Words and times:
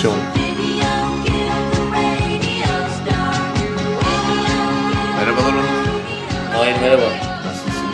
Adaptasyon 0.00 0.16
Merhabalar 5.16 5.52
Onur. 5.52 5.64
Hayır 6.52 6.80
merhaba. 6.80 7.02
Nasılsın? 7.46 7.86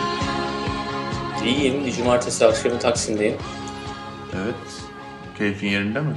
İyiyim. 1.45 1.85
Bir 1.85 1.91
cumartesi 1.91 2.45
akşamı 2.45 2.79
Taksim'deyim. 2.79 3.35
Evet. 4.35 4.55
Keyfin 5.37 5.67
yerinde 5.67 6.01
mi? 6.01 6.15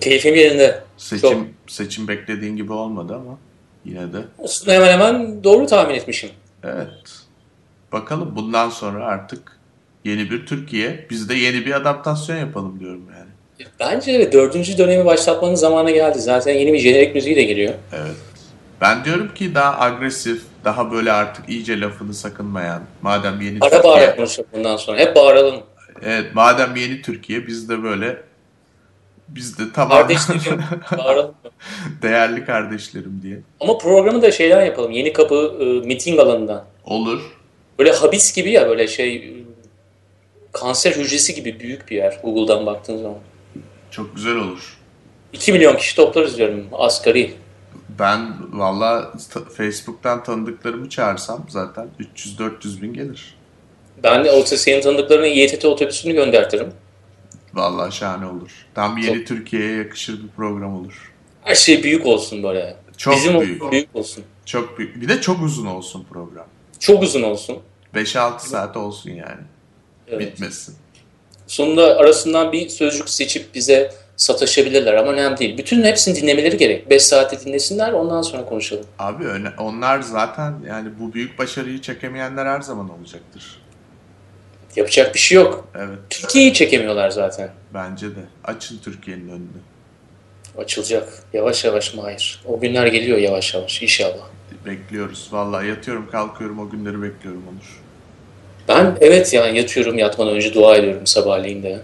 Keyfim 0.00 0.34
yerinde. 0.34 0.84
Seçim 0.96 1.30
Çok. 1.30 1.46
seçim 1.66 2.08
beklediğin 2.08 2.56
gibi 2.56 2.72
olmadı 2.72 3.14
ama 3.14 3.38
yine 3.84 4.12
de. 4.12 4.24
Aslında 4.44 4.72
hemen 4.72 4.92
hemen 4.92 5.44
doğru 5.44 5.66
tahmin 5.66 5.94
etmişim. 5.94 6.30
Evet. 6.64 7.22
Bakalım 7.92 8.36
bundan 8.36 8.70
sonra 8.70 9.04
artık 9.04 9.58
yeni 10.04 10.30
bir 10.30 10.46
Türkiye. 10.46 11.06
Biz 11.10 11.28
de 11.28 11.34
yeni 11.34 11.66
bir 11.66 11.72
adaptasyon 11.72 12.36
yapalım 12.36 12.80
diyorum 12.80 13.04
yani. 13.12 13.17
Bence 13.80 14.12
evet 14.12 14.32
dördüncü 14.32 14.78
dönemi 14.78 15.04
başlatmanın 15.04 15.54
zamanı 15.54 15.90
geldi. 15.90 16.18
Zaten 16.18 16.54
yeni 16.54 16.72
bir 16.72 16.78
jenerik 16.78 17.14
müziği 17.14 17.36
de 17.36 17.42
geliyor. 17.42 17.74
Evet. 17.92 18.16
Ben 18.80 19.04
diyorum 19.04 19.34
ki 19.34 19.54
daha 19.54 19.80
agresif, 19.80 20.42
daha 20.64 20.92
böyle 20.92 21.12
artık 21.12 21.48
iyice 21.48 21.80
lafını 21.80 22.14
sakınmayan, 22.14 22.82
madem 23.02 23.40
yeni 23.40 23.58
Ara 23.60 23.70
Türkiye, 23.70 23.92
bağıra 23.92 24.16
konuşalım 24.16 24.48
bundan 24.52 24.76
sonra. 24.76 24.98
Hep 24.98 25.16
bağıralım. 25.16 25.60
evet, 26.02 26.34
madem 26.34 26.76
yeni 26.76 27.02
Türkiye, 27.02 27.46
biz 27.46 27.68
de 27.68 27.82
böyle, 27.82 28.16
biz 29.28 29.58
de 29.58 29.62
tamam, 29.74 29.98
Kardeşlerim 29.98 30.60
bağıralım. 30.98 31.34
değerli 32.02 32.44
kardeşlerim 32.44 33.20
diye. 33.22 33.40
Ama 33.60 33.78
programı 33.78 34.22
da 34.22 34.30
şeyden 34.32 34.64
yapalım. 34.64 34.92
Yeni 34.92 35.12
kapı 35.12 35.56
e, 35.60 35.64
miting 35.86 36.20
alanından. 36.20 36.64
Olur. 36.84 37.20
Böyle 37.78 37.92
habis 37.92 38.32
gibi 38.34 38.50
ya 38.50 38.68
böyle 38.68 38.86
şey 38.88 39.16
e, 39.16 39.30
kanser 40.52 40.92
hücresi 40.92 41.34
gibi 41.34 41.60
büyük 41.60 41.90
bir 41.90 41.96
yer 41.96 42.20
Google'dan 42.22 42.66
baktığın 42.66 42.96
zaman. 42.96 43.18
Çok 43.90 44.16
güzel 44.16 44.36
olur. 44.36 44.78
2 45.32 45.52
milyon 45.52 45.76
kişi 45.76 45.96
toplarız 45.96 46.38
diyorum 46.38 46.66
asgari. 46.72 47.34
Ben 47.98 48.34
valla 48.52 49.12
ta- 49.32 49.44
Facebook'tan 49.44 50.22
tanıdıklarımı 50.24 50.88
çağırsam 50.88 51.46
zaten 51.48 51.88
300-400 52.16 52.82
bin 52.82 52.92
gelir. 52.92 53.34
Ben 54.02 54.24
de 54.24 54.30
o 54.30 54.44
senin 54.44 54.80
tanıdıklarına 54.80 55.26
İETT 55.26 55.64
otobüsünü 55.64 56.12
göndertirim. 56.12 56.72
Valla 57.54 57.90
şahane 57.90 58.26
olur. 58.26 58.66
Tam 58.74 58.98
yeni 58.98 59.24
Türkiye'ye 59.24 59.76
yakışır 59.76 60.22
bir 60.22 60.28
program 60.28 60.74
olur. 60.74 61.12
Her 61.42 61.54
şey 61.54 61.82
büyük 61.82 62.06
olsun 62.06 62.42
böyle. 62.42 62.76
Çok 62.96 63.14
Bizim 63.16 63.40
büyük. 63.40 63.62
olsun, 63.62 63.72
büyük 63.72 63.96
olsun. 63.96 64.24
Çok 64.46 64.78
büyük. 64.78 65.00
Bir 65.00 65.08
de 65.08 65.20
çok 65.20 65.42
uzun 65.42 65.66
olsun 65.66 66.06
program. 66.12 66.46
Çok 66.78 67.02
uzun 67.02 67.22
olsun. 67.22 67.58
5-6 67.94 68.38
saat 68.38 68.76
olsun 68.76 69.10
yani. 69.10 69.40
Evet. 70.08 70.20
Bitmesin. 70.20 70.74
Sonunda 71.48 71.96
arasından 71.96 72.52
bir 72.52 72.68
sözcük 72.68 73.08
seçip 73.08 73.54
bize 73.54 73.92
sataşabilirler 74.16 74.94
ama 74.94 75.12
önemli 75.12 75.38
değil. 75.38 75.58
Bütün 75.58 75.82
hepsini 75.82 76.16
dinlemeleri 76.16 76.56
gerek. 76.56 76.90
5 76.90 77.02
saatte 77.02 77.40
dinlesinler 77.40 77.92
ondan 77.92 78.22
sonra 78.22 78.44
konuşalım. 78.44 78.84
Abi 78.98 79.24
onlar 79.58 80.00
zaten 80.00 80.54
yani 80.68 80.88
bu 81.00 81.14
büyük 81.14 81.38
başarıyı 81.38 81.80
çekemeyenler 81.80 82.46
her 82.46 82.60
zaman 82.60 82.90
olacaktır. 82.90 83.62
Yapacak 84.76 85.14
bir 85.14 85.18
şey 85.18 85.36
yok. 85.36 85.68
Evet 85.74 85.98
Türkiye'yi 86.10 86.54
çekemiyorlar 86.54 87.10
zaten. 87.10 87.50
bence 87.74 88.06
de. 88.06 88.20
Açın 88.44 88.78
Türkiye'nin 88.84 89.28
önünü. 89.28 89.48
Açılacak. 90.58 91.08
Yavaş 91.32 91.64
yavaş 91.64 91.94
Mahir. 91.94 92.42
O 92.46 92.60
günler 92.60 92.86
geliyor 92.86 93.18
yavaş 93.18 93.54
yavaş 93.54 93.82
inşallah. 93.82 94.24
Bekliyoruz. 94.66 95.28
Valla 95.32 95.62
yatıyorum 95.62 96.10
kalkıyorum 96.10 96.58
o 96.58 96.70
günleri 96.70 97.02
bekliyorum 97.02 97.42
Onur. 97.52 97.87
Ben 98.68 98.98
evet 99.00 99.32
yani 99.32 99.58
yatıyorum 99.58 99.98
yatmadan 99.98 100.34
önce 100.34 100.54
dua 100.54 100.76
ediyorum 100.76 101.06
sabahleyin 101.06 101.62
de. 101.62 101.80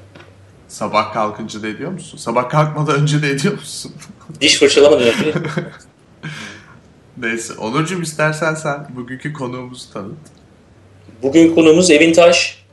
Sabah 0.68 1.12
kalkınca 1.12 1.62
da 1.62 1.68
ediyor 1.68 1.90
musun? 1.90 2.18
Sabah 2.18 2.48
kalkmadan 2.48 3.00
önce 3.00 3.22
de 3.22 3.30
ediyor 3.30 3.54
musun? 3.54 3.92
Diş 4.40 4.58
fırçalamadan 4.58 5.02
önce. 5.02 5.32
Neyse. 7.16 7.54
Onurcuğum 7.54 8.02
istersen 8.02 8.54
sen 8.54 8.86
bugünkü 8.96 9.32
konuğumuzu 9.32 9.92
tanıt. 9.92 10.18
Bugün 11.22 11.54
konuğumuz 11.54 11.90
Evin 11.90 12.12
Taş. 12.12 12.64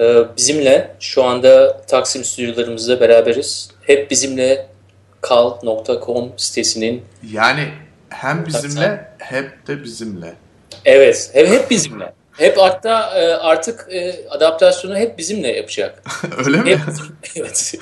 Ee, 0.00 0.22
bizimle 0.36 0.96
şu 1.00 1.24
anda 1.24 1.82
Taksim 1.86 2.24
stüdyolarımızda 2.24 3.00
beraberiz. 3.00 3.70
Hep 3.82 4.10
bizimle 4.10 4.66
kal.com 5.20 6.32
sitesinin 6.36 7.02
Yani 7.32 7.68
hem 8.08 8.46
bizimle 8.46 9.08
hep 9.18 9.66
de 9.66 9.84
bizimle. 9.84 10.34
Evet, 10.84 11.30
hep, 11.32 11.48
hep 11.48 11.70
bizimle. 11.70 12.12
Hep 12.36 12.58
hatta 12.58 13.20
e, 13.20 13.34
artık 13.34 13.86
e, 13.90 14.28
adaptasyonu 14.30 14.96
hep 14.96 15.18
bizimle 15.18 15.48
yapacak. 15.48 16.02
Öyle 16.46 16.62
mi? 16.62 16.70
Hep, 16.70 16.80
evet. 17.36 17.74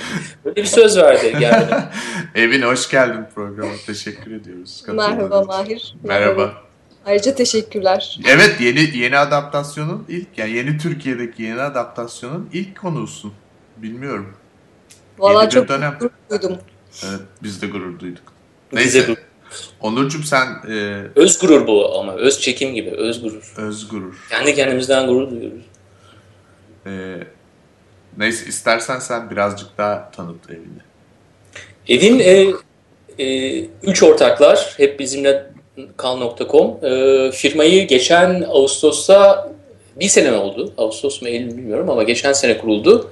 Böyle 0.44 0.56
bir 0.56 0.64
söz 0.64 0.96
verdi 0.96 1.36
yani. 1.40 1.66
Evin 2.34 2.62
hoş 2.62 2.90
geldin 2.90 3.24
programa. 3.34 3.72
Teşekkür 3.86 4.32
ediyoruz. 4.32 4.82
Merhaba. 4.88 5.42
Mahir. 5.42 5.94
Merhaba. 6.02 6.54
Ayrıca 7.06 7.34
teşekkürler. 7.34 8.20
Evet 8.28 8.60
yeni 8.60 8.98
yeni 8.98 9.18
adaptasyonun 9.18 10.04
ilk 10.08 10.28
yani 10.36 10.50
yeni 10.50 10.78
Türkiye'deki 10.78 11.42
yeni 11.42 11.60
adaptasyonun 11.60 12.50
ilk 12.52 12.80
konusun. 12.80 13.32
Bilmiyorum. 13.76 14.36
Valla 15.18 15.50
çok 15.50 15.68
dönem. 15.68 15.96
gurur 16.00 16.10
duydum. 16.30 16.58
Evet 17.04 17.20
biz 17.42 17.62
de 17.62 17.66
gurur 17.66 18.00
duyduk. 18.00 18.22
Neyse. 18.72 19.08
bu. 19.08 19.31
Onurcuğum 19.80 20.22
sen 20.22 20.46
e, 20.68 21.02
Öz 21.16 21.38
gurur 21.38 21.66
bu 21.66 21.98
ama. 21.98 22.12
Öz 22.14 22.40
çekim 22.40 22.74
gibi. 22.74 22.90
Öz 22.90 23.22
gurur. 23.22 23.54
öz 23.56 23.88
gurur. 23.88 24.26
Kendi 24.30 24.54
kendimizden 24.54 25.06
gurur 25.06 25.30
duyuyoruz. 25.30 25.62
E, 26.86 26.90
neyse 28.18 28.46
istersen 28.46 28.98
sen 28.98 29.30
birazcık 29.30 29.78
daha 29.78 30.10
tanıt 30.10 30.50
evini. 30.50 30.82
Evin 31.88 32.18
e, 32.18 32.46
e, 33.24 33.58
üç 33.82 34.02
ortaklar. 34.02 34.74
Hep 34.76 35.00
bizimle 35.00 35.46
kal.com. 35.96 36.84
E, 36.84 37.30
firmayı 37.32 37.86
geçen 37.86 38.44
Ağustos'ta 38.48 39.52
bir 39.96 40.08
sene 40.08 40.32
oldu. 40.32 40.72
Ağustos 40.78 41.22
mu 41.22 41.28
Eylül 41.28 41.56
bilmiyorum 41.56 41.90
ama 41.90 42.02
geçen 42.02 42.32
sene 42.32 42.58
kuruldu. 42.58 43.10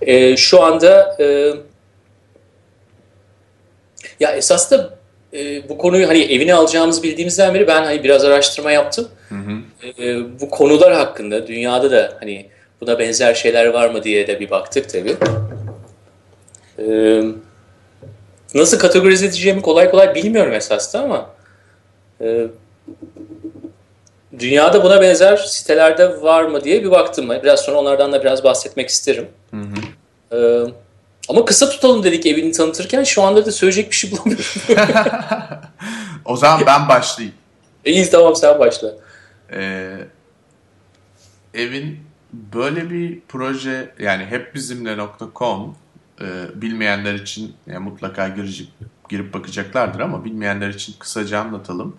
E, 0.00 0.36
şu 0.36 0.62
anda 0.62 1.16
e, 1.20 1.54
ya 4.20 4.32
esas 4.32 4.70
da 4.70 4.99
e, 5.34 5.68
bu 5.68 5.78
konuyu 5.78 6.08
hani 6.08 6.22
evine 6.22 6.54
alacağımızı 6.54 7.02
bildiğimizden 7.02 7.54
beri 7.54 7.66
ben 7.66 7.82
hani 7.84 8.04
biraz 8.04 8.24
araştırma 8.24 8.72
yaptım. 8.72 9.08
Hı 9.28 9.34
hı. 9.34 10.02
E, 10.02 10.40
bu 10.40 10.50
konular 10.50 10.92
hakkında 10.92 11.46
dünyada 11.46 11.90
da 11.90 12.16
hani 12.20 12.46
buna 12.80 12.98
benzer 12.98 13.34
şeyler 13.34 13.66
var 13.66 13.90
mı 13.90 14.02
diye 14.02 14.26
de 14.26 14.40
bir 14.40 14.50
baktık 14.50 14.88
tabii. 14.88 15.16
E, 16.78 17.22
nasıl 18.54 18.78
kategorize 18.78 19.26
edeceğimi 19.26 19.62
kolay 19.62 19.90
kolay 19.90 20.14
bilmiyorum 20.14 20.52
esasında 20.52 21.02
ama 21.02 21.30
e, 22.20 22.46
dünyada 24.38 24.84
buna 24.84 25.00
benzer 25.00 25.36
sitelerde 25.36 26.22
var 26.22 26.44
mı 26.44 26.64
diye 26.64 26.84
bir 26.84 26.90
baktım. 26.90 27.30
Biraz 27.42 27.60
sonra 27.60 27.78
onlardan 27.78 28.12
da 28.12 28.22
biraz 28.22 28.44
bahsetmek 28.44 28.88
isterim. 28.88 29.28
Hı 29.50 29.56
hı. 29.56 29.74
Ee, 30.32 30.70
ama 31.30 31.44
kısa 31.44 31.70
tutalım 31.70 32.02
dedik 32.02 32.26
evini 32.26 32.52
tanıtırken 32.52 33.04
şu 33.04 33.22
anda 33.22 33.46
da 33.46 33.52
söyleyecek 33.52 33.90
bir 33.90 33.96
şey 33.96 34.10
bulamıyorum. 34.10 34.44
o 36.24 36.36
zaman 36.36 36.62
ben 36.66 36.88
başlayayım. 36.88 37.36
İyi 37.84 38.10
tamam 38.10 38.36
sen 38.36 38.58
başla. 38.58 38.94
Ee, 39.52 39.96
evin 41.54 41.98
böyle 42.32 42.90
bir 42.90 43.20
proje 43.28 43.94
yani 43.98 44.24
hep 44.24 44.54
bizimle.com 44.54 45.76
e, 46.20 46.24
bilmeyenler 46.54 47.14
için 47.14 47.54
yani 47.66 47.78
mutlaka 47.78 48.28
girecek, 48.28 48.68
girip 49.08 49.34
bakacaklardır 49.34 50.00
ama 50.00 50.24
bilmeyenler 50.24 50.68
için 50.68 50.94
kısaca 50.98 51.40
anlatalım. 51.40 51.96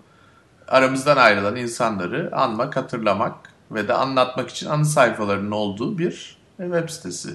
Aramızdan 0.68 1.16
ayrılan 1.16 1.56
insanları 1.56 2.30
anmak, 2.32 2.76
hatırlamak 2.76 3.34
ve 3.70 3.88
de 3.88 3.92
anlatmak 3.92 4.50
için 4.50 4.66
anı 4.66 4.84
sayfalarının 4.84 5.50
olduğu 5.50 5.98
bir 5.98 6.36
web 6.58 6.88
sitesi. 6.88 7.30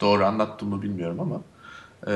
Doğru 0.00 0.24
anlattım 0.26 0.68
mı 0.68 0.82
bilmiyorum 0.82 1.20
ama. 1.20 1.44
e, 2.08 2.14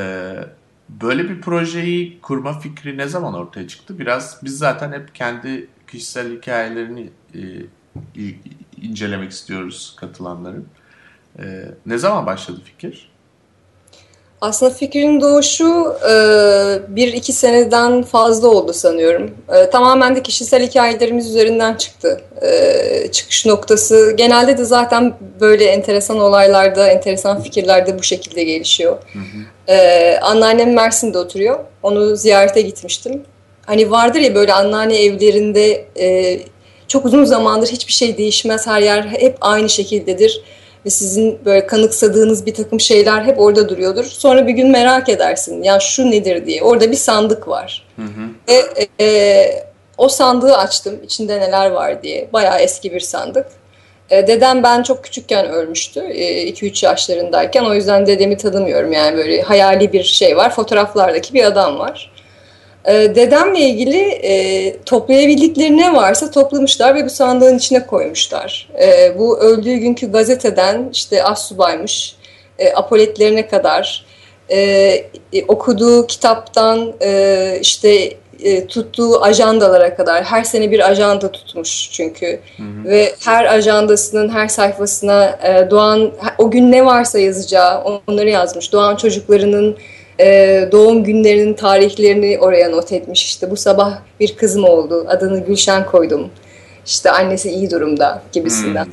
böyle 0.88 1.28
bir 1.30 1.40
projeyi 1.40 2.20
kurma 2.20 2.60
fikri 2.60 2.98
ne 2.98 3.08
zaman 3.08 3.34
ortaya 3.34 3.68
çıktı? 3.68 3.98
Biraz 3.98 4.40
biz 4.44 4.58
zaten 4.58 4.92
hep 4.92 5.14
kendi 5.14 5.70
kişisel 5.86 6.32
hikayelerini 6.36 7.12
e, 7.34 7.40
incelemek 8.82 9.30
istiyoruz 9.32 9.96
katılanların. 10.00 10.72
E, 11.38 11.64
ne 11.86 11.98
zaman 11.98 12.26
başladı 12.26 12.60
fikir? 12.64 13.13
Aslında 14.40 14.74
fikrin 14.74 15.20
doğuşu 15.20 15.96
e, 16.10 16.14
bir 16.88 17.12
iki 17.12 17.32
seneden 17.32 18.02
fazla 18.02 18.48
oldu 18.48 18.72
sanıyorum. 18.72 19.30
E, 19.52 19.70
tamamen 19.70 20.16
de 20.16 20.22
kişisel 20.22 20.66
hikayelerimiz 20.66 21.30
üzerinden 21.30 21.74
çıktı. 21.74 22.20
E, 22.42 23.08
çıkış 23.12 23.46
noktası 23.46 24.14
genelde 24.16 24.58
de 24.58 24.64
zaten 24.64 25.14
böyle 25.40 25.64
enteresan 25.64 26.18
olaylarda, 26.18 26.88
enteresan 26.88 27.42
fikirlerde 27.42 27.98
bu 27.98 28.02
şekilde 28.02 28.44
gelişiyor. 28.44 28.96
E, 29.68 30.18
anneannem 30.22 30.74
Mersin'de 30.74 31.18
oturuyor. 31.18 31.58
Onu 31.82 32.16
ziyarete 32.16 32.60
gitmiştim. 32.60 33.22
Hani 33.66 33.90
vardır 33.90 34.20
ya 34.20 34.34
böyle 34.34 34.52
anneanne 34.52 35.04
evlerinde 35.04 35.84
e, 35.98 36.38
çok 36.88 37.04
uzun 37.04 37.24
zamandır 37.24 37.68
hiçbir 37.68 37.92
şey 37.92 38.16
değişmez. 38.18 38.66
Her 38.66 38.80
yer 38.80 39.02
hep 39.02 39.36
aynı 39.40 39.68
şekildedir. 39.68 40.42
Ve 40.86 40.90
sizin 40.90 41.44
böyle 41.44 41.66
kanıksadığınız 41.66 42.46
bir 42.46 42.54
takım 42.54 42.80
şeyler 42.80 43.24
hep 43.24 43.40
orada 43.40 43.68
duruyordur. 43.68 44.04
Sonra 44.04 44.46
bir 44.46 44.52
gün 44.52 44.70
merak 44.70 45.08
edersin 45.08 45.62
ya 45.62 45.80
şu 45.80 46.10
nedir 46.10 46.46
diye. 46.46 46.62
Orada 46.62 46.90
bir 46.90 46.96
sandık 46.96 47.48
var. 47.48 47.86
Hı 47.96 48.02
hı. 48.02 48.28
Ve 48.48 48.86
e, 49.00 49.64
o 49.98 50.08
sandığı 50.08 50.56
açtım 50.56 51.00
içinde 51.04 51.40
neler 51.40 51.70
var 51.70 52.02
diye. 52.02 52.28
Bayağı 52.32 52.58
eski 52.58 52.92
bir 52.92 53.00
sandık. 53.00 53.46
E, 54.10 54.26
dedem 54.26 54.62
ben 54.62 54.82
çok 54.82 55.04
küçükken 55.04 55.48
ölmüştü. 55.48 56.00
2-3 56.00 56.86
e, 56.86 56.88
yaşlarındayken. 56.88 57.64
O 57.64 57.74
yüzden 57.74 58.06
dedemi 58.06 58.36
tanımıyorum. 58.36 58.92
Yani 58.92 59.16
böyle 59.16 59.42
hayali 59.42 59.92
bir 59.92 60.02
şey 60.02 60.36
var. 60.36 60.54
Fotoğraflardaki 60.54 61.34
bir 61.34 61.44
adam 61.44 61.78
var. 61.78 62.13
E, 62.88 63.14
dedemle 63.14 63.60
ilgili 63.60 64.00
e, 64.00 64.76
toplayabildikleri 64.82 65.76
ne 65.76 65.94
varsa 65.94 66.30
toplamışlar 66.30 66.94
ve 66.94 67.04
bu 67.04 67.10
sandığın 67.10 67.58
içine 67.58 67.86
koymuşlar. 67.86 68.68
E, 68.82 69.18
bu 69.18 69.38
öldüğü 69.38 69.76
günkü 69.76 70.12
gazeteden 70.12 70.88
işte 70.92 71.24
Assubaymış, 71.24 72.16
e, 72.58 72.72
apoletlerine 72.72 73.48
kadar 73.48 74.04
e, 74.48 74.58
e, 75.32 75.44
okuduğu 75.48 76.06
kitaptan 76.06 76.92
e, 77.02 77.58
işte 77.60 78.14
e, 78.42 78.66
tuttuğu 78.66 79.22
ajandalara 79.22 79.96
kadar 79.96 80.24
her 80.24 80.44
sene 80.44 80.70
bir 80.70 80.90
ajanda 80.90 81.32
tutmuş 81.32 81.90
çünkü 81.92 82.40
hı 82.56 82.62
hı. 82.62 82.88
ve 82.90 83.14
her 83.24 83.44
ajandasının 83.44 84.28
her 84.28 84.48
sayfasına 84.48 85.38
e, 85.42 85.70
doğan 85.70 86.12
o 86.38 86.50
gün 86.50 86.72
ne 86.72 86.84
varsa 86.84 87.18
yazacağı 87.18 87.82
onları 87.84 88.30
yazmış. 88.30 88.72
Doğan 88.72 88.96
çocuklarının 88.96 89.76
e, 90.20 90.68
doğum 90.72 91.04
günlerinin 91.04 91.54
tarihlerini 91.54 92.38
oraya 92.38 92.68
not 92.68 92.92
etmiş. 92.92 93.24
İşte 93.24 93.50
bu 93.50 93.56
sabah 93.56 93.98
bir 94.20 94.36
kızım 94.36 94.64
oldu 94.64 95.06
adını 95.08 95.44
Gülşen 95.44 95.86
koydum. 95.86 96.30
İşte 96.86 97.10
annesi 97.10 97.50
iyi 97.50 97.70
durumda 97.70 98.22
gibisinden. 98.32 98.84
Hmm. 98.84 98.92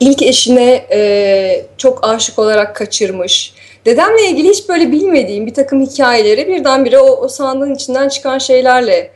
İlk 0.00 0.22
eşine 0.22 0.86
e, 0.92 1.66
çok 1.78 2.08
aşık 2.08 2.38
olarak 2.38 2.76
kaçırmış 2.76 3.54
Dedemle 3.84 4.28
ilgili 4.28 4.48
hiç 4.48 4.68
böyle 4.68 4.92
bilmediğim 4.92 5.46
bir 5.46 5.54
takım 5.54 5.80
hikayeleri 5.86 6.48
birdenbire 6.48 6.98
o, 6.98 7.06
o 7.06 7.28
sandığın 7.28 7.74
içinden 7.74 8.08
çıkan 8.08 8.38
şeylerle 8.38 9.10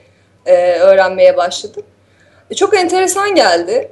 e, 0.46 0.78
öğrenmeye 0.78 1.36
başladım. 1.36 1.82
E, 2.50 2.54
çok 2.54 2.76
enteresan 2.76 3.34
geldi. 3.34 3.90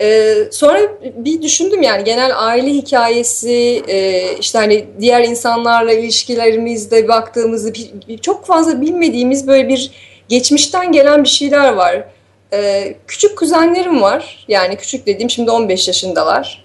E, 0.00 0.34
sonra 0.50 0.80
bir 1.02 1.42
düşündüm 1.42 1.82
yani 1.82 2.04
genel 2.04 2.32
aile 2.36 2.70
hikayesi, 2.70 3.82
e, 3.88 4.26
işte 4.38 4.58
hani 4.58 4.86
diğer 5.00 5.24
insanlarla 5.24 5.92
ilişkilerimizde 5.92 7.08
baktığımızda 7.08 7.74
bir, 7.74 7.90
bir, 8.08 8.18
çok 8.18 8.46
fazla 8.46 8.80
bilmediğimiz 8.80 9.46
böyle 9.46 9.68
bir 9.68 9.90
geçmişten 10.28 10.92
gelen 10.92 11.24
bir 11.24 11.28
şeyler 11.28 11.72
var. 11.72 12.04
E, 12.52 12.94
küçük 13.06 13.38
kuzenlerim 13.38 14.02
var. 14.02 14.44
Yani 14.48 14.76
küçük 14.76 15.06
dediğim 15.06 15.30
şimdi 15.30 15.50
15 15.50 15.88
yaşındalar. 15.88 16.64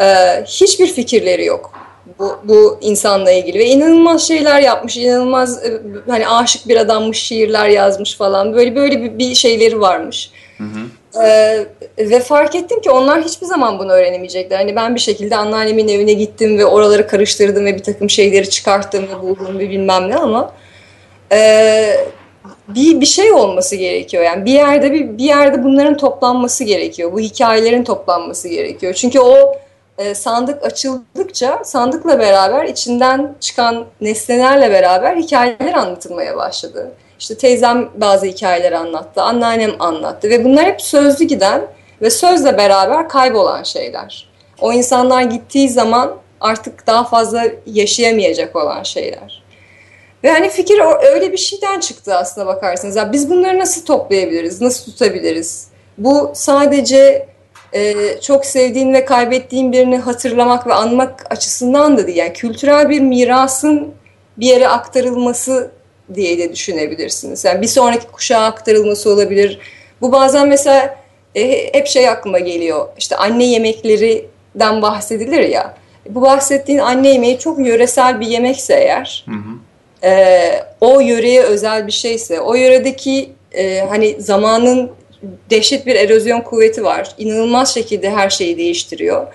E, 0.00 0.06
hiçbir 0.44 0.86
fikirleri 0.86 1.44
yok 1.44 1.86
bu, 2.18 2.38
bu 2.44 2.78
insanla 2.80 3.32
ilgili 3.32 3.58
ve 3.58 3.66
inanılmaz 3.66 4.28
şeyler 4.28 4.60
yapmış, 4.60 4.96
inanılmaz 4.96 5.64
e, 5.64 5.82
hani 6.08 6.28
aşık 6.28 6.68
bir 6.68 6.76
adammış, 6.76 7.18
şiirler 7.18 7.68
yazmış 7.68 8.16
falan 8.16 8.54
böyle 8.54 8.76
böyle 8.76 9.02
bir, 9.02 9.18
bir 9.18 9.34
şeyleri 9.34 9.80
varmış. 9.80 10.30
Hı 10.58 10.64
hı. 10.64 10.78
Ee, 11.24 11.66
ve 11.98 12.20
fark 12.20 12.54
ettim 12.54 12.80
ki 12.80 12.90
onlar 12.90 13.22
hiçbir 13.22 13.46
zaman 13.46 13.78
bunu 13.78 13.92
öğrenemeyecekler. 13.92 14.56
Hani 14.56 14.76
ben 14.76 14.94
bir 14.94 15.00
şekilde 15.00 15.36
anneannemin 15.36 15.88
evine 15.88 16.12
gittim 16.12 16.58
ve 16.58 16.66
oraları 16.66 17.06
karıştırdım 17.06 17.64
ve 17.64 17.74
bir 17.74 17.82
takım 17.82 18.10
şeyleri 18.10 18.50
çıkarttım 18.50 19.08
ve 19.08 19.22
buldum 19.22 19.58
ve 19.58 19.70
bilmem 19.70 20.10
ne 20.10 20.16
ama 20.16 20.52
e, 21.32 21.96
bir 22.68 23.00
bir 23.00 23.06
şey 23.06 23.32
olması 23.32 23.76
gerekiyor. 23.76 24.24
Yani 24.24 24.44
bir 24.44 24.52
yerde 24.52 24.92
bir, 24.92 25.18
bir 25.18 25.24
yerde 25.24 25.64
bunların 25.64 25.96
toplanması 25.96 26.64
gerekiyor. 26.64 27.12
Bu 27.12 27.20
hikayelerin 27.20 27.84
toplanması 27.84 28.48
gerekiyor. 28.48 28.94
Çünkü 28.94 29.20
o 29.20 29.56
e, 29.98 30.14
sandık 30.14 30.64
açıldıkça 30.64 31.64
sandıkla 31.64 32.18
beraber 32.18 32.64
içinden 32.64 33.34
çıkan 33.40 33.86
nesnelerle 34.00 34.70
beraber 34.70 35.16
hikayeler 35.16 35.74
anlatılmaya 35.74 36.36
başladı. 36.36 36.92
İşte 37.18 37.36
teyzem 37.36 37.88
bazı 37.94 38.26
hikayeler 38.26 38.72
anlattı, 38.72 39.22
anneannem 39.22 39.72
anlattı 39.78 40.30
ve 40.30 40.44
bunlar 40.44 40.64
hep 40.64 40.82
sözlü 40.82 41.24
giden 41.24 41.66
ve 42.02 42.10
sözle 42.10 42.58
beraber 42.58 43.08
kaybolan 43.08 43.62
şeyler. 43.62 44.28
O 44.60 44.72
insanlar 44.72 45.22
gittiği 45.22 45.68
zaman 45.68 46.16
artık 46.40 46.86
daha 46.86 47.04
fazla 47.04 47.44
yaşayamayacak 47.66 48.56
olan 48.56 48.82
şeyler. 48.82 49.42
Ve 50.24 50.30
hani 50.30 50.48
fikir 50.48 50.80
öyle 51.02 51.32
bir 51.32 51.36
şeyden 51.36 51.80
çıktı 51.80 52.14
aslında 52.14 52.46
bakarsanız. 52.46 52.96
Yani 52.96 53.12
biz 53.12 53.30
bunları 53.30 53.58
nasıl 53.58 53.84
toplayabiliriz, 53.84 54.60
nasıl 54.60 54.92
tutabiliriz? 54.92 55.68
Bu 55.98 56.32
sadece 56.34 57.28
e, 57.72 57.94
çok 58.20 58.46
sevdiğin 58.46 58.92
ve 58.92 59.04
kaybettiğin 59.04 59.72
birini 59.72 59.98
hatırlamak 59.98 60.66
ve 60.66 60.74
anmak 60.74 61.26
açısından 61.30 61.98
da 61.98 62.06
değil. 62.06 62.18
Yani 62.18 62.32
kültürel 62.32 62.88
bir 62.88 63.00
mirasın 63.00 63.94
bir 64.36 64.46
yere 64.46 64.68
aktarılması 64.68 65.70
diye 66.14 66.38
de 66.38 66.52
düşünebilirsiniz. 66.52 67.44
Yani 67.44 67.62
bir 67.62 67.66
sonraki 67.66 68.06
kuşağa 68.06 68.44
aktarılması 68.44 69.10
olabilir. 69.10 69.58
Bu 70.00 70.12
bazen 70.12 70.48
mesela 70.48 70.98
e, 71.34 71.74
hep 71.74 71.86
şey 71.86 72.08
aklıma 72.08 72.38
geliyor. 72.38 72.88
İşte 72.98 73.16
anne 73.16 73.44
yemeklerinden 73.44 74.82
bahsedilir 74.82 75.40
ya. 75.40 75.76
Bu 76.08 76.22
bahsettiğin 76.22 76.78
anne 76.78 77.08
yemeği 77.08 77.38
çok 77.38 77.66
yöresel 77.66 78.20
bir 78.20 78.26
yemekse 78.26 78.74
eğer, 78.74 79.24
hı 79.28 79.34
hı. 79.34 79.56
E, 80.08 80.64
o 80.80 81.00
yöreye 81.00 81.42
özel 81.42 81.86
bir 81.86 81.92
şeyse, 81.92 82.40
o 82.40 82.54
yöredeki 82.54 83.30
e, 83.52 83.80
hani 83.80 84.16
zamanın 84.18 84.90
dehşet 85.50 85.86
bir 85.86 85.94
erozyon 85.94 86.40
kuvveti 86.40 86.84
var. 86.84 87.14
İnanılmaz 87.18 87.74
şekilde 87.74 88.10
her 88.10 88.30
şeyi 88.30 88.58
değiştiriyor. 88.58 89.26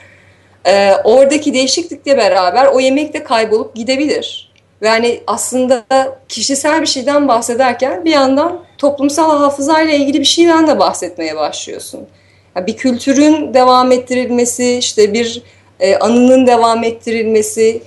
Ee, 0.66 0.94
oradaki 1.04 1.54
değişiklikle 1.54 2.18
beraber 2.18 2.66
o 2.66 2.80
yemek 2.80 3.14
de 3.14 3.24
kaybolup 3.24 3.76
gidebilir. 3.76 4.51
Yani 4.82 5.22
aslında 5.28 5.86
kişisel 6.30 6.82
bir 6.82 6.88
şeyden 6.88 7.28
bahsederken 7.28 8.06
bir 8.06 8.12
yandan 8.12 8.64
toplumsal 8.78 9.40
hafızayla 9.40 9.94
ilgili 9.94 10.20
bir 10.20 10.26
şeyden 10.26 10.68
de 10.68 10.80
bahsetmeye 10.80 11.36
başlıyorsun. 11.36 12.08
Yani 12.56 12.68
bir 12.68 12.78
kültürün 12.78 13.54
devam 13.54 13.92
ettirilmesi, 13.92 14.78
işte 14.78 15.14
bir 15.14 15.44
e, 15.80 15.96
anının 15.96 16.48
devam 16.48 16.84
ettirilmesi. 16.84 17.82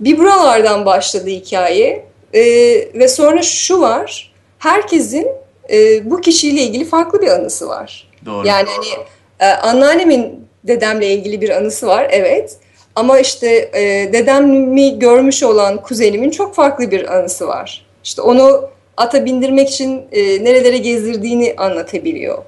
Bir 0.00 0.18
buralardan 0.18 0.86
başladı 0.86 1.30
hikaye. 1.30 2.04
E, 2.34 2.42
ve 2.94 3.08
sonra 3.08 3.42
şu 3.42 3.80
var, 3.80 4.32
herkesin 4.58 5.28
e, 5.70 6.10
bu 6.10 6.20
kişiyle 6.20 6.62
ilgili 6.62 6.84
farklı 6.84 7.22
bir 7.22 7.28
anısı 7.28 7.68
var. 7.68 8.10
Doğru. 8.26 8.46
Yani 8.46 8.68
hani 8.68 8.86
e, 9.40 9.54
anneannemin 9.54 10.46
dedemle 10.64 11.12
ilgili 11.12 11.40
bir 11.40 11.50
anısı 11.50 11.86
var 11.86 12.06
evet. 12.10 12.56
Ama 12.96 13.18
işte 13.18 13.70
e, 13.74 14.12
dedemi 14.12 14.98
görmüş 14.98 15.42
olan 15.42 15.82
kuzenimin 15.82 16.30
çok 16.30 16.54
farklı 16.54 16.90
bir 16.90 17.16
anısı 17.16 17.48
var. 17.48 17.86
İşte 18.04 18.22
onu 18.22 18.68
ata 18.96 19.24
bindirmek 19.24 19.68
için 19.68 20.02
e, 20.12 20.44
nerelere 20.44 20.78
gezdirdiğini 20.78 21.54
anlatabiliyor. 21.56 22.38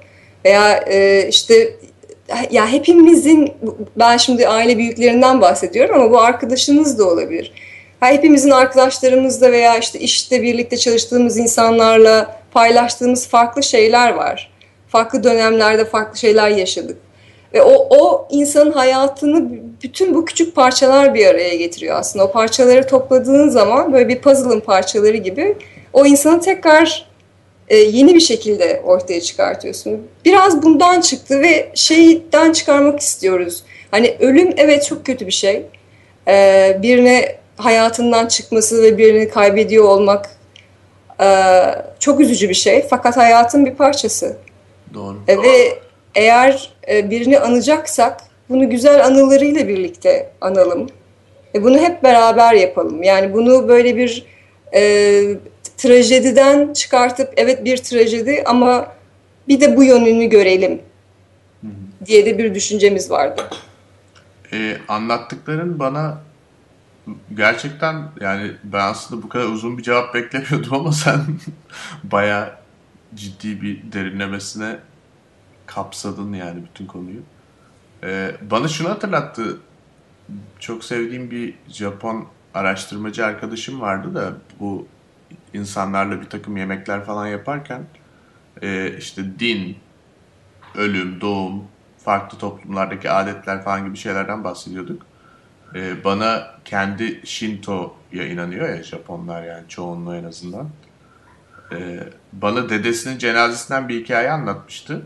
Veya 0.45 0.77
e, 0.77 1.27
işte 1.29 1.73
ya 2.51 2.67
hepimizin 2.67 3.53
ben 3.95 4.17
şimdi 4.17 4.47
aile 4.47 4.77
büyüklerinden 4.77 5.41
bahsediyorum 5.41 5.95
ama 5.95 6.11
bu 6.11 6.19
arkadaşınız 6.19 6.99
da 6.99 7.07
olabilir. 7.07 7.51
Ha, 7.99 8.07
hepimizin 8.07 8.51
arkadaşlarımızla 8.51 9.51
veya 9.51 9.77
işte 9.77 9.99
işte 9.99 10.41
birlikte 10.41 10.77
çalıştığımız 10.77 11.37
insanlarla 11.37 12.39
paylaştığımız 12.51 13.27
farklı 13.27 13.63
şeyler 13.63 14.13
var. 14.13 14.51
Farklı 14.87 15.23
dönemlerde 15.23 15.85
farklı 15.85 16.19
şeyler 16.19 16.49
yaşadık. 16.49 16.97
Ve 17.53 17.61
o, 17.61 17.87
o 17.89 18.27
insanın 18.31 18.71
hayatını 18.71 19.49
bütün 19.83 20.15
bu 20.15 20.25
küçük 20.25 20.55
parçalar 20.55 21.13
bir 21.13 21.25
araya 21.25 21.55
getiriyor 21.55 21.99
aslında. 21.99 22.25
O 22.25 22.31
parçaları 22.31 22.87
topladığın 22.87 23.49
zaman 23.49 23.93
böyle 23.93 24.09
bir 24.09 24.21
puzzle'ın 24.21 24.59
parçaları 24.59 25.17
gibi 25.17 25.55
o 25.93 26.05
insanı 26.05 26.41
tekrar 26.41 27.09
e, 27.67 27.77
yeni 27.77 28.15
bir 28.15 28.19
şekilde 28.19 28.81
ortaya 28.85 29.21
çıkartıyorsun. 29.21 30.07
Biraz 30.25 30.63
bundan 30.63 31.01
çıktı 31.01 31.41
ve 31.41 31.71
şeyden 31.75 32.51
çıkarmak 32.51 32.99
istiyoruz. 32.99 33.63
Hani 33.91 34.15
ölüm 34.19 34.53
evet 34.57 34.85
çok 34.85 35.05
kötü 35.05 35.27
bir 35.27 35.31
şey. 35.31 35.65
E, 36.27 36.77
birine 36.81 37.35
hayatından 37.57 38.27
çıkması 38.27 38.83
ve 38.83 38.97
birini 38.97 39.29
kaybediyor 39.29 39.85
olmak 39.85 40.39
ee, 41.21 41.75
çok 41.99 42.19
üzücü 42.19 42.49
bir 42.49 42.53
şey 42.53 42.85
fakat 42.89 43.17
hayatın 43.17 43.65
bir 43.65 43.75
parçası. 43.75 44.37
Doğru. 44.93 45.17
E, 45.27 45.37
ve 45.37 45.79
eğer 46.15 46.73
e, 46.89 47.09
birini 47.09 47.39
anacaksak 47.39 48.21
bunu 48.49 48.69
güzel 48.69 49.05
anılarıyla 49.05 49.67
birlikte 49.67 50.31
analım. 50.41 50.87
Ve 51.55 51.63
bunu 51.63 51.77
hep 51.77 52.03
beraber 52.03 52.53
yapalım. 52.53 53.03
Yani 53.03 53.33
bunu 53.33 53.67
böyle 53.67 53.95
bir 53.95 54.25
e, 54.73 54.81
trajediden 55.77 56.73
çıkartıp 56.73 57.33
evet 57.37 57.65
bir 57.65 57.77
trajedi 57.77 58.43
ama 58.45 58.91
bir 59.47 59.61
de 59.61 59.77
bu 59.77 59.83
yönünü 59.83 60.25
görelim 60.25 60.81
diye 62.05 62.25
de 62.25 62.37
bir 62.37 62.55
düşüncemiz 62.55 63.11
vardı. 63.11 63.41
Ee, 64.53 64.77
anlattıkların 64.87 65.79
bana 65.79 66.21
gerçekten 67.33 68.11
yani 68.21 68.51
ben 68.63 68.79
aslında 68.79 69.23
bu 69.23 69.29
kadar 69.29 69.45
uzun 69.45 69.77
bir 69.77 69.83
cevap 69.83 70.13
beklemiyordum 70.13 70.73
ama 70.73 70.91
sen 70.91 71.19
baya 72.03 72.59
ciddi 73.15 73.61
bir 73.61 73.91
derinlemesine 73.91 74.79
kapsadın 75.75 76.33
yani 76.33 76.63
bütün 76.63 76.85
konuyu. 76.85 77.21
Ee, 78.03 78.35
bana 78.51 78.67
şunu 78.67 78.89
hatırlattı. 78.89 79.57
Çok 80.59 80.83
sevdiğim 80.83 81.31
bir 81.31 81.53
Japon 81.67 82.27
araştırmacı 82.53 83.25
arkadaşım 83.25 83.81
vardı 83.81 84.15
da 84.15 84.33
bu 84.59 84.87
insanlarla 85.53 86.21
bir 86.21 86.29
takım 86.29 86.57
yemekler 86.57 87.05
falan 87.05 87.27
yaparken 87.27 87.83
e, 88.61 88.97
işte 88.97 89.39
din, 89.39 89.77
ölüm, 90.75 91.21
doğum, 91.21 91.63
farklı 91.97 92.37
toplumlardaki 92.37 93.09
adetler 93.09 93.63
falan 93.63 93.85
gibi 93.85 93.97
şeylerden 93.97 94.43
bahsediyorduk. 94.43 95.01
E, 95.75 96.03
bana 96.03 96.47
kendi 96.65 97.21
Shinto'ya 97.25 98.27
inanıyor 98.27 98.69
ya 98.69 98.83
Japonlar 98.83 99.43
yani 99.43 99.67
çoğunluğu 99.67 100.15
en 100.15 100.23
azından. 100.23 100.69
E, 101.71 101.99
bana 102.33 102.69
dedesinin 102.69 103.17
cenazesinden 103.17 103.89
bir 103.89 104.03
hikaye 104.03 104.31
anlatmıştı. 104.31 105.01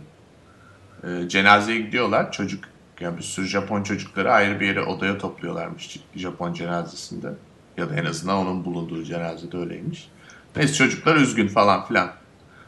E, 1.03 1.29
cenazeye 1.29 1.81
gidiyorlar 1.81 2.31
çocuk 2.31 2.63
yani 2.99 3.17
bir 3.17 3.23
sürü 3.23 3.45
Japon 3.45 3.83
çocukları 3.83 4.31
ayrı 4.31 4.59
bir 4.59 4.67
yere 4.67 4.81
odaya 4.81 5.17
topluyorlarmış 5.17 5.99
Japon 6.15 6.53
cenazesinde. 6.53 7.33
Ya 7.77 7.89
da 7.89 7.95
en 7.95 8.05
azından 8.05 8.37
onun 8.37 8.65
bulunduğu 8.65 9.03
cenazede 9.03 9.57
öyleymiş. 9.57 10.09
Neyse 10.55 10.73
çocuklar 10.73 11.15
üzgün 11.15 11.47
falan 11.47 11.85
filan. 11.85 12.11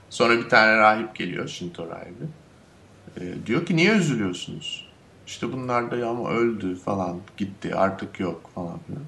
Sonra 0.09 0.37
bir 0.37 0.49
tane 0.49 0.77
rahip 0.77 1.15
geliyor, 1.15 1.47
Shinto 1.47 1.89
rahibi. 1.89 2.25
E, 3.19 3.45
diyor 3.45 3.65
ki 3.65 3.75
niye 3.75 3.91
üzülüyorsunuz? 3.91 4.89
İşte 5.27 5.53
bunlar 5.53 5.91
da 5.91 6.09
ama 6.09 6.29
öldü 6.29 6.75
falan, 6.75 7.19
gitti 7.37 7.75
artık 7.75 8.19
yok 8.19 8.51
falan 8.55 8.79
filan. 8.87 9.03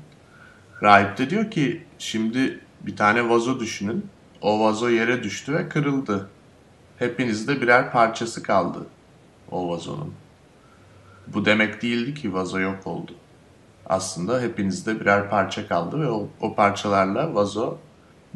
Rahip 0.84 1.18
de 1.18 1.30
diyor 1.30 1.52
ki 1.52 1.84
şimdi 2.00 2.60
bir 2.82 2.96
tane 2.96 3.30
vazo 3.30 3.60
düşünün. 3.60 4.06
O 4.42 4.60
vazo 4.60 4.90
yere 4.90 5.24
düştü 5.24 5.54
ve 5.54 5.70
kırıldı. 5.70 6.30
Hepinizde 7.00 7.62
birer 7.62 7.92
parçası 7.92 8.44
kaldı 8.44 8.88
o 9.52 9.70
vazonun. 9.70 10.14
Bu 11.28 11.46
demek 11.46 11.82
değildi 11.82 12.14
ki 12.14 12.34
vazo 12.34 12.60
yok 12.60 12.88
oldu. 12.88 13.12
Aslında 13.86 14.42
hepinizde 14.42 15.00
birer 15.00 15.30
parça 15.30 15.68
kaldı 15.68 16.02
ve 16.02 16.10
o, 16.10 16.28
o 16.42 16.56
parçalarla 16.56 17.36
vazo 17.36 17.78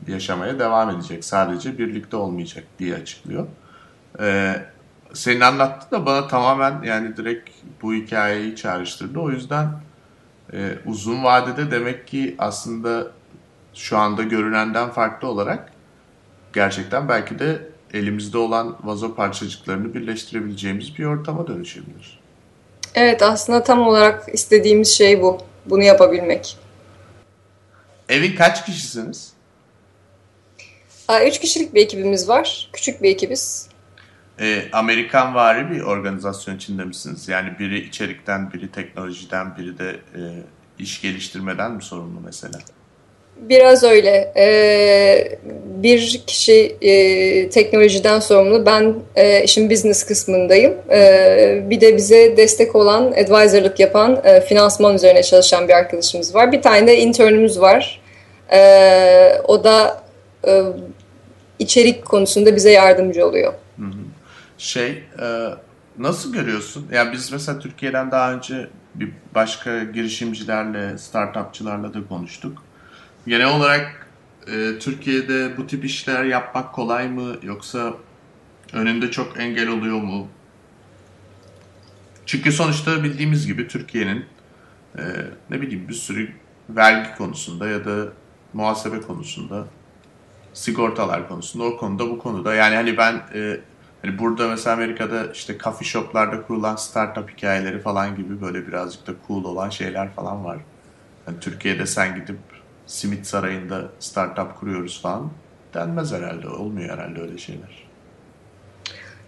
yaşamaya 0.08 0.60
devam 0.60 0.89
edecek. 0.89 1.25
Sadece 1.25 1.77
birlikte 1.77 2.18
olmayacak 2.18 2.63
diye 2.80 2.96
açıklıyor. 2.96 3.48
Ee, 4.20 4.65
senin 5.13 5.41
anlattığın 5.41 5.98
da 5.98 6.06
bana 6.06 6.27
tamamen 6.27 6.82
yani 6.84 7.18
direkt 7.18 7.50
bu 7.82 7.94
hikayeyi 7.94 8.56
çağrıştırdı. 8.56 9.20
O 9.20 9.30
yüzden 9.30 9.70
e, 10.53 10.77
uzun 10.86 11.24
vadede 11.24 11.72
demek 11.72 12.08
ki 12.08 12.36
aslında 12.39 13.08
şu 13.74 13.98
anda 13.98 14.24
görünenden 14.24 14.89
farklı 14.89 15.27
olarak 15.27 15.72
gerçekten 16.53 17.10
belki 17.10 17.39
de 17.39 17.71
elimizde 17.93 18.38
olan 18.38 18.77
vazo 18.83 19.15
parçacıklarını 19.15 19.93
birleştirebileceğimiz 19.93 20.98
bir 20.98 21.05
ortama 21.05 21.48
dönüşebilir. 21.48 22.19
Evet 22.95 23.21
aslında 23.21 23.63
tam 23.63 23.88
olarak 23.88 24.33
istediğimiz 24.33 24.88
şey 24.88 25.21
bu. 25.21 25.38
Bunu 25.65 25.83
yapabilmek. 25.83 26.57
Evin 28.10 28.36
kaç 28.36 28.65
kişisiniz? 28.65 29.33
Üç 31.27 31.39
kişilik 31.39 31.74
bir 31.74 31.81
ekibimiz 31.81 32.29
var. 32.29 32.69
Küçük 32.74 33.03
bir 33.03 33.10
ekibiz. 33.10 33.69
E, 34.39 34.69
Amerikan 34.74 35.36
vari 35.36 35.69
bir 35.69 35.81
organizasyon 35.81 36.55
içinde 36.55 36.86
misiniz? 36.86 37.27
Yani 37.27 37.60
biri 37.60 37.88
içerikten, 37.88 38.53
biri 38.53 38.71
teknolojiden, 38.71 39.57
biri 39.57 39.77
de 39.77 39.89
e, 39.89 40.19
iş 40.79 41.01
geliştirmeden 41.01 41.71
mi 41.71 41.83
sorumlu 41.83 42.19
mesela? 42.25 42.60
Biraz 43.38 43.84
öyle. 43.84 44.34
Ee, 44.38 45.38
bir 45.84 46.24
kişi 46.28 46.78
e, 46.82 47.50
teknolojiden 47.50 48.20
sorumlu. 48.20 48.66
Ben 48.66 48.96
e, 49.16 49.44
işin 49.44 49.70
business 49.70 50.06
kısmındayım. 50.06 50.74
E, 50.92 51.64
bir 51.70 51.82
de 51.82 51.98
bize 51.98 52.38
destek 52.38 52.76
olan, 52.76 53.12
advisorlık 53.12 53.80
yapan, 53.80 54.22
e, 54.24 54.42
finansman 54.42 54.96
üzerine 54.96 55.24
çalışan 55.24 55.68
bir 55.68 55.74
arkadaşımız 55.74 56.36
var. 56.36 56.52
Bir 56.52 56.62
tane 56.62 56.88
de 56.88 56.98
internümüz 56.98 57.60
var. 57.60 58.02
E, 58.54 59.42
o 59.48 59.64
da 59.64 60.04
e, 60.48 60.64
içerik 61.60 62.06
konusunda 62.06 62.56
bize 62.56 62.72
yardımcı 62.72 63.26
oluyor. 63.28 63.54
Şey, 64.58 64.90
e, 65.22 65.28
nasıl 65.98 66.34
görüyorsun? 66.34 66.88
Ya 66.92 66.98
yani 66.98 67.14
biz 67.14 67.32
mesela 67.32 67.60
Türkiye'den 67.60 68.12
daha 68.12 68.34
önce 68.34 68.68
bir 68.96 69.12
başka 69.36 69.84
girişimcilerle, 69.84 70.98
startupçılarla 70.98 71.94
da 71.94 72.00
konuştuk. 72.10 72.64
Genel 73.28 73.56
olarak 73.56 74.08
e, 74.48 74.80
Türkiye'de 74.80 75.58
bu 75.58 75.68
tip 75.68 75.86
işler 75.86 76.24
yapmak 76.24 76.74
kolay 76.74 77.10
mı 77.10 77.36
yoksa 77.44 77.94
önünde 78.74 79.12
çok 79.12 79.40
engel 79.40 79.68
oluyor 79.68 80.01
mu? 80.01 80.28
Çünkü 82.25 82.51
sonuçta 82.51 83.04
bildiğimiz 83.04 83.48
gibi 83.48 83.68
Türkiye'nin 83.68 84.25
e, 84.98 85.04
ne 85.50 85.62
bileyim 85.62 85.88
bir 85.88 85.94
sürü 85.94 86.30
vergi 86.70 87.18
konusunda 87.18 87.68
ya 87.68 87.86
da 87.86 88.08
muhasebe 88.54 89.01
konusunda 89.01 89.68
sigortalar 90.54 91.28
konusunda 91.28 91.66
o 91.66 91.78
konuda 91.78 92.10
bu 92.10 92.20
konuda 92.20 92.56
yani 92.56 92.75
hani 92.75 92.98
ben 92.98 93.13
e, 93.34 93.60
hani 94.01 94.20
burada 94.20 94.48
mesela 94.48 94.75
Amerika'da 94.75 95.32
işte 95.32 95.58
coffee 95.58 95.88
shoplarda 95.88 96.42
kurulan 96.42 96.75
startup 96.75 97.30
hikayeleri 97.30 97.80
falan 97.80 98.16
gibi 98.16 98.42
böyle 98.42 98.68
birazcık 98.68 99.08
da 99.08 99.12
cool 99.28 99.44
olan 99.44 99.70
şeyler 99.70 100.13
falan 100.13 100.46
var. 100.46 100.58
Yani 101.28 101.40
Türkiye'de 101.40 101.86
sen 101.86 102.16
gidip 102.16 102.38
simit 102.91 103.27
sarayında 103.27 103.81
startup 104.00 104.60
kuruyoruz 104.60 105.01
falan 105.01 105.31
denmez 105.74 106.12
herhalde. 106.12 106.48
Olmuyor 106.48 106.98
herhalde 106.98 107.21
öyle 107.21 107.38
şeyler. 107.38 107.88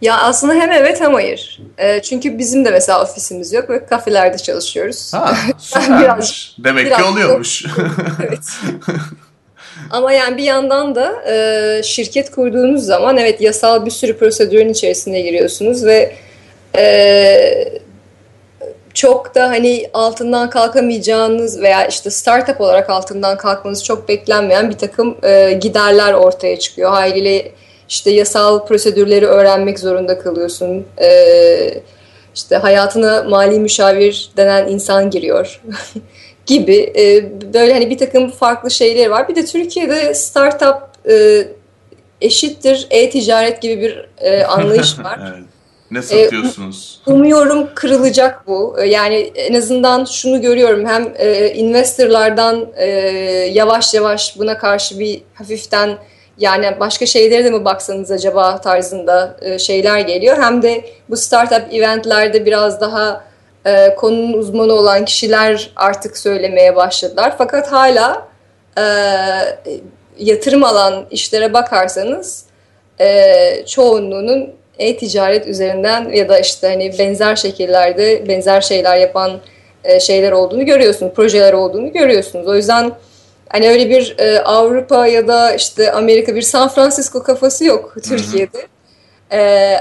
Ya 0.01 0.17
aslında 0.17 0.53
hem 0.53 0.71
evet 0.71 1.01
hem 1.01 1.13
hayır. 1.13 1.61
E, 1.77 2.01
çünkü 2.01 2.37
bizim 2.37 2.65
de 2.65 2.71
mesela 2.71 3.03
ofisimiz 3.03 3.53
yok 3.53 3.69
ve 3.69 3.85
kafelerde 3.85 4.37
çalışıyoruz. 4.37 5.13
Ha, 5.13 5.35
biraz, 6.01 6.55
Demek 6.63 6.85
biraz 6.85 6.97
ki 6.97 7.03
oluyormuş. 7.03 7.65
evet. 8.27 8.59
Ama 9.91 10.11
yani 10.11 10.37
bir 10.37 10.43
yandan 10.43 10.95
da 10.95 11.23
e, 11.31 11.83
şirket 11.83 12.31
kurduğunuz 12.31 12.85
zaman 12.85 13.17
evet 13.17 13.41
yasal 13.41 13.85
bir 13.85 13.91
sürü 13.91 14.17
prosedürün 14.17 14.69
içerisine 14.69 15.21
giriyorsunuz 15.21 15.85
ve 15.85 16.15
e, 16.75 17.82
çok 18.93 19.35
da 19.35 19.49
hani 19.49 19.89
altından 19.93 20.49
kalkamayacağınız 20.49 21.61
veya 21.61 21.87
işte 21.87 22.09
startup 22.09 22.61
olarak 22.61 22.89
altından 22.89 23.37
kalkmanız 23.37 23.83
çok 23.83 24.09
beklenmeyen 24.09 24.69
bir 24.69 24.77
takım 24.77 25.17
e, 25.23 25.53
giderler 25.53 26.13
ortaya 26.13 26.59
çıkıyor. 26.59 26.89
Haliyle 26.89 27.51
işte 27.89 28.11
yasal 28.11 28.65
prosedürleri 28.65 29.25
öğrenmek 29.25 29.79
zorunda 29.79 30.19
kalıyorsun. 30.19 30.85
E, 31.01 31.81
işte 32.35 32.55
hayatına 32.55 33.23
mali 33.23 33.59
müşavir 33.59 34.31
denen 34.37 34.67
insan 34.67 35.09
giriyor 35.09 35.61
gibi 36.45 36.93
e, 36.97 37.25
böyle 37.53 37.73
hani 37.73 37.89
bir 37.89 37.97
takım 37.97 38.31
farklı 38.31 38.71
şeyler 38.71 39.09
var. 39.09 39.27
Bir 39.27 39.35
de 39.35 39.45
Türkiye'de 39.45 40.13
startup 40.13 41.09
e, 41.09 41.47
eşittir 42.21 42.87
e-ticaret 42.89 43.61
gibi 43.61 43.81
bir 43.81 44.09
e, 44.17 44.45
anlayış 44.45 44.99
var. 45.03 45.19
evet. 45.33 45.52
Ne 45.93 46.01
satıyorsunuz? 46.01 46.99
E, 47.07 47.11
umuyorum 47.11 47.69
kırılacak 47.75 48.47
bu. 48.47 48.75
E, 48.79 48.87
yani 48.87 49.15
en 49.35 49.53
azından 49.53 50.05
şunu 50.05 50.41
görüyorum. 50.41 50.85
Hem 50.85 51.13
e, 51.15 51.49
investorlardan 51.49 52.67
e, 52.75 52.87
yavaş 53.53 53.93
yavaş 53.93 54.39
buna 54.39 54.57
karşı 54.57 54.99
bir 54.99 55.21
hafiften 55.33 55.97
yani 56.37 56.79
başka 56.79 57.05
şeylere 57.05 57.45
de 57.45 57.49
mi 57.49 57.65
baksanız 57.65 58.11
acaba 58.11 58.61
tarzında 58.61 59.37
e, 59.41 59.59
şeyler 59.59 59.99
geliyor. 59.99 60.37
Hem 60.37 60.61
de 60.61 60.85
bu 61.09 61.17
startup 61.17 61.73
eventlerde 61.73 62.45
biraz 62.45 62.81
daha 62.81 63.23
konunun 63.97 64.33
uzmanı 64.33 64.73
olan 64.73 65.05
kişiler 65.05 65.71
artık 65.75 66.17
söylemeye 66.17 66.75
başladılar. 66.75 67.35
Fakat 67.37 67.71
hala 67.71 68.27
yatırım 70.19 70.63
alan 70.63 71.05
işlere 71.11 71.53
bakarsanız 71.53 72.45
çoğunluğunun 73.67 74.53
e-ticaret 74.79 75.47
üzerinden 75.47 76.09
ya 76.09 76.29
da 76.29 76.39
işte 76.39 76.67
hani 76.67 76.99
benzer 76.99 77.35
şekillerde 77.35 78.27
benzer 78.27 78.61
şeyler 78.61 78.97
yapan 78.97 79.41
e, 79.83 79.99
şeyler 79.99 80.31
olduğunu 80.31 80.65
görüyorsunuz, 80.65 81.13
projeler 81.13 81.53
olduğunu 81.53 81.93
görüyorsunuz. 81.93 82.47
O 82.47 82.55
yüzden 82.55 82.91
hani 83.49 83.69
öyle 83.69 83.89
bir 83.89 84.15
e, 84.17 84.39
Avrupa 84.39 85.07
ya 85.07 85.27
da 85.27 85.55
işte 85.55 85.91
Amerika 85.91 86.35
bir 86.35 86.41
San 86.41 86.69
Francisco 86.69 87.23
kafası 87.23 87.65
yok 87.65 87.95
Türkiye'de. 88.03 88.67
E, 89.31 89.75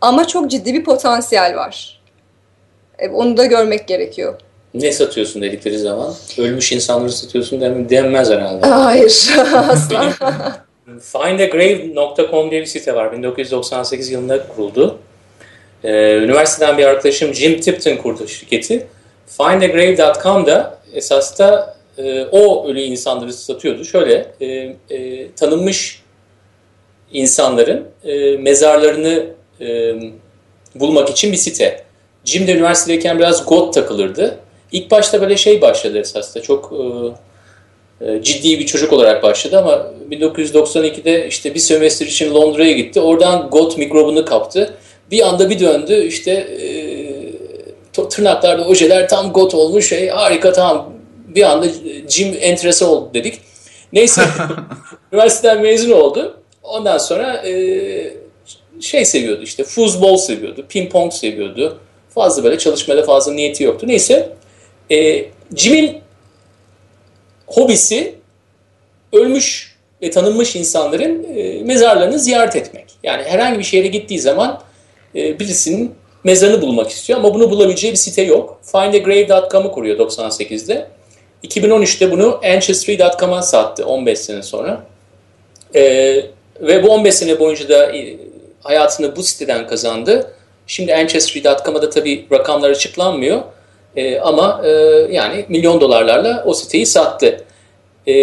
ama 0.00 0.26
çok 0.26 0.50
ciddi 0.50 0.74
bir 0.74 0.84
potansiyel 0.84 1.56
var. 1.56 2.00
E, 2.98 3.08
onu 3.08 3.36
da 3.36 3.46
görmek 3.46 3.88
gerekiyor. 3.88 4.34
Ne 4.74 4.92
satıyorsun 4.92 5.42
dedikleri 5.42 5.78
zaman? 5.78 6.14
Ölmüş 6.38 6.72
insanları 6.72 7.12
satıyorsun 7.12 7.60
denmez 7.90 8.30
herhalde. 8.30 8.66
Hayır, 8.66 9.30
asla. 9.54 10.12
Findagrave.com 10.98 12.50
diye 12.50 12.60
bir 12.60 12.66
site 12.66 12.94
var. 12.94 13.12
1998 13.12 14.10
yılında 14.10 14.46
kuruldu. 14.48 14.98
Ee, 15.84 16.16
üniversiteden 16.16 16.78
bir 16.78 16.84
arkadaşım 16.84 17.34
Jim 17.34 17.60
Tipton 17.60 17.96
kurdu 17.96 18.28
şirketi. 18.28 18.86
Findagrave.com'da 19.26 20.78
esas 20.94 21.38
da 21.38 21.76
e, 21.98 22.24
o 22.24 22.68
ölü 22.68 22.80
insanları 22.80 23.32
satıyordu. 23.32 23.84
Şöyle 23.84 24.26
e, 24.40 24.46
e, 24.90 25.32
tanınmış 25.32 26.02
insanların 27.12 27.86
e, 28.04 28.36
mezarlarını 28.36 29.26
e, 29.60 29.94
bulmak 30.74 31.10
için 31.10 31.32
bir 31.32 31.36
site. 31.36 31.84
Jim 32.24 32.46
de 32.46 32.52
üniversitedeyken 32.52 33.18
biraz 33.18 33.46
God 33.46 33.72
takılırdı. 33.72 34.38
İlk 34.72 34.90
başta 34.90 35.20
böyle 35.20 35.36
şey 35.36 35.60
başladı 35.60 35.98
esasında 35.98 36.42
çok 36.42 36.72
e, 36.72 36.76
e, 36.76 37.29
ciddi 38.22 38.58
bir 38.58 38.66
çocuk 38.66 38.92
olarak 38.92 39.22
başladı 39.22 39.58
ama 39.58 39.86
1992'de 40.10 41.26
işte 41.26 41.54
bir 41.54 41.60
sömestr 41.60 42.06
için 42.06 42.34
Londra'ya 42.34 42.72
gitti. 42.72 43.00
Oradan 43.00 43.48
God 43.50 43.76
mikrobunu 43.76 44.24
kaptı. 44.24 44.74
Bir 45.10 45.28
anda 45.28 45.50
bir 45.50 45.60
döndü 45.60 46.04
işte 46.06 46.30
e, 46.32 48.08
tırnaklarda 48.08 48.64
ojeler 48.64 49.08
tam 49.08 49.32
God 49.32 49.52
olmuş 49.52 49.88
şey 49.88 50.08
harika 50.08 50.52
tamam 50.52 50.92
bir 51.28 51.42
anda 51.42 51.66
Jim 52.08 52.36
enterese 52.40 52.84
oldu 52.84 53.10
dedik. 53.14 53.40
Neyse 53.92 54.22
üniversiteden 55.12 55.62
mezun 55.62 55.90
oldu. 55.90 56.36
Ondan 56.62 56.98
sonra 56.98 57.42
e, 57.46 57.52
şey 58.80 59.04
seviyordu 59.04 59.42
işte 59.42 59.64
futbol 59.64 60.16
seviyordu, 60.16 60.64
ping 60.68 60.92
pong 60.92 61.12
seviyordu. 61.12 61.78
Fazla 62.14 62.44
böyle 62.44 62.58
çalışmada 62.58 63.02
fazla 63.02 63.32
niyeti 63.32 63.64
yoktu. 63.64 63.86
Neyse 63.88 64.32
e, 64.90 65.24
Jim'in 65.56 66.00
hobisi 67.50 68.14
ölmüş 69.12 69.76
ve 70.02 70.10
tanınmış 70.10 70.56
insanların 70.56 71.26
e, 71.36 71.62
mezarlarını 71.62 72.18
ziyaret 72.18 72.56
etmek. 72.56 72.86
Yani 73.02 73.22
herhangi 73.22 73.58
bir 73.58 73.64
şehre 73.64 73.86
gittiği 73.86 74.18
zaman 74.18 74.60
e, 75.14 75.38
birisinin 75.38 75.94
mezarını 76.24 76.62
bulmak 76.62 76.90
istiyor 76.90 77.18
ama 77.18 77.34
bunu 77.34 77.50
bulabileceği 77.50 77.92
bir 77.92 77.98
site 77.98 78.22
yok. 78.22 78.60
Findagrave.com'u 78.62 79.72
kuruyor 79.72 79.98
98'de. 79.98 80.86
2013'te 81.44 82.10
bunu 82.10 82.40
Ancestry.com'a 82.44 83.42
sattı 83.42 83.86
15 83.86 84.18
sene 84.18 84.42
sonra. 84.42 84.86
E, 85.74 85.82
ve 86.60 86.82
bu 86.82 86.88
15 86.88 87.14
sene 87.14 87.38
boyunca 87.38 87.68
da 87.68 87.96
e, 87.96 88.16
hayatını 88.62 89.16
bu 89.16 89.22
siteden 89.22 89.66
kazandı. 89.66 90.34
Şimdi 90.66 90.94
Ancestry.com'a 90.94 91.82
da 91.82 91.90
tabii 91.90 92.26
rakamlar 92.32 92.70
açıklanmıyor. 92.70 93.42
E, 93.96 94.20
ama 94.20 94.62
e, 94.64 94.70
yani 95.10 95.44
milyon 95.48 95.80
dolarlarla 95.80 96.44
o 96.46 96.54
siteyi 96.54 96.86
sattı. 96.86 97.44
E, 98.08 98.14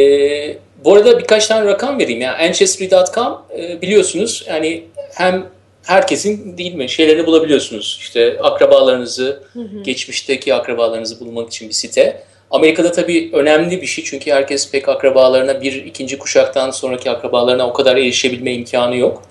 bu 0.86 0.94
arada 0.94 1.20
birkaç 1.20 1.48
tane 1.48 1.66
rakam 1.66 2.00
vereyim. 2.00 2.22
Yani 2.22 2.48
Ancestry.com 2.48 3.42
e, 3.58 3.82
biliyorsunuz 3.82 4.46
yani 4.48 4.84
hem 5.14 5.46
herkesin 5.84 6.58
değil 6.58 6.76
mi 6.76 6.90
şeylerini 6.90 7.26
bulabiliyorsunuz. 7.26 7.98
İşte 8.02 8.40
akrabalarınızı, 8.44 9.44
hı 9.54 9.60
hı. 9.60 9.84
geçmişteki 9.84 10.54
akrabalarınızı 10.54 11.20
bulmak 11.20 11.48
için 11.48 11.70
bir 11.70 11.74
site. 11.74 12.24
Amerika'da 12.52 12.92
tabii 12.92 13.30
önemli 13.34 13.82
bir 13.82 13.88
şey 13.88 14.04
çünkü 14.04 14.32
herkes 14.32 14.72
pek 14.72 14.90
akrabalarına 14.90 15.62
bir 15.62 15.86
ikinci 15.86 16.18
kuşaktan 16.18 16.72
sonraki 16.72 17.12
akrabalarına 17.12 17.68
o 17.68 17.74
kadar 17.74 17.96
erişebilme 17.96 18.54
imkanı 18.54 18.98
yok. 18.98 19.24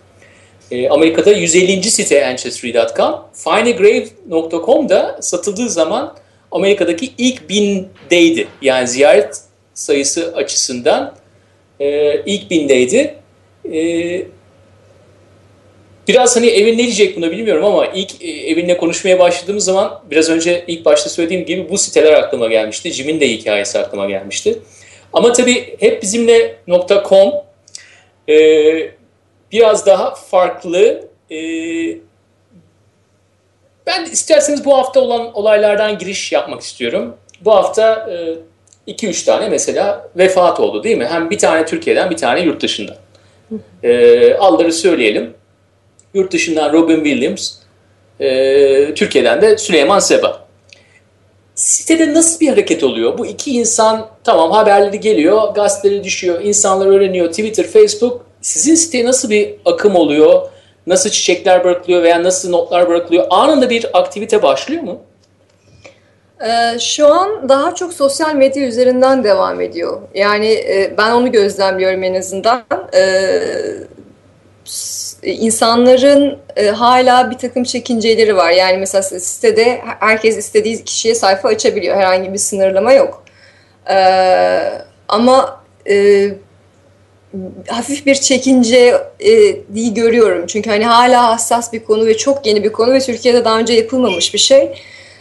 E, 0.70 0.88
Amerika'da 0.88 1.32
150. 1.32 1.82
site 1.82 2.26
Ancestry.com, 2.26 3.20
findagrave.com 3.32 4.88
da 4.88 5.18
satıldığı 5.20 5.68
zaman 5.68 6.14
Amerika'daki 6.52 7.12
ilk 7.18 7.48
bindeydi. 7.48 8.48
Yani 8.62 8.88
ziyaret 8.88 9.40
sayısı 9.74 10.36
açısından 10.36 11.14
e, 11.80 12.16
ilk 12.26 12.50
bindeydi. 12.50 13.14
E, 13.72 14.22
biraz 16.08 16.36
hani 16.36 16.46
evin 16.46 16.74
ne 16.74 16.82
diyecek 16.82 17.16
bunu 17.16 17.30
bilmiyorum 17.30 17.64
ama 17.64 17.86
ilk 17.86 18.22
e, 18.22 18.30
evinle 18.30 18.76
konuşmaya 18.76 19.18
başladığımız 19.18 19.64
zaman 19.64 20.02
biraz 20.10 20.30
önce 20.30 20.64
ilk 20.66 20.84
başta 20.84 21.10
söylediğim 21.10 21.44
gibi 21.44 21.68
bu 21.70 21.78
siteler 21.78 22.12
aklıma 22.12 22.46
gelmişti. 22.48 22.92
Jim'in 22.92 23.20
de 23.20 23.28
hikayesi 23.28 23.78
aklıma 23.78 24.06
gelmişti. 24.06 24.58
Ama 25.12 25.32
tabii 25.32 25.76
hep 25.80 26.02
bizimle 26.02 26.56
.com 27.08 27.32
e, 28.28 28.36
biraz 29.52 29.86
daha 29.86 30.14
farklı. 30.14 31.08
E, 31.30 31.36
ben 33.86 34.04
isterseniz 34.04 34.64
bu 34.64 34.76
hafta 34.78 35.00
olan 35.00 35.34
olaylardan 35.34 35.98
giriş 35.98 36.32
yapmak 36.32 36.60
istiyorum. 36.60 37.16
Bu 37.40 37.54
hafta 37.54 38.08
2-3 38.88 39.22
e, 39.22 39.24
tane 39.24 39.48
mesela 39.48 40.08
vefat 40.16 40.60
oldu 40.60 40.84
değil 40.84 40.98
mi? 40.98 41.06
Hem 41.06 41.30
bir 41.30 41.38
tane 41.38 41.66
Türkiye'den 41.66 42.10
bir 42.10 42.16
tane 42.16 42.40
yurt 42.40 42.62
dışından. 42.62 42.96
E, 43.82 44.34
alları 44.34 44.72
söyleyelim. 44.72 45.34
Yurt 46.14 46.32
dışından 46.32 46.72
Robin 46.72 47.04
Williams, 47.04 47.52
e, 48.20 48.94
Türkiye'den 48.94 49.42
de 49.42 49.58
Süleyman 49.58 49.98
Seba. 49.98 50.46
Sitede 51.54 52.14
nasıl 52.14 52.40
bir 52.40 52.48
hareket 52.48 52.84
oluyor? 52.84 53.18
Bu 53.18 53.26
iki 53.26 53.50
insan 53.50 54.08
tamam 54.24 54.50
haberleri 54.50 55.00
geliyor, 55.00 55.54
gazeteleri 55.54 56.04
düşüyor, 56.04 56.40
insanlar 56.42 56.86
öğreniyor, 56.86 57.28
Twitter, 57.28 57.66
Facebook. 57.66 58.26
Sizin 58.40 58.74
siteye 58.74 59.04
nasıl 59.04 59.30
bir 59.30 59.54
akım 59.64 59.96
oluyor? 59.96 60.48
Nasıl 60.86 61.10
çiçekler 61.10 61.64
bırakılıyor 61.64 62.02
veya 62.02 62.22
nasıl 62.22 62.50
notlar 62.50 62.88
bırakılıyor? 62.88 63.26
Anında 63.30 63.70
bir 63.70 63.98
aktivite 63.98 64.42
başlıyor 64.42 64.82
mu? 64.82 65.00
Ee, 66.40 66.78
şu 66.78 67.06
an 67.14 67.48
daha 67.48 67.74
çok 67.74 67.92
sosyal 67.92 68.34
medya 68.34 68.66
üzerinden 68.66 69.24
devam 69.24 69.60
ediyor. 69.60 70.00
Yani 70.14 70.46
e, 70.46 70.94
ben 70.98 71.10
onu 71.10 71.32
gözlemliyorum 71.32 72.02
en 72.02 72.14
azından. 72.14 72.64
Ee, 72.94 73.40
insanların 75.22 76.38
e, 76.56 76.66
hala 76.66 77.30
bir 77.30 77.38
takım 77.38 77.64
çekinceleri 77.64 78.36
var. 78.36 78.50
Yani 78.50 78.78
mesela 78.78 79.02
sitede 79.02 79.80
herkes 80.00 80.36
istediği 80.36 80.84
kişiye 80.84 81.14
sayfa 81.14 81.48
açabiliyor. 81.48 81.96
Herhangi 81.96 82.32
bir 82.32 82.38
sınırlama 82.38 82.92
yok. 82.92 83.24
Ee, 83.90 84.72
ama 85.08 85.60
e, 85.88 86.28
hafif 87.68 88.06
bir 88.06 88.14
çekince 88.14 89.02
e, 89.20 89.88
görüyorum. 89.88 90.46
Çünkü 90.46 90.70
hani 90.70 90.84
hala 90.84 91.28
hassas 91.28 91.72
bir 91.72 91.84
konu 91.84 92.06
ve 92.06 92.16
çok 92.16 92.46
yeni 92.46 92.64
bir 92.64 92.72
konu 92.72 92.92
ve 92.92 93.00
Türkiye'de 93.00 93.44
daha 93.44 93.58
önce 93.58 93.72
yapılmamış 93.72 94.34
bir 94.34 94.38
şey. 94.38 94.72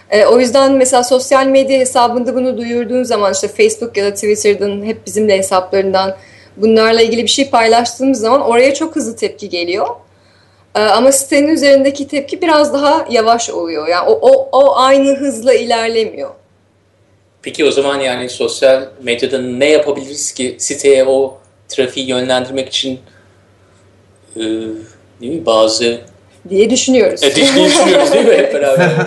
E, 0.09 0.25
o 0.25 0.39
yüzden 0.39 0.71
mesela 0.71 1.03
sosyal 1.03 1.45
medya 1.45 1.79
hesabında 1.79 2.35
bunu 2.35 2.57
duyurduğun 2.57 3.03
zaman 3.03 3.33
işte 3.33 3.47
Facebook 3.47 3.97
ya 3.97 4.05
da 4.05 4.13
Twitter'dan 4.13 4.85
hep 4.85 5.05
bizimle 5.05 5.37
hesaplarından 5.37 6.15
bunlarla 6.57 7.01
ilgili 7.01 7.23
bir 7.23 7.27
şey 7.27 7.49
paylaştığımız 7.49 8.19
zaman 8.19 8.41
oraya 8.41 8.73
çok 8.73 8.95
hızlı 8.95 9.15
tepki 9.15 9.49
geliyor. 9.49 9.87
E, 10.75 10.79
ama 10.79 11.11
sitenin 11.11 11.47
üzerindeki 11.47 12.07
tepki 12.07 12.41
biraz 12.41 12.73
daha 12.73 13.05
yavaş 13.09 13.49
oluyor. 13.49 13.87
Yani 13.87 14.09
o, 14.09 14.19
o, 14.21 14.49
o 14.51 14.77
aynı 14.77 15.15
hızla 15.15 15.53
ilerlemiyor. 15.53 16.29
Peki 17.41 17.65
o 17.65 17.71
zaman 17.71 17.99
yani 17.99 18.29
sosyal 18.29 18.83
medyada 19.03 19.41
ne 19.41 19.69
yapabiliriz 19.69 20.31
ki 20.31 20.55
siteye 20.59 21.05
o 21.05 21.37
trafiği 21.67 22.07
yönlendirmek 22.07 22.69
için 22.69 22.99
e, 24.35 24.41
değil 25.21 25.33
mi 25.33 25.45
bazı 25.45 26.01
diye 26.49 26.69
düşünüyoruz. 26.69 27.23
E, 27.23 27.35
düşünüyoruz 27.35 28.11
değil 28.13 28.25
mi 28.25 28.37
hep 28.37 28.53
beraber? 28.53 28.91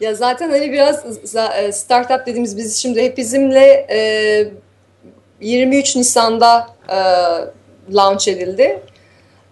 ya 0.00 0.14
zaten 0.14 0.50
hani 0.50 0.72
biraz 0.72 1.04
e, 1.58 1.72
startup 1.72 2.26
dediğimiz 2.26 2.56
biz 2.56 2.76
şimdi 2.76 3.02
hep 3.02 3.16
bizimle 3.16 3.86
e, 3.90 4.48
23 5.40 5.96
Nisan'da 5.96 6.66
e, 6.88 6.98
launch 7.94 8.28
edildi. 8.28 8.82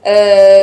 E, 0.05 0.15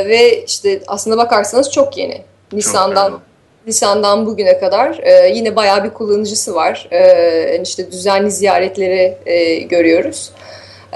ve 0.08 0.44
işte 0.44 0.82
aslında 0.86 1.16
bakarsanız 1.16 1.70
çok 1.70 1.98
yeni. 1.98 2.22
Nisan'dan 2.52 3.10
çok 3.10 3.20
Nisan'dan 3.66 4.26
bugüne 4.26 4.58
kadar 4.58 4.98
e, 5.02 5.28
yine 5.34 5.56
bayağı 5.56 5.84
bir 5.84 5.90
kullanıcısı 5.90 6.54
var. 6.54 6.88
E, 6.90 7.60
işte 7.62 7.92
düzenli 7.92 8.30
ziyaretleri 8.30 9.18
e, 9.26 9.54
görüyoruz. 9.54 10.32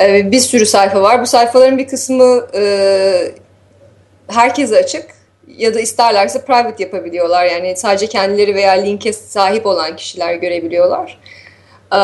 E, 0.01 0.31
bir 0.31 0.41
sürü 0.41 0.67
sayfa 0.67 1.03
var. 1.03 1.21
Bu 1.21 1.27
sayfaların 1.27 1.79
bir 1.79 1.89
kısmı 1.89 2.47
e, 2.55 3.33
herkese 4.29 4.77
açık 4.77 5.07
ya 5.49 5.75
da 5.75 5.81
isterlerse 5.81 6.45
private 6.45 6.83
yapabiliyorlar. 6.83 7.45
Yani 7.45 7.77
sadece 7.77 8.07
kendileri 8.07 8.55
veya 8.55 8.73
linke 8.73 9.13
sahip 9.13 9.67
olan 9.67 9.97
kişiler 9.97 10.35
görebiliyorlar. 10.35 11.21
E, 11.93 12.01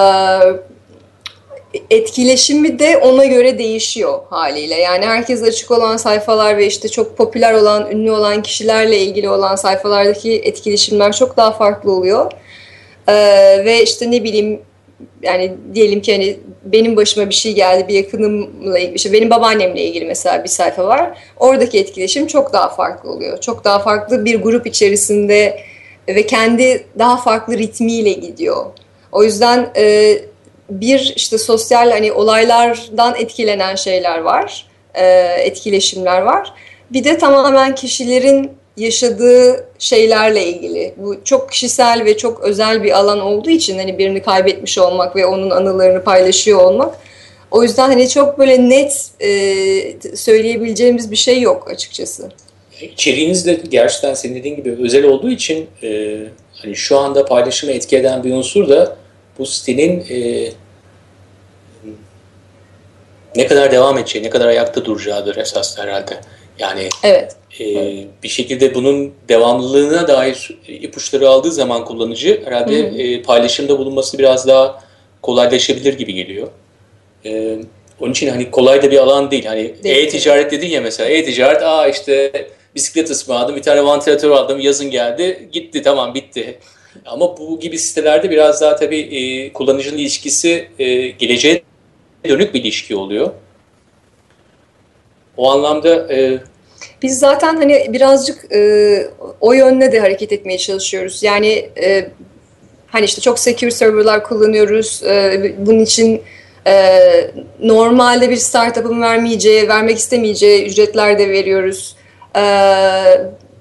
etkileşimi 1.90 2.78
de 2.78 2.98
ona 2.98 3.24
göre 3.24 3.58
değişiyor 3.58 4.18
haliyle. 4.30 4.74
Yani 4.74 5.06
herkes 5.06 5.42
açık 5.42 5.70
olan 5.70 5.96
sayfalar 5.96 6.56
ve 6.56 6.66
işte 6.66 6.88
çok 6.88 7.16
popüler 7.16 7.54
olan, 7.54 7.90
ünlü 7.90 8.10
olan 8.10 8.42
kişilerle 8.42 8.98
ilgili 8.98 9.28
olan 9.28 9.56
sayfalardaki 9.56 10.32
etkileşimler 10.32 11.12
çok 11.12 11.36
daha 11.36 11.52
farklı 11.52 11.92
oluyor. 11.92 12.32
Ee, 13.08 13.14
ve 13.64 13.82
işte 13.82 14.10
ne 14.10 14.24
bileyim 14.24 14.60
yani 15.22 15.54
diyelim 15.74 16.02
ki 16.02 16.12
hani 16.12 16.36
benim 16.64 16.96
başıma 16.96 17.28
bir 17.28 17.34
şey 17.34 17.54
geldi 17.54 17.88
bir 17.88 17.94
yakınımla 17.94 18.78
ilgili 18.78 18.94
işte 18.94 19.12
benim 19.12 19.30
babaannemle 19.30 19.84
ilgili 19.84 20.04
mesela 20.04 20.44
bir 20.44 20.48
sayfa 20.48 20.84
var. 20.84 21.18
Oradaki 21.36 21.78
etkileşim 21.78 22.26
çok 22.26 22.52
daha 22.52 22.68
farklı 22.68 23.10
oluyor. 23.10 23.40
Çok 23.40 23.64
daha 23.64 23.78
farklı 23.78 24.24
bir 24.24 24.42
grup 24.42 24.66
içerisinde 24.66 25.60
ve 26.08 26.26
kendi 26.26 26.84
daha 26.98 27.16
farklı 27.16 27.58
ritmiyle 27.58 28.12
gidiyor. 28.12 28.66
O 29.12 29.24
yüzden 29.24 29.70
e, 29.76 30.18
bir 30.70 31.12
işte 31.16 31.38
sosyal 31.38 31.90
hani 31.90 32.12
olaylardan 32.12 33.14
etkilenen 33.18 33.74
şeyler 33.74 34.18
var, 34.18 34.66
e, 34.94 35.06
etkileşimler 35.38 36.20
var. 36.20 36.52
Bir 36.92 37.04
de 37.04 37.18
tamamen 37.18 37.74
kişilerin 37.74 38.50
yaşadığı 38.76 39.68
şeylerle 39.78 40.46
ilgili. 40.46 40.94
Bu 40.96 41.24
çok 41.24 41.52
kişisel 41.52 42.04
ve 42.04 42.16
çok 42.16 42.40
özel 42.40 42.84
bir 42.84 42.98
alan 42.98 43.20
olduğu 43.20 43.50
için 43.50 43.78
hani 43.78 43.98
birini 43.98 44.22
kaybetmiş 44.22 44.78
olmak 44.78 45.16
ve 45.16 45.26
onun 45.26 45.50
anılarını 45.50 46.04
paylaşıyor 46.04 46.60
olmak. 46.60 46.94
O 47.50 47.62
yüzden 47.62 47.88
hani 47.88 48.08
çok 48.08 48.38
böyle 48.38 48.68
net 48.68 49.10
e, 49.20 50.16
söyleyebileceğimiz 50.16 51.10
bir 51.10 51.16
şey 51.16 51.40
yok 51.40 51.70
açıkçası. 51.70 52.28
İçeriğiniz 52.80 53.46
de 53.46 53.60
gerçekten 53.68 54.14
senin 54.14 54.34
dediğin 54.34 54.56
gibi 54.56 54.76
özel 54.82 55.04
olduğu 55.04 55.30
için 55.30 55.66
e, 55.82 56.18
hani 56.52 56.76
şu 56.76 56.98
anda 56.98 57.24
paylaşımı 57.24 57.72
etki 57.72 57.96
eden 57.96 58.24
bir 58.24 58.32
unsur 58.32 58.68
da 58.68 58.96
bu 59.38 59.46
sitenin 59.46 60.06
e, 60.10 60.50
ne 63.36 63.46
kadar 63.46 63.70
devam 63.72 63.98
edeceği, 63.98 64.24
ne 64.24 64.30
kadar 64.30 64.48
ayakta 64.48 64.84
duracağıdır 64.84 65.36
esas 65.36 65.78
herhalde. 65.78 66.20
Yani 66.58 66.88
evet. 67.02 67.36
E, 67.60 67.64
bir 68.22 68.28
şekilde 68.28 68.74
bunun 68.74 69.12
devamlılığına 69.28 70.08
dair 70.08 70.58
ipuçları 70.68 71.28
aldığı 71.28 71.52
zaman 71.52 71.84
kullanıcı 71.84 72.42
herhalde 72.44 72.78
e, 72.78 73.22
paylaşımda 73.22 73.78
bulunması 73.78 74.18
biraz 74.18 74.46
daha 74.46 74.82
kolaylaşabilir 75.22 75.98
gibi 75.98 76.14
geliyor. 76.14 76.48
E, 77.24 77.58
onun 78.00 78.12
için 78.12 78.28
hani 78.28 78.50
kolay 78.50 78.82
da 78.82 78.90
bir 78.90 78.98
alan 78.98 79.30
değil. 79.30 79.44
Hani 79.44 79.74
e-ticaret 79.84 80.50
dedin 80.50 80.68
ya 80.68 80.80
mesela. 80.80 81.10
E-ticaret 81.10 81.62
aa 81.62 81.88
işte 81.88 82.32
bisiklet 82.74 83.10
ısmarladım, 83.10 83.56
bir 83.56 83.62
tane 83.62 83.84
vantilatör 83.84 84.30
aldım, 84.30 84.60
yazın 84.60 84.90
geldi, 84.90 85.48
gitti 85.52 85.82
tamam 85.82 86.14
bitti. 86.14 86.58
Ama 87.06 87.38
bu 87.38 87.60
gibi 87.60 87.78
sitelerde 87.78 88.30
biraz 88.30 88.60
daha 88.60 88.76
tabii 88.76 89.00
e, 89.00 89.52
kullanıcının 89.52 89.98
ilişkisi 89.98 90.68
e, 90.78 91.08
geleceğe 91.08 91.62
dönük 92.28 92.54
bir 92.54 92.60
ilişki 92.60 92.96
oluyor. 92.96 93.30
O 95.36 95.50
anlamda 95.50 96.12
e, 96.14 96.38
biz 97.02 97.18
zaten 97.18 97.56
hani 97.56 97.86
birazcık 97.88 98.52
e, 98.52 99.10
o 99.40 99.52
yönde 99.52 99.92
de 99.92 100.00
hareket 100.00 100.32
etmeye 100.32 100.58
çalışıyoruz. 100.58 101.22
Yani 101.22 101.70
e, 101.82 102.08
hani 102.86 103.04
işte 103.04 103.20
çok 103.20 103.38
secure 103.38 103.70
serverlar 103.70 104.24
kullanıyoruz. 104.24 105.02
E, 105.02 105.54
bunun 105.58 105.80
için 105.80 106.22
e, 106.66 107.00
normalde 107.60 108.30
bir 108.30 108.36
startup'ın 108.36 109.02
vermeyeceği, 109.02 109.68
vermek 109.68 109.98
istemeyeceği 109.98 110.66
ücretler 110.66 111.18
de 111.18 111.28
veriyoruz. 111.28 111.96
E, 112.36 112.42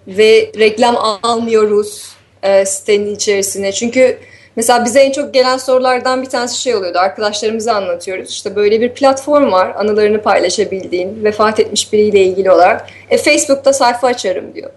ve 0.08 0.52
reklam 0.60 0.98
almıyoruz 1.24 2.15
e, 2.46 2.66
sitenin 2.66 3.16
içerisine. 3.16 3.72
Çünkü 3.72 4.18
Mesela 4.56 4.86
bize 4.86 5.00
en 5.00 5.12
çok 5.12 5.34
gelen 5.34 5.58
sorulardan 5.58 6.22
bir 6.22 6.30
tanesi 6.30 6.62
şey 6.62 6.76
oluyordu. 6.76 7.00
Arkadaşlarımıza 7.00 7.74
anlatıyoruz. 7.74 8.30
İşte 8.30 8.56
böyle 8.56 8.82
bir 8.82 8.94
platform 8.94 9.52
var. 9.52 9.74
Anılarını 9.78 10.22
paylaşabildiğin, 10.22 11.24
vefat 11.24 11.60
etmiş 11.60 11.94
biriyle 11.94 12.24
ilgili 12.24 12.52
olarak. 12.52 12.90
E, 13.10 13.18
Facebook'ta 13.18 13.74
sayfa 13.74 14.08
açarım 14.08 14.56
diyor. 14.56 14.70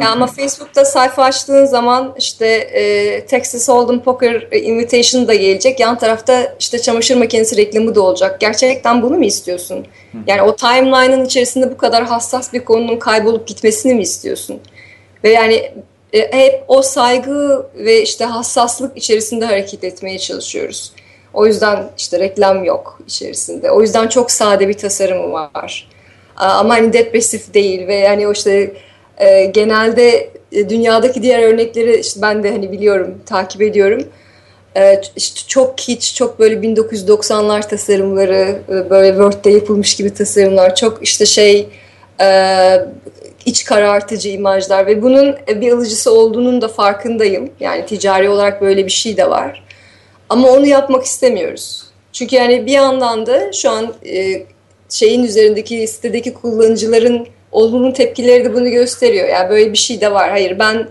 Ya 0.00 0.10
ama 0.10 0.26
Facebook'ta 0.26 0.84
sayfa 0.84 1.24
açtığın 1.24 1.66
zaman 1.66 2.14
işte 2.18 2.46
e, 2.46 3.26
Texas 3.26 3.68
Hold'em 3.68 4.00
Poker 4.00 4.48
Invitation 4.52 5.28
da 5.28 5.34
gelecek. 5.34 5.80
Yan 5.80 5.98
tarafta 5.98 6.54
işte 6.60 6.78
çamaşır 6.78 7.16
makinesi 7.16 7.56
reklamı 7.56 7.94
da 7.94 8.00
olacak. 8.00 8.40
Gerçekten 8.40 9.02
bunu 9.02 9.16
mu 9.16 9.24
istiyorsun? 9.24 9.86
Yani 10.26 10.42
o 10.42 10.56
timeline'ın 10.56 11.24
içerisinde 11.24 11.70
bu 11.70 11.76
kadar 11.76 12.04
hassas 12.04 12.52
bir 12.52 12.64
konunun 12.64 12.96
kaybolup 12.96 13.46
gitmesini 13.46 13.94
mi 13.94 14.02
istiyorsun? 14.02 14.60
Ve 15.24 15.30
yani 15.30 15.72
hep 16.20 16.64
o 16.68 16.82
saygı 16.82 17.66
ve 17.74 18.02
işte 18.02 18.24
hassaslık 18.24 18.96
içerisinde 18.96 19.44
hareket 19.44 19.84
etmeye 19.84 20.18
çalışıyoruz. 20.18 20.92
O 21.34 21.46
yüzden 21.46 21.90
işte 21.98 22.18
reklam 22.18 22.64
yok 22.64 22.98
içerisinde. 23.06 23.70
O 23.70 23.82
yüzden 23.82 24.08
çok 24.08 24.30
sade 24.30 24.68
bir 24.68 24.74
tasarımı 24.74 25.32
var. 25.32 25.88
Ama 26.36 26.74
hani 26.74 26.92
depresif 26.92 27.54
değil 27.54 27.86
ve 27.86 27.94
yani 27.94 28.28
o 28.28 28.32
işte 28.32 28.72
e, 29.18 29.44
genelde 29.44 30.30
e, 30.52 30.68
dünyadaki 30.68 31.22
diğer 31.22 31.42
örnekleri 31.42 32.00
işte 32.00 32.22
ben 32.22 32.42
de 32.42 32.50
hani 32.50 32.72
biliyorum, 32.72 33.14
takip 33.26 33.62
ediyorum. 33.62 34.08
E, 34.76 35.00
çok 35.46 35.80
hiç, 35.80 36.14
çok 36.14 36.38
böyle 36.38 36.54
1990'lar 36.54 37.68
tasarımları, 37.68 38.58
e, 38.68 38.90
böyle 38.90 39.08
Word'de 39.08 39.50
yapılmış 39.50 39.96
gibi 39.96 40.14
tasarımlar, 40.14 40.74
çok 40.74 41.02
işte 41.02 41.26
şey 41.26 41.68
e, 42.20 42.26
iç 43.46 43.64
karartıcı 43.64 44.28
imajlar 44.28 44.86
ve 44.86 45.02
bunun 45.02 45.36
bir 45.48 45.72
alıcısı 45.72 46.12
olduğunun 46.12 46.60
da 46.62 46.68
farkındayım. 46.68 47.50
Yani 47.60 47.86
ticari 47.86 48.28
olarak 48.28 48.62
böyle 48.62 48.86
bir 48.86 48.90
şey 48.90 49.16
de 49.16 49.30
var. 49.30 49.64
Ama 50.28 50.48
onu 50.48 50.66
yapmak 50.66 51.04
istemiyoruz. 51.04 51.86
Çünkü 52.12 52.36
yani 52.36 52.66
bir 52.66 52.72
yandan 52.72 53.26
da 53.26 53.52
şu 53.52 53.70
an 53.70 53.94
e, 54.06 54.42
şeyin 54.88 55.24
üzerindeki 55.24 55.86
sitedeki 55.86 56.34
kullanıcıların 56.34 57.26
olumlu 57.52 57.92
tepkileri 57.92 58.44
de 58.44 58.54
bunu 58.54 58.70
gösteriyor. 58.70 59.28
Yani 59.28 59.50
böyle 59.50 59.72
bir 59.72 59.78
şey 59.78 60.00
de 60.00 60.12
var. 60.12 60.30
Hayır 60.30 60.58
ben 60.58 60.88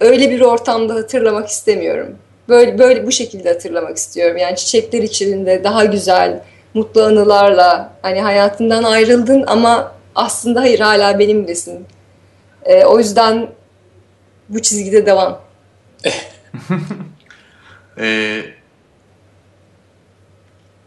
öyle 0.00 0.30
bir 0.30 0.40
ortamda 0.40 0.94
hatırlamak 0.94 1.48
istemiyorum. 1.48 2.16
Böyle 2.48 2.78
böyle 2.78 3.06
bu 3.06 3.12
şekilde 3.12 3.48
hatırlamak 3.48 3.96
istiyorum. 3.96 4.36
Yani 4.36 4.56
çiçekler 4.56 5.02
içinde 5.02 5.64
daha 5.64 5.84
güzel, 5.84 6.40
mutlu 6.74 7.02
anılarla 7.02 7.92
hani 8.02 8.20
hayatından 8.20 8.84
ayrıldın 8.84 9.44
ama 9.46 9.92
aslında 10.14 10.60
hayır 10.60 10.80
hala 10.80 11.18
benimlesin. 11.18 11.86
E, 12.64 12.84
o 12.84 12.98
yüzden 12.98 13.50
bu 14.48 14.62
çizgide 14.62 15.06
devam. 15.06 15.40
e, 17.98 18.42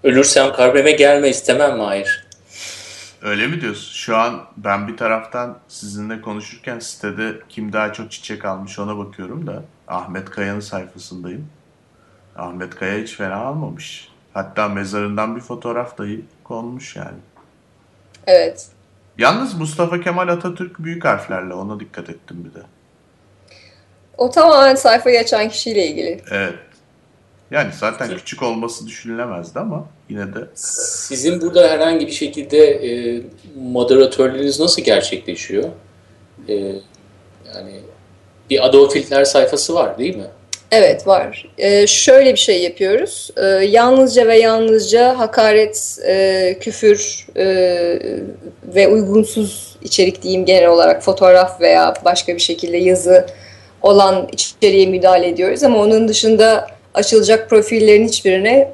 Ölürsem 0.03 0.53
kabreme 0.53 0.91
gelme 0.91 1.29
istemem 1.29 1.77
mi? 1.77 1.83
Hayır. 1.83 2.25
Öyle 3.21 3.47
mi 3.47 3.61
diyorsun? 3.61 3.93
Şu 3.93 4.17
an 4.17 4.43
ben 4.57 4.87
bir 4.87 4.97
taraftan 4.97 5.57
sizinle 5.67 6.21
konuşurken 6.21 6.79
sitede 6.79 7.39
kim 7.49 7.73
daha 7.73 7.93
çok 7.93 8.11
çiçek 8.11 8.45
almış 8.45 8.79
ona 8.79 8.97
bakıyorum 8.97 9.47
da 9.47 9.63
Ahmet 9.87 10.29
Kaya'nın 10.29 10.59
sayfasındayım. 10.59 11.49
Ahmet 12.35 12.75
Kaya 12.75 12.97
hiç 12.97 13.15
fena 13.15 13.35
almamış. 13.35 14.09
Hatta 14.33 14.69
mezarından 14.69 15.35
bir 15.35 15.41
fotoğraf 15.41 15.97
dahi 15.97 16.25
konmuş 16.43 16.95
yani. 16.95 17.17
Evet. 18.27 18.67
Yalnız 19.17 19.53
Mustafa 19.53 20.01
Kemal 20.01 20.27
Atatürk 20.27 20.79
büyük 20.79 21.05
harflerle 21.05 21.53
ona 21.53 21.79
dikkat 21.79 22.09
ettim 22.09 22.49
bir 22.49 22.59
de. 22.59 22.63
O 24.17 24.29
tamamen 24.29 24.75
sayfayı 24.75 25.19
açan 25.19 25.49
kişiyle 25.49 25.87
ilgili. 25.87 26.21
Evet. 26.31 26.53
Yani 27.51 27.71
zaten 27.79 28.17
küçük 28.17 28.43
olması 28.43 28.87
düşünülemezdi 28.87 29.59
ama 29.59 29.85
yine 30.09 30.33
de. 30.33 30.47
Sizin 30.55 31.41
burada 31.41 31.67
herhangi 31.67 32.07
bir 32.07 32.11
şekilde 32.11 32.57
e, 32.57 33.21
moderatörleriniz 33.59 34.59
nasıl 34.59 34.81
gerçekleşiyor? 34.81 35.69
E, 36.47 36.53
yani 37.55 37.79
bir 38.49 38.65
Adolf 38.65 38.95
Hitler 38.95 39.25
sayfası 39.25 39.73
var 39.73 39.97
değil 39.97 40.15
mi? 40.15 40.27
Evet 40.71 41.07
var. 41.07 41.45
Ee, 41.57 41.87
şöyle 41.87 42.33
bir 42.33 42.39
şey 42.39 42.63
yapıyoruz. 42.63 43.31
Ee, 43.37 43.45
yalnızca 43.45 44.27
ve 44.27 44.37
yalnızca 44.37 45.19
hakaret, 45.19 45.99
e, 46.05 46.57
küfür 46.59 47.27
e, 47.37 47.45
ve 48.63 48.87
uygunsuz 48.87 49.77
içerik 49.81 50.21
diyeyim 50.23 50.45
genel 50.45 50.67
olarak 50.67 51.03
fotoğraf 51.03 51.61
veya 51.61 51.93
başka 52.05 52.35
bir 52.35 52.39
şekilde 52.39 52.77
yazı 52.77 53.25
olan 53.81 54.29
içeriğe 54.31 54.85
müdahale 54.85 55.27
ediyoruz. 55.27 55.63
Ama 55.63 55.79
onun 55.79 56.07
dışında 56.07 56.67
açılacak 56.93 57.49
profillerin 57.49 58.07
hiçbirine 58.07 58.71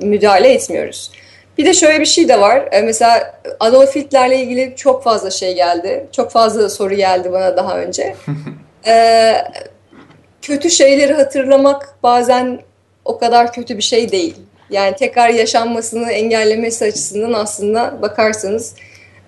müdahale 0.00 0.52
etmiyoruz. 0.52 1.10
Bir 1.58 1.66
de 1.66 1.74
şöyle 1.74 2.00
bir 2.00 2.06
şey 2.06 2.28
de 2.28 2.40
var. 2.40 2.68
Ee, 2.72 2.80
mesela 2.80 3.40
Adolf 3.60 3.96
Hitler'le 3.96 4.32
ilgili 4.32 4.74
çok 4.76 5.04
fazla 5.04 5.30
şey 5.30 5.54
geldi. 5.54 6.06
Çok 6.12 6.30
fazla 6.30 6.68
soru 6.68 6.94
geldi 6.94 7.32
bana 7.32 7.56
daha 7.56 7.78
önce. 7.78 8.14
Ee, 8.86 9.34
kötü 10.42 10.70
şeyleri 10.70 11.12
hatırlamak 11.12 11.94
bazen 12.02 12.60
o 13.04 13.18
kadar 13.18 13.52
kötü 13.52 13.76
bir 13.76 13.82
şey 13.82 14.12
değil. 14.12 14.36
Yani 14.70 14.96
tekrar 14.96 15.28
yaşanmasını 15.28 16.12
engellemesi 16.12 16.84
açısından 16.84 17.32
aslında 17.32 18.02
bakarsanız 18.02 18.74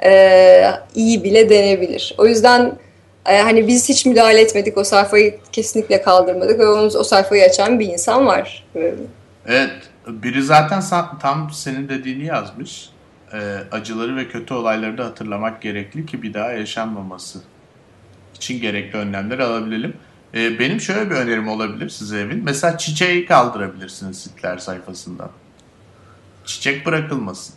e, 0.05 0.71
iyi 0.95 1.25
bile 1.25 1.51
denebilir. 1.51 2.15
O 2.19 2.27
yüzden 2.27 2.79
e, 3.27 3.39
hani 3.39 3.69
biz 3.69 3.89
hiç 3.89 4.07
müdahale 4.07 4.41
etmedik, 4.41 4.79
o 4.79 4.85
sayfayı 4.85 5.39
kesinlikle 5.53 6.03
kaldırmadık 6.03 6.59
ve 6.59 6.69
onun, 6.69 6.87
o 6.87 7.05
sayfayı 7.05 7.45
açan 7.45 7.81
bir 7.81 7.87
insan 7.87 8.27
var. 8.27 8.67
Evet, 9.47 9.71
biri 10.07 10.43
zaten 10.43 10.83
tam 11.21 11.51
senin 11.53 11.89
dediğini 11.89 12.25
yazmış. 12.25 12.91
E, 13.33 13.39
acıları 13.73 14.17
ve 14.17 14.29
kötü 14.29 14.55
olayları 14.55 14.99
da 14.99 15.05
hatırlamak 15.05 15.63
gerekli 15.63 16.07
ki 16.07 16.23
bir 16.23 16.35
daha 16.35 16.53
yaşanmaması 16.53 17.39
için 18.35 18.61
gerekli 18.61 18.99
önlemler 18.99 19.39
alabilelim. 19.39 19.95
Ee, 20.35 20.59
benim 20.59 20.81
şöyle 20.81 21.11
bir 21.11 21.15
önerim 21.15 21.49
olabilir 21.49 21.89
size 21.89 22.21
evin. 22.21 22.45
Mesela 22.45 22.79
çiçeği 22.79 23.27
kaldırabilirsiniz 23.27 24.27
Hitler 24.27 24.59
sayfasından. 24.59 25.31
Çiçek 26.45 26.87
bırakılmasın. 26.87 27.55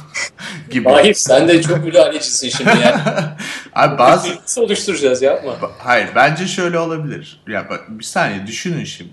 gibi. 0.70 0.88
Hayır 0.88 1.14
sen 1.14 1.48
de 1.48 1.62
çok 1.62 1.84
müdahalecisin 1.84 2.48
şimdi 2.48 2.70
yani. 2.70 3.00
Abi 3.72 3.98
bazı... 3.98 4.36
Nasıl 4.36 4.62
oluşturacağız 4.62 5.22
yapma. 5.22 5.56
Hayır 5.78 6.08
bence 6.14 6.46
şöyle 6.46 6.78
olabilir. 6.78 7.42
Ya 7.48 7.70
bak, 7.70 7.84
bir 7.88 8.04
saniye 8.04 8.46
düşünün 8.46 8.84
şimdi. 8.84 9.12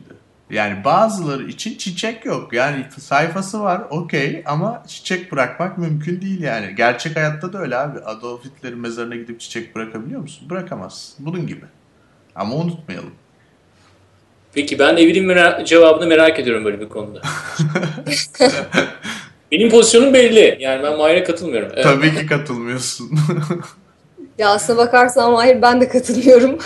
Yani 0.50 0.84
bazıları 0.84 1.44
için 1.44 1.78
çiçek 1.78 2.26
yok. 2.26 2.54
Yani 2.54 2.86
sayfası 3.00 3.62
var 3.62 3.82
okey 3.90 4.44
ama 4.46 4.84
çiçek 4.88 5.32
bırakmak 5.32 5.78
mümkün 5.78 6.22
değil 6.22 6.42
yani. 6.42 6.76
Gerçek 6.76 7.16
hayatta 7.16 7.54
da 7.54 7.60
öyle 7.60 7.78
abi. 7.78 8.00
Adolf 8.00 8.46
Hitler'in 8.46 8.80
mezarına 8.80 9.16
gidip 9.16 9.40
çiçek 9.40 9.76
bırakabiliyor 9.76 10.22
musun? 10.22 10.50
Bırakamazsın. 10.50 11.26
Bunun 11.26 11.48
gibi. 11.48 11.66
Ama 12.38 12.56
unutmayalım. 12.56 13.12
Peki 14.54 14.80
ben 14.80 14.98
Evil'in 14.98 15.26
merak, 15.26 15.68
cevabını 15.68 16.08
merak 16.08 16.40
ediyorum 16.40 16.66
böyle 16.66 16.80
bir 16.80 16.90
konuda. 16.90 17.22
Benim 19.52 19.70
pozisyonum 19.70 20.14
belli. 20.14 20.58
Yani 20.60 20.84
ben 20.84 20.98
Mahir'e 20.98 21.24
katılmıyorum. 21.24 21.70
Evet. 21.74 21.84
Tabii 21.84 22.16
ki 22.16 22.26
katılmıyorsun. 22.26 23.20
Ya 24.38 24.50
aslına 24.50 24.78
bakarsan 24.78 25.34
hayır 25.34 25.62
ben 25.62 25.82
de 25.82 25.88
katılmıyorum. 25.88 26.58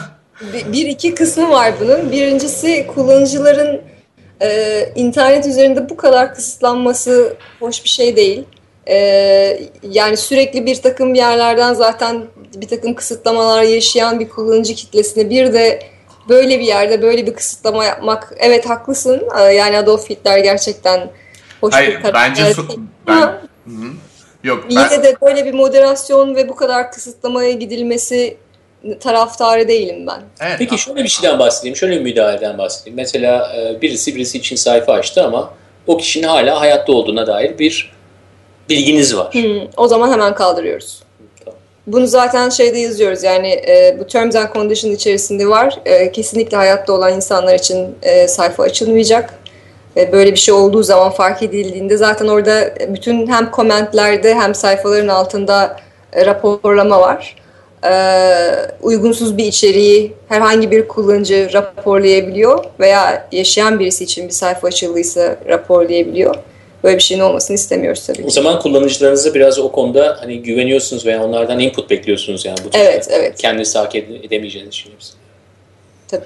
bir 0.72 0.86
iki 0.86 1.14
kısmı 1.14 1.50
var 1.50 1.74
bunun. 1.80 2.12
Birincisi 2.12 2.86
kullanıcıların 2.86 3.80
e, 4.42 4.92
internet 4.94 5.46
üzerinde 5.46 5.90
bu 5.90 5.96
kadar 5.96 6.34
kısıtlanması 6.34 7.36
hoş 7.60 7.84
bir 7.84 7.88
şey 7.88 8.16
değil. 8.16 8.44
E, 8.88 8.96
yani 9.82 10.16
sürekli 10.16 10.66
bir 10.66 10.76
takım 10.76 11.14
yerlerden 11.14 11.74
zaten 11.74 12.22
bir 12.54 12.68
takım 12.68 12.94
kısıtlamalar 12.94 13.62
yaşayan 13.62 14.20
bir 14.20 14.28
kullanıcı 14.28 14.74
kitlesine 14.74 15.30
bir 15.30 15.52
de 15.52 15.82
böyle 16.28 16.60
bir 16.60 16.64
yerde 16.64 17.02
böyle 17.02 17.26
bir 17.26 17.34
kısıtlama 17.34 17.84
yapmak 17.84 18.34
evet 18.38 18.68
haklısın. 18.68 19.22
E, 19.40 19.42
yani 19.42 19.78
Adolf 19.78 20.10
Hitler 20.10 20.38
gerçekten 20.38 21.10
hoş 21.60 21.74
Hayır, 21.74 21.88
bir 21.88 22.02
karakter. 22.02 22.30
bence 22.30 22.42
so- 22.42 22.80
ben, 23.06 23.22
Hı. 23.22 23.38
Yok, 24.44 24.64
ben... 24.64 24.70
Yine 24.70 25.02
de 25.02 25.16
böyle 25.22 25.44
bir 25.44 25.54
moderasyon 25.54 26.36
ve 26.36 26.48
bu 26.48 26.56
kadar 26.56 26.92
kısıtlamaya 26.92 27.52
gidilmesi 27.52 28.36
taraftarı 29.00 29.68
değilim 29.68 30.06
ben. 30.06 30.22
Evet, 30.40 30.56
Peki 30.58 30.78
şöyle 30.78 31.04
bir 31.04 31.08
şeyden 31.08 31.38
bahsedeyim, 31.38 31.76
şöyle 31.76 31.96
bir 31.96 32.00
müdahaleden 32.00 32.58
bahsedeyim. 32.58 32.96
Mesela 32.96 33.56
e, 33.56 33.82
birisi 33.82 34.16
birisi 34.16 34.38
için 34.38 34.56
sayfa 34.56 34.92
açtı 34.92 35.24
ama 35.24 35.50
o 35.86 35.96
kişinin 35.96 36.26
hala 36.26 36.60
hayatta 36.60 36.92
olduğuna 36.92 37.26
dair 37.26 37.58
bir 37.58 37.92
bilginiz 38.68 39.16
var. 39.16 39.34
Hmm, 39.34 39.60
o 39.76 39.88
zaman 39.88 40.12
hemen 40.12 40.34
kaldırıyoruz. 40.34 41.02
Bunu 41.92 42.06
zaten 42.06 42.48
şeyde 42.48 42.78
yazıyoruz 42.78 43.22
yani 43.22 43.48
e, 43.48 43.96
bu 44.00 44.06
Terms 44.06 44.36
and 44.36 44.52
Condition 44.52 44.92
içerisinde 44.92 45.48
var. 45.48 45.78
E, 45.84 46.12
kesinlikle 46.12 46.56
hayatta 46.56 46.92
olan 46.92 47.14
insanlar 47.14 47.54
için 47.54 47.94
e, 48.02 48.28
sayfa 48.28 48.62
açılmayacak. 48.62 49.34
E, 49.96 50.12
böyle 50.12 50.32
bir 50.32 50.36
şey 50.36 50.54
olduğu 50.54 50.82
zaman 50.82 51.10
fark 51.10 51.42
edildiğinde 51.42 51.96
zaten 51.96 52.28
orada 52.28 52.74
bütün 52.88 53.26
hem 53.26 53.50
komentlerde 53.50 54.34
hem 54.34 54.54
sayfaların 54.54 55.08
altında 55.08 55.76
e, 56.12 56.26
raporlama 56.26 57.00
var. 57.00 57.36
E, 57.84 57.92
uygunsuz 58.82 59.36
bir 59.36 59.44
içeriği 59.44 60.14
herhangi 60.28 60.70
bir 60.70 60.88
kullanıcı 60.88 61.48
raporlayabiliyor 61.52 62.64
veya 62.80 63.28
yaşayan 63.32 63.78
birisi 63.78 64.04
için 64.04 64.28
bir 64.28 64.32
sayfa 64.32 64.66
açıldıysa 64.68 65.36
raporlayabiliyor. 65.48 66.34
Böyle 66.84 66.96
bir 66.96 67.02
şeyin 67.02 67.20
olmasını 67.20 67.54
istemiyoruz 67.54 68.06
tabii 68.06 68.18
ki. 68.18 68.24
O 68.26 68.30
zaman 68.30 68.60
kullanıcılarınıza 68.60 69.34
biraz 69.34 69.58
o 69.58 69.72
konuda 69.72 70.16
hani 70.20 70.42
güveniyorsunuz 70.42 71.06
veya 71.06 71.24
onlardan 71.24 71.58
input 71.58 71.90
bekliyorsunuz 71.90 72.44
yani 72.44 72.58
bu 72.64 72.68
Evet, 72.74 73.08
evet. 73.10 73.38
Kendinizi 73.40 73.72
takip 73.72 74.10
edemeyeceğiniz 74.24 74.74
için. 74.74 74.92
Tabii. 76.08 76.24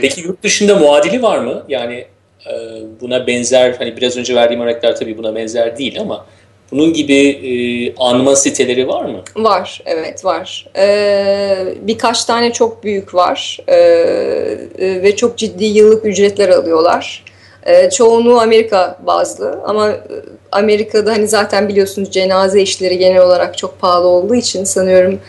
Peki 0.00 0.20
yurt 0.20 0.42
dışında 0.42 0.74
muadili 0.74 1.22
var 1.22 1.38
mı? 1.38 1.64
Yani 1.68 2.04
e, 2.46 2.52
buna 3.00 3.26
benzer 3.26 3.74
hani 3.78 3.96
biraz 3.96 4.16
önce 4.16 4.34
verdiğim 4.34 4.62
örnekler 4.62 4.96
tabii 4.96 5.18
buna 5.18 5.34
benzer 5.34 5.78
değil 5.78 6.00
ama 6.00 6.26
bunun 6.72 6.92
gibi 6.92 7.28
e, 7.28 7.52
anma 7.98 8.36
siteleri 8.36 8.88
var 8.88 9.04
mı? 9.04 9.22
Var, 9.36 9.82
evet 9.86 10.24
var. 10.24 10.66
Ee, 10.76 11.74
birkaç 11.80 12.24
tane 12.24 12.52
çok 12.52 12.84
büyük 12.84 13.14
var 13.14 13.58
ee, 13.68 13.78
ve 14.78 15.16
çok 15.16 15.38
ciddi 15.38 15.64
yıllık 15.64 16.04
ücretler 16.04 16.48
alıyorlar. 16.48 17.24
Ee, 17.66 17.90
çoğunluğu 17.90 18.40
Amerika 18.40 18.98
bazlı 19.06 19.60
ama 19.66 19.90
e, 19.90 19.98
Amerika'da 20.52 21.12
hani 21.12 21.28
zaten 21.28 21.68
biliyorsunuz 21.68 22.10
cenaze 22.10 22.62
işleri 22.62 22.98
genel 22.98 23.22
olarak 23.22 23.58
çok 23.58 23.80
pahalı 23.80 24.06
olduğu 24.06 24.34
için 24.34 24.64
sanıyorum 24.64 25.20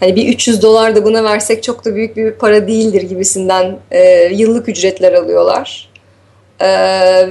hani 0.00 0.16
bir 0.16 0.28
300 0.28 0.62
dolar 0.62 0.96
da 0.96 1.04
buna 1.04 1.24
versek 1.24 1.62
çok 1.62 1.84
da 1.84 1.94
büyük 1.94 2.16
bir 2.16 2.32
para 2.32 2.68
değildir 2.68 3.02
gibisinden 3.02 3.78
e, 3.90 4.28
yıllık 4.32 4.68
ücretler 4.68 5.12
alıyorlar. 5.12 5.90
E, 6.60 6.68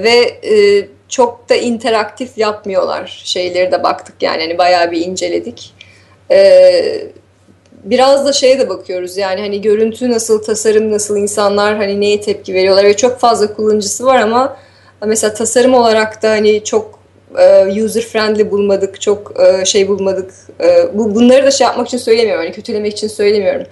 ve 0.03 0.39
e, 0.49 0.87
çok 1.09 1.49
da 1.49 1.55
interaktif 1.55 2.37
yapmıyorlar 2.37 3.21
şeyleri 3.25 3.71
de 3.71 3.83
baktık 3.83 4.23
yani 4.23 4.41
hani 4.41 4.57
bayağı 4.57 4.91
bir 4.91 5.05
inceledik. 5.05 5.73
E, 6.31 7.07
biraz 7.83 8.25
da 8.25 8.33
şeye 8.33 8.59
de 8.59 8.69
bakıyoruz 8.69 9.17
yani 9.17 9.41
hani 9.41 9.61
görüntü 9.61 10.11
nasıl, 10.11 10.43
tasarım 10.43 10.91
nasıl, 10.91 11.17
insanlar 11.17 11.77
hani 11.77 12.01
neye 12.01 12.21
tepki 12.21 12.53
veriyorlar 12.53 12.85
ve 12.85 12.97
çok 12.97 13.19
fazla 13.19 13.53
kullanıcısı 13.53 14.05
var 14.05 14.17
ama 14.17 14.57
mesela 15.05 15.33
tasarım 15.33 15.73
olarak 15.73 16.23
da 16.23 16.29
hani 16.29 16.63
çok 16.63 16.99
e, 17.37 17.83
user 17.83 18.03
friendly 18.03 18.51
bulmadık, 18.51 19.01
çok 19.01 19.33
e, 19.39 19.65
şey 19.65 19.87
bulmadık. 19.87 20.33
E, 20.63 20.97
bu 20.97 21.15
bunları 21.15 21.45
da 21.45 21.51
şey 21.51 21.67
yapmak 21.67 21.87
için 21.87 21.97
söylemiyorum, 21.97 22.43
hani 22.43 22.53
kötülemek 22.53 22.93
için 22.93 23.07
söylemiyorum. 23.07 23.67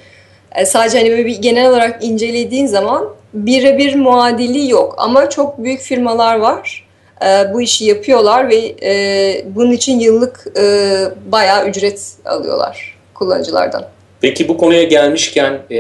Sadece 0.65 0.97
hani 0.97 1.12
böyle 1.12 1.26
bir 1.26 1.36
genel 1.36 1.69
olarak 1.69 2.04
incelediğin 2.04 2.67
zaman 2.67 3.10
birebir 3.34 3.95
muadili 3.95 4.69
yok 4.69 4.95
ama 4.97 5.30
çok 5.30 5.63
büyük 5.63 5.82
firmalar 5.82 6.36
var. 6.36 6.88
Bu 7.54 7.62
işi 7.62 7.86
yapıyorlar 7.86 8.50
ve 8.50 8.76
bunun 9.56 9.71
için 9.71 10.00
yıllık 10.00 10.56
bayağı 11.32 11.67
ücret 11.67 12.12
alıyorlar 12.26 12.97
kullanıcılardan. 13.13 13.86
Peki 14.21 14.47
bu 14.47 14.57
konuya 14.57 14.84
gelmişken 14.84 15.60
e, 15.71 15.77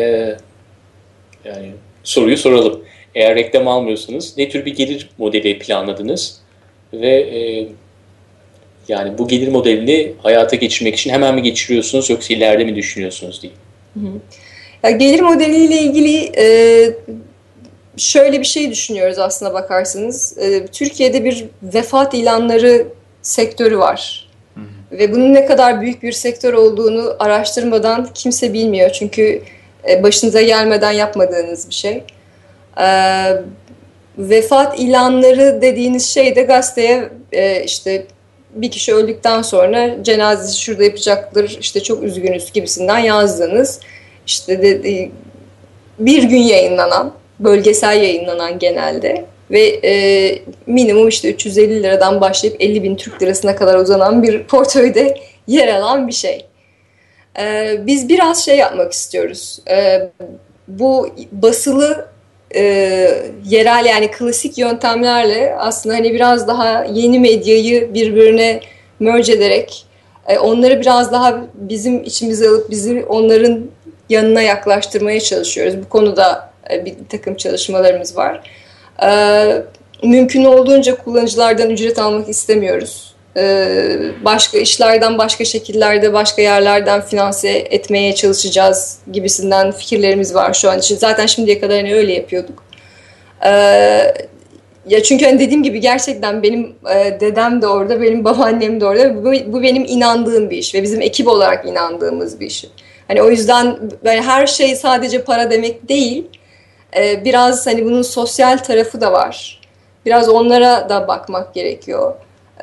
yani 1.45 1.71
soruyu 2.03 2.37
soralım. 2.37 2.83
Eğer 3.15 3.35
reklam 3.35 3.67
almıyorsunuz 3.67 4.37
ne 4.37 4.49
tür 4.49 4.65
bir 4.65 4.75
gelir 4.75 5.09
modeli 5.17 5.59
planladınız 5.59 6.41
ve 6.93 7.09
e, 7.09 7.67
yani 8.87 9.17
bu 9.17 9.27
gelir 9.27 9.47
modelini 9.47 10.13
hayata 10.23 10.55
geçirmek 10.55 10.95
için 10.95 11.09
hemen 11.09 11.35
mi 11.35 11.41
geçiriyorsunuz 11.41 12.09
yoksa 12.09 12.33
ileride 12.33 12.63
mi 12.63 12.75
düşünüyorsunuz 12.75 13.41
diye. 13.41 13.53
Ya 14.83 14.91
gelir 14.91 15.19
modeliyle 15.19 15.77
ilgili 15.77 16.31
e, 16.37 16.45
şöyle 17.97 18.39
bir 18.39 18.45
şey 18.45 18.71
düşünüyoruz 18.71 19.19
aslında 19.19 19.53
bakarsanız. 19.53 20.37
E, 20.37 20.65
Türkiye'de 20.67 21.23
bir 21.23 21.45
vefat 21.63 22.13
ilanları 22.13 22.87
sektörü 23.21 23.77
var. 23.77 24.30
Ve 24.91 25.11
bunun 25.11 25.33
ne 25.33 25.45
kadar 25.45 25.81
büyük 25.81 26.03
bir 26.03 26.11
sektör 26.11 26.53
olduğunu 26.53 27.15
araştırmadan 27.19 28.07
kimse 28.13 28.53
bilmiyor. 28.53 28.89
Çünkü 28.89 29.41
e, 29.89 30.03
başınıza 30.03 30.41
gelmeden 30.41 30.91
yapmadığınız 30.91 31.69
bir 31.69 31.73
şey. 31.73 32.03
E, 32.81 32.87
vefat 34.17 34.79
ilanları 34.79 35.61
dediğiniz 35.61 36.09
şey 36.09 36.35
de 36.35 36.41
gazeteye 36.41 37.09
e, 37.31 37.63
işte 37.63 38.05
bir 38.53 38.71
kişi 38.71 38.93
öldükten 38.93 39.41
sonra 39.41 40.03
cenazesi 40.03 40.61
şurada 40.61 40.83
yapacaktır, 40.83 41.57
işte 41.59 41.83
çok 41.83 42.03
üzgünüz 42.03 42.51
gibisinden 42.51 42.99
yazdığınız, 42.99 43.79
işte 44.27 44.61
de, 44.61 44.83
de, 44.83 45.11
bir 45.99 46.23
gün 46.23 46.41
yayınlanan, 46.41 47.13
bölgesel 47.39 47.97
yayınlanan 47.97 48.59
genelde 48.59 49.25
ve 49.51 49.79
e, 49.83 50.41
minimum 50.67 51.07
işte 51.07 51.33
350 51.33 51.83
liradan 51.83 52.21
başlayıp 52.21 52.61
50 52.61 52.83
bin 52.83 52.95
Türk 52.95 53.21
lirasına 53.21 53.55
kadar 53.55 53.79
uzanan 53.79 54.23
bir 54.23 54.43
portföyde 54.43 55.17
yer 55.47 55.67
alan 55.67 56.07
bir 56.07 56.13
şey. 56.13 56.45
E, 57.39 57.75
biz 57.79 58.09
biraz 58.09 58.45
şey 58.45 58.57
yapmak 58.57 58.93
istiyoruz. 58.93 59.59
E, 59.69 60.09
bu 60.67 61.09
basılı 61.31 62.07
e, 62.55 62.61
yerel 63.45 63.85
yani 63.85 64.11
klasik 64.11 64.57
yöntemlerle 64.57 65.55
aslında 65.59 65.95
hani 65.95 66.13
biraz 66.13 66.47
daha 66.47 66.85
yeni 66.85 67.19
medyayı 67.19 67.93
birbirine 67.93 68.59
merge 68.99 69.33
ederek 69.33 69.85
e, 70.27 70.39
onları 70.39 70.81
biraz 70.81 71.11
daha 71.11 71.41
bizim 71.53 72.03
içimize 72.03 72.49
alıp 72.49 72.69
bizi 72.69 73.05
onların 73.09 73.65
yanına 74.09 74.41
yaklaştırmaya 74.41 75.19
çalışıyoruz. 75.19 75.75
Bu 75.85 75.89
konuda 75.89 76.51
e, 76.71 76.85
bir 76.85 76.95
takım 77.09 77.35
çalışmalarımız 77.35 78.17
var. 78.17 78.41
Ee, 79.03 79.63
mümkün 80.03 80.45
olduğunca 80.45 80.95
kullanıcılardan 80.95 81.69
ücret 81.69 81.99
almak 81.99 82.29
istemiyoruz. 82.29 83.15
Ee, 83.37 83.97
başka 84.25 84.57
işlerden, 84.57 85.17
başka 85.17 85.45
şekillerde, 85.45 86.13
başka 86.13 86.41
yerlerden 86.41 87.01
finanse 87.01 87.49
etmeye 87.49 88.15
çalışacağız 88.15 88.97
gibisinden 89.11 89.71
fikirlerimiz 89.71 90.35
var 90.35 90.53
şu 90.53 90.69
an 90.69 90.79
için. 90.79 90.97
Zaten 90.97 91.25
şimdiye 91.25 91.59
kadar 91.59 91.77
hani 91.77 91.95
öyle 91.95 92.13
yapıyorduk. 92.13 92.63
Ee, 93.45 93.49
ya 94.87 95.03
çünkü 95.03 95.25
hani 95.25 95.39
dediğim 95.39 95.63
gibi 95.63 95.79
gerçekten 95.79 96.43
benim 96.43 96.75
e, 96.95 97.19
dedem 97.19 97.61
de 97.61 97.67
orada, 97.67 98.01
benim 98.01 98.25
babaannem 98.25 98.81
de 98.81 98.85
orada. 98.85 99.23
Bu, 99.53 99.61
benim 99.61 99.85
inandığım 99.85 100.49
bir 100.49 100.57
iş 100.57 100.75
ve 100.75 100.83
bizim 100.83 101.01
ekip 101.01 101.27
olarak 101.27 101.65
inandığımız 101.65 102.39
bir 102.39 102.45
iş. 102.45 102.65
Hani 103.07 103.21
o 103.21 103.29
yüzden 103.29 103.77
yani 104.03 104.21
her 104.21 104.47
şey 104.47 104.75
sadece 104.75 105.21
para 105.21 105.51
demek 105.51 105.89
değil 105.89 106.25
e, 106.97 107.25
biraz 107.25 107.67
hani 107.67 107.85
bunun 107.85 108.01
sosyal 108.01 108.57
tarafı 108.57 109.01
da 109.01 109.13
var. 109.13 109.61
Biraz 110.05 110.29
onlara 110.29 110.89
da 110.89 111.07
bakmak 111.07 111.53
gerekiyor. 111.53 112.13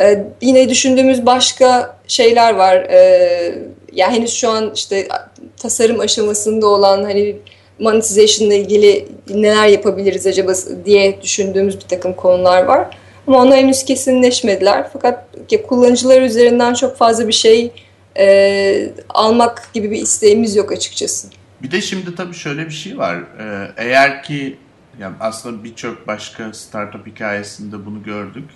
E, 0.00 0.24
yine 0.40 0.68
düşündüğümüz 0.68 1.26
başka 1.26 1.96
şeyler 2.08 2.54
var. 2.54 2.76
E, 2.76 3.54
ya 3.92 4.10
henüz 4.10 4.32
şu 4.32 4.50
an 4.50 4.72
işte 4.74 5.08
tasarım 5.56 6.00
aşamasında 6.00 6.66
olan 6.66 7.04
hani 7.04 7.36
monetization 7.78 8.48
ile 8.48 8.56
ilgili 8.56 9.08
neler 9.30 9.66
yapabiliriz 9.66 10.26
acaba 10.26 10.52
diye 10.84 11.22
düşündüğümüz 11.22 11.76
bir 11.76 11.88
takım 11.88 12.14
konular 12.14 12.62
var. 12.62 12.96
Ama 13.26 13.42
onlar 13.42 13.58
henüz 13.58 13.84
kesinleşmediler. 13.84 14.86
Fakat 14.92 15.24
kullanıcılar 15.68 16.22
üzerinden 16.22 16.74
çok 16.74 16.96
fazla 16.96 17.28
bir 17.28 17.32
şey 17.32 17.70
e, 18.18 18.88
almak 19.08 19.70
gibi 19.74 19.90
bir 19.90 20.02
isteğimiz 20.02 20.56
yok 20.56 20.72
açıkçası. 20.72 21.28
Bir 21.62 21.70
de 21.70 21.80
şimdi 21.80 22.14
tabii 22.14 22.34
şöyle 22.34 22.66
bir 22.66 22.70
şey 22.70 22.98
var. 22.98 23.16
Ee, 23.38 23.72
eğer 23.76 24.22
ki 24.22 24.58
yani 24.98 25.16
aslında 25.20 25.64
birçok 25.64 26.06
başka 26.06 26.52
startup 26.52 27.06
hikayesinde 27.06 27.86
bunu 27.86 28.02
gördük. 28.02 28.50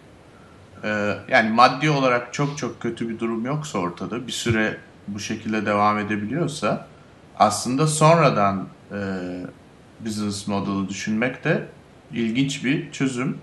Ee, 0.84 1.14
yani 1.28 1.50
maddi 1.50 1.90
olarak 1.90 2.34
çok 2.34 2.58
çok 2.58 2.80
kötü 2.80 3.08
bir 3.08 3.18
durum 3.18 3.46
yoksa 3.46 3.78
ortada 3.78 4.26
bir 4.26 4.32
süre 4.32 4.78
bu 5.08 5.20
şekilde 5.20 5.66
devam 5.66 5.98
edebiliyorsa 5.98 6.86
aslında 7.38 7.86
sonradan 7.86 8.68
e, 8.92 8.98
business 10.00 10.48
model'ı 10.48 10.88
düşünmek 10.88 11.44
de 11.44 11.68
ilginç 12.12 12.64
bir 12.64 12.92
çözüm. 12.92 13.38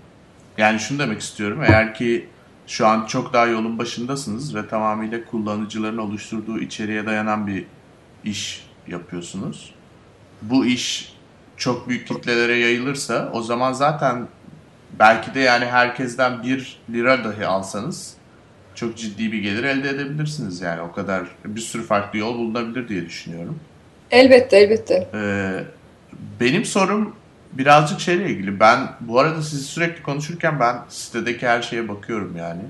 Yani 0.58 0.80
şunu 0.80 0.98
demek 0.98 1.20
istiyorum. 1.20 1.62
Eğer 1.62 1.94
ki 1.94 2.28
şu 2.66 2.86
an 2.86 3.06
çok 3.06 3.32
daha 3.32 3.46
yolun 3.46 3.78
başındasınız 3.78 4.54
ve 4.54 4.68
tamamıyla 4.68 5.24
kullanıcıların 5.24 5.98
oluşturduğu 5.98 6.58
içeriğe 6.58 7.06
dayanan 7.06 7.46
bir 7.46 7.64
iş 8.24 8.69
yapıyorsunuz. 8.90 9.74
Bu 10.42 10.66
iş 10.66 11.12
çok 11.56 11.88
büyük 11.88 12.08
kitlelere 12.08 12.58
yayılırsa 12.58 13.30
o 13.32 13.42
zaman 13.42 13.72
zaten 13.72 14.28
belki 14.98 15.34
de 15.34 15.40
yani 15.40 15.64
herkesten 15.64 16.42
bir 16.42 16.78
lira 16.92 17.24
dahi 17.24 17.46
alsanız 17.46 18.14
çok 18.74 18.96
ciddi 18.96 19.32
bir 19.32 19.38
gelir 19.38 19.64
elde 19.64 19.88
edebilirsiniz 19.88 20.60
yani 20.60 20.80
o 20.80 20.92
kadar 20.92 21.22
bir 21.44 21.60
sürü 21.60 21.82
farklı 21.82 22.18
yol 22.18 22.38
bulunabilir 22.38 22.88
diye 22.88 23.06
düşünüyorum. 23.06 23.60
Elbette 24.10 24.56
elbette. 24.56 25.08
Ee, 25.14 25.64
benim 26.40 26.64
sorum 26.64 27.14
birazcık 27.52 28.00
şeyle 28.00 28.30
ilgili. 28.30 28.60
Ben 28.60 28.88
bu 29.00 29.20
arada 29.20 29.42
sizi 29.42 29.64
sürekli 29.64 30.02
konuşurken 30.02 30.60
ben 30.60 30.76
sitedeki 30.88 31.48
her 31.48 31.62
şeye 31.62 31.88
bakıyorum 31.88 32.36
yani. 32.36 32.62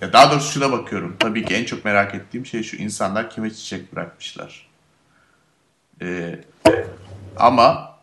Ya 0.00 0.12
daha 0.12 0.30
doğrusu 0.30 0.52
şuna 0.52 0.72
bakıyorum. 0.72 1.16
Tabii 1.18 1.44
ki 1.44 1.54
en 1.54 1.64
çok 1.64 1.84
merak 1.84 2.14
ettiğim 2.14 2.46
şey 2.46 2.62
şu 2.62 2.76
insanlar 2.76 3.30
kime 3.30 3.50
çiçek 3.50 3.92
bırakmışlar. 3.92 4.69
Ee, 6.02 6.40
ama 7.36 7.96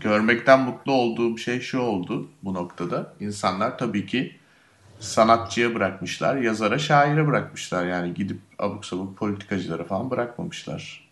görmekten 0.00 0.60
mutlu 0.60 0.92
olduğum 0.92 1.38
şey 1.38 1.60
şu 1.60 1.78
oldu 1.78 2.28
bu 2.42 2.54
noktada. 2.54 3.14
İnsanlar 3.20 3.78
tabii 3.78 4.06
ki 4.06 4.36
sanatçıya 5.00 5.74
bırakmışlar, 5.74 6.36
yazara, 6.36 6.78
şaire 6.78 7.26
bırakmışlar. 7.26 7.86
Yani 7.86 8.14
gidip 8.14 8.40
abuk 8.58 8.86
sabuk 8.86 9.16
politikacılara 9.16 9.84
falan 9.84 10.10
bırakmamışlar. 10.10 11.08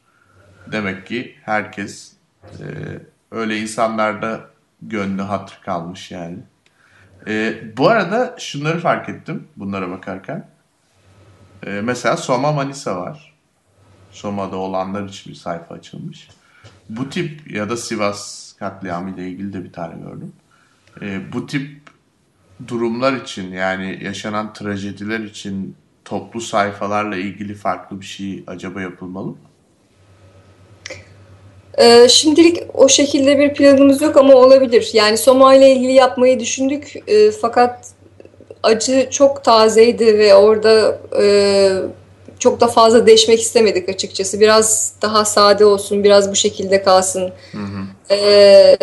Demek 0.73 1.07
ki 1.07 1.35
herkes 1.43 2.13
e, 2.45 2.65
öyle 3.31 3.59
insanlarda 3.59 4.41
gönlü 4.83 5.23
hatır 5.23 5.59
kalmış 5.65 6.11
yani. 6.11 6.39
E, 7.27 7.63
bu 7.77 7.89
arada 7.89 8.37
şunları 8.39 8.79
fark 8.79 9.09
ettim 9.09 9.49
bunlara 9.57 9.91
bakarken. 9.91 10.49
E, 11.67 11.71
mesela 11.71 12.17
Soma 12.17 12.53
Manisa 12.53 12.97
var. 12.97 13.30
Soma'da 14.11 14.57
olanlar 14.57 15.09
için 15.09 15.33
bir 15.33 15.39
sayfa 15.39 15.75
açılmış. 15.75 16.29
Bu 16.89 17.11
tip 17.11 17.51
ya 17.51 17.71
da 17.71 17.77
Sivas 17.77 18.53
katliamı 18.53 19.11
ile 19.15 19.29
ilgili 19.29 19.53
de 19.53 19.65
bir 19.65 19.73
tane 19.73 19.95
gördüm. 20.03 20.33
E, 21.03 21.33
bu 21.33 21.47
tip 21.47 21.81
durumlar 22.69 23.13
için 23.13 23.53
yani 23.53 23.99
yaşanan 24.03 24.53
trajediler 24.53 25.21
için 25.21 25.77
toplu 26.05 26.41
sayfalarla 26.41 27.17
ilgili 27.17 27.55
farklı 27.55 28.01
bir 28.01 28.07
şey 28.07 28.45
acaba 28.47 28.81
yapılmalı 28.81 29.27
mı? 29.27 29.37
Ee, 31.79 32.09
şimdilik 32.09 32.59
o 32.75 32.89
şekilde 32.89 33.39
bir 33.39 33.55
planımız 33.55 34.03
yok 34.03 34.17
ama 34.17 34.35
olabilir. 34.35 34.91
Yani 34.93 35.19
Soma 35.19 35.55
ile 35.55 35.73
ilgili 35.73 35.93
yapmayı 35.93 36.41
düşündük 36.41 36.95
e, 37.07 37.31
fakat 37.31 37.91
acı 38.63 39.09
çok 39.11 39.45
tazeydi 39.45 40.19
ve 40.19 40.35
orada 40.35 40.99
e, 41.23 41.25
çok 42.41 42.61
da 42.61 42.67
fazla 42.67 43.07
deşmek 43.07 43.41
istemedik 43.41 43.89
açıkçası. 43.89 44.41
Biraz 44.41 44.93
daha 45.03 45.25
sade 45.25 45.65
olsun, 45.65 46.05
biraz 46.05 46.31
bu 46.31 46.35
şekilde 46.35 46.83
kalsın. 46.83 47.33
Hı 47.53 47.59
hı. 47.59 48.15
E, 48.15 48.77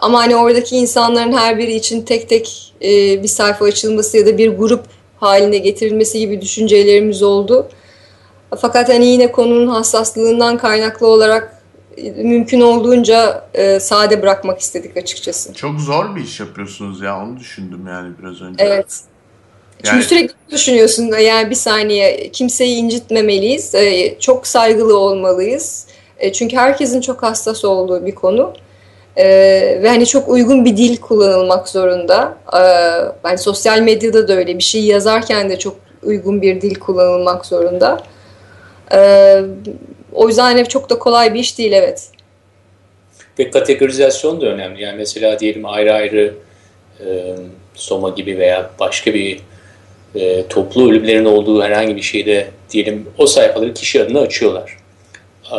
ama 0.00 0.18
hani 0.18 0.36
oradaki 0.36 0.76
insanların 0.76 1.32
her 1.32 1.58
biri 1.58 1.74
için 1.74 2.02
tek 2.02 2.28
tek 2.28 2.74
e, 2.82 3.22
bir 3.22 3.28
sayfa 3.28 3.64
açılması 3.64 4.16
ya 4.18 4.26
da 4.26 4.38
bir 4.38 4.56
grup 4.56 4.84
haline 5.20 5.58
getirilmesi 5.58 6.18
gibi 6.18 6.40
düşüncelerimiz 6.40 7.22
oldu. 7.22 7.68
Fakat 8.58 8.88
hani 8.88 9.06
yine 9.06 9.32
konunun 9.32 9.66
hassaslığından 9.66 10.58
kaynaklı 10.58 11.06
olarak 11.06 11.62
mümkün 12.16 12.60
olduğunca 12.60 13.48
e, 13.54 13.80
sade 13.80 14.22
bırakmak 14.22 14.60
istedik 14.60 14.96
açıkçası. 14.96 15.54
Çok 15.54 15.80
zor 15.80 16.16
bir 16.16 16.20
iş 16.20 16.40
yapıyorsunuz 16.40 17.02
ya 17.02 17.22
onu 17.22 17.38
düşündüm 17.38 17.86
yani 17.86 18.12
biraz 18.22 18.42
önce. 18.42 18.64
Evet. 18.64 19.00
Yani... 19.84 19.94
Çünkü 19.94 20.06
sürekli 20.06 20.34
düşünüyorsun 20.50 21.12
yani 21.20 21.50
bir 21.50 21.54
saniye 21.54 22.28
kimseyi 22.30 22.76
incitmemeliyiz, 22.76 23.74
e, 23.74 24.18
çok 24.18 24.46
saygılı 24.46 24.98
olmalıyız. 24.98 25.86
E, 26.18 26.32
çünkü 26.32 26.56
herkesin 26.56 27.00
çok 27.00 27.22
hassas 27.22 27.64
olduğu 27.64 28.06
bir 28.06 28.14
konu. 28.14 28.54
E, 29.16 29.26
ve 29.82 29.88
hani 29.88 30.06
çok 30.06 30.28
uygun 30.28 30.64
bir 30.64 30.76
dil 30.76 30.96
kullanılmak 30.96 31.68
zorunda. 31.68 32.36
E, 32.52 32.58
yani 33.28 33.38
sosyal 33.38 33.78
medyada 33.78 34.28
da 34.28 34.32
öyle 34.32 34.58
bir 34.58 34.62
şey 34.62 34.84
yazarken 34.84 35.50
de 35.50 35.58
çok 35.58 35.76
uygun 36.02 36.42
bir 36.42 36.60
dil 36.60 36.74
kullanılmak 36.74 37.46
zorunda. 37.46 38.02
E, 38.92 39.40
o 40.12 40.28
yüzden 40.28 40.42
hani 40.42 40.68
çok 40.68 40.90
da 40.90 40.98
kolay 40.98 41.34
bir 41.34 41.40
iş 41.40 41.58
değil 41.58 41.72
evet. 41.72 42.10
Ve 43.38 43.50
kategorizasyon 43.50 44.40
da 44.40 44.46
önemli. 44.46 44.82
Yani 44.82 44.96
mesela 44.96 45.38
diyelim 45.38 45.66
ayrı 45.66 45.92
ayrı 45.92 46.34
e, 47.06 47.36
Soma 47.74 48.08
gibi 48.08 48.38
veya 48.38 48.70
başka 48.80 49.14
bir 49.14 49.40
e, 50.14 50.46
toplu 50.46 50.90
ölümlerin 50.90 51.24
olduğu 51.24 51.62
herhangi 51.62 51.96
bir 51.96 52.02
şeyde 52.02 52.50
diyelim 52.70 53.06
o 53.18 53.26
sayfaları 53.26 53.74
kişi 53.74 54.02
adına 54.02 54.20
açıyorlar. 54.20 54.76
E, 55.52 55.56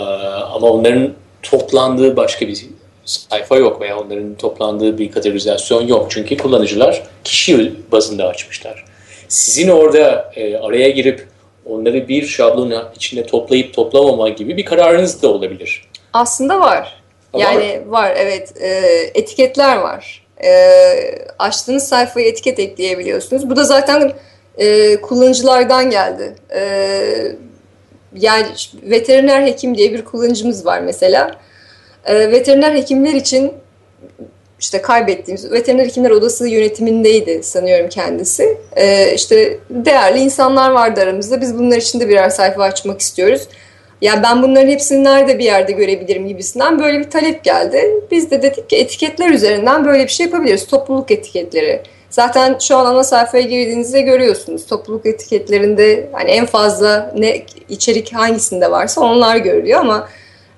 ama 0.55 0.69
onların 0.69 1.13
toplandığı 1.43 2.17
başka 2.17 2.47
bir 2.47 2.65
sayfa 3.05 3.55
yok 3.55 3.81
veya 3.81 3.99
onların 3.99 4.35
toplandığı 4.35 4.97
bir 4.97 5.11
kategorizasyon 5.11 5.87
yok. 5.87 6.07
Çünkü 6.09 6.37
kullanıcılar 6.37 7.03
kişi 7.23 7.73
bazında 7.91 8.27
açmışlar. 8.27 8.85
Sizin 9.27 9.69
orada 9.69 10.31
e, 10.35 10.57
araya 10.57 10.89
girip 10.89 11.27
onları 11.65 12.07
bir 12.07 12.25
şablon 12.25 12.73
içinde 12.95 13.25
toplayıp 13.25 13.73
toplamama 13.73 14.29
gibi 14.29 14.57
bir 14.57 14.65
kararınız 14.65 15.21
da 15.21 15.27
olabilir. 15.27 15.87
Aslında 16.13 16.59
var. 16.59 17.01
Ha, 17.31 17.39
yani 17.39 17.81
var, 17.87 18.03
var 18.03 18.13
evet. 18.17 18.53
E, 18.61 18.69
etiketler 19.13 19.77
var. 19.77 20.27
E, 20.43 20.51
açtığınız 21.39 21.87
sayfaya 21.87 22.27
etiket 22.27 22.59
ekleyebiliyorsunuz. 22.59 23.49
Bu 23.49 23.55
da 23.55 23.63
zaten 23.63 24.13
e, 24.57 25.01
kullanıcılardan 25.01 25.89
geldi. 25.89 26.35
E, 26.55 26.61
yani 28.13 28.45
veteriner 28.83 29.45
hekim 29.45 29.77
diye 29.77 29.93
bir 29.93 30.05
kullanıcımız 30.05 30.65
var 30.65 30.79
mesela. 30.79 31.31
E, 32.05 32.31
veteriner 32.31 32.75
hekimler 32.75 33.13
için 33.13 33.53
işte 34.59 34.81
kaybettiğimiz 34.81 35.51
veteriner 35.51 35.85
hekimler 35.85 36.11
odası 36.11 36.47
yönetimindeydi 36.47 37.43
sanıyorum 37.43 37.89
kendisi. 37.89 38.57
Ee, 38.75 39.13
işte 39.15 39.59
değerli 39.69 40.19
insanlar 40.19 40.71
vardı 40.71 41.01
aramızda. 41.01 41.41
Biz 41.41 41.57
bunlar 41.57 41.77
için 41.77 41.99
de 41.99 42.09
birer 42.09 42.29
sayfa 42.29 42.63
açmak 42.63 43.01
istiyoruz. 43.01 43.47
Ya 44.01 44.23
ben 44.23 44.43
bunların 44.43 44.67
hepsini 44.67 45.03
nerede 45.03 45.39
bir 45.39 45.43
yerde 45.43 45.71
görebilirim 45.71 46.27
gibisinden 46.27 46.79
böyle 46.79 46.99
bir 46.99 47.09
talep 47.09 47.43
geldi. 47.43 47.81
Biz 48.11 48.31
de 48.31 48.41
dedik 48.41 48.69
ki 48.69 48.75
etiketler 48.75 49.29
üzerinden 49.29 49.85
böyle 49.85 50.03
bir 50.03 50.11
şey 50.11 50.25
yapabiliriz. 50.25 50.67
Topluluk 50.67 51.11
etiketleri. 51.11 51.81
Zaten 52.09 52.57
şu 52.59 52.77
an 52.77 52.85
ana 52.85 53.03
sayfaya 53.03 53.43
girdiğinizde 53.43 54.01
görüyorsunuz. 54.01 54.65
Topluluk 54.65 55.05
etiketlerinde 55.05 56.09
hani 56.11 56.29
en 56.29 56.45
fazla 56.45 57.13
ne 57.17 57.45
içerik 57.69 58.13
hangisinde 58.13 58.71
varsa 58.71 59.01
onlar 59.01 59.37
görülüyor 59.37 59.79
ama 59.79 60.07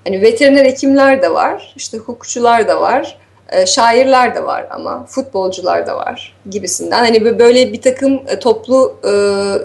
hani 0.03 0.21
veteriner 0.21 0.65
hekimler 0.65 1.21
de 1.21 1.33
var, 1.33 1.73
işte 1.75 1.97
hukukçular 1.97 2.67
da 2.67 2.81
var 2.81 3.17
e, 3.51 3.65
şairler 3.65 4.35
de 4.35 4.43
var 4.43 4.67
ama 4.69 5.05
futbolcular 5.05 5.87
da 5.87 5.95
var 5.95 6.35
gibisinden. 6.49 6.99
Hani 6.99 7.39
böyle 7.39 7.73
bir 7.73 7.81
takım 7.81 8.21
e, 8.27 8.39
toplu 8.39 8.95
e, 9.03 9.11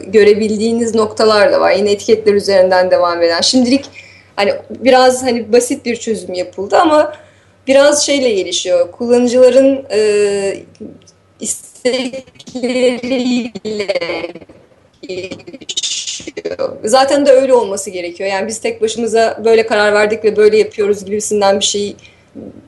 görebildiğiniz 0.07 0.95
noktalar 0.95 1.53
da 1.53 1.61
var. 1.61 1.73
Yine 1.73 1.91
etiketler 1.91 2.35
üzerinden 2.35 2.91
devam 2.91 3.23
eden. 3.23 3.41
Şimdilik 3.41 3.85
hani 4.37 4.55
biraz 4.71 5.23
hani 5.23 5.53
basit 5.53 5.85
bir 5.85 5.97
çözüm 5.97 6.35
yapıldı 6.35 6.77
ama 6.77 7.13
biraz 7.67 8.07
şeyle 8.07 8.31
gelişiyor. 8.31 8.93
Kullanıcıların 8.93 9.87
e, 9.91 10.57
gelişiyor. 15.05 16.77
Zaten 16.85 17.27
de 17.27 17.31
öyle 17.31 17.55
olması 17.55 17.91
gerekiyor. 17.91 18.31
Yani 18.31 18.49
biz 18.49 18.61
tek 18.61 18.83
başımıza 18.83 19.41
böyle 19.45 19.67
karar 19.67 19.93
verdik 19.93 20.25
ve 20.25 20.37
böyle 20.37 20.59
yapıyoruz 20.59 21.05
gibisinden 21.05 21.61
bir 21.61 21.65
şey 21.65 21.97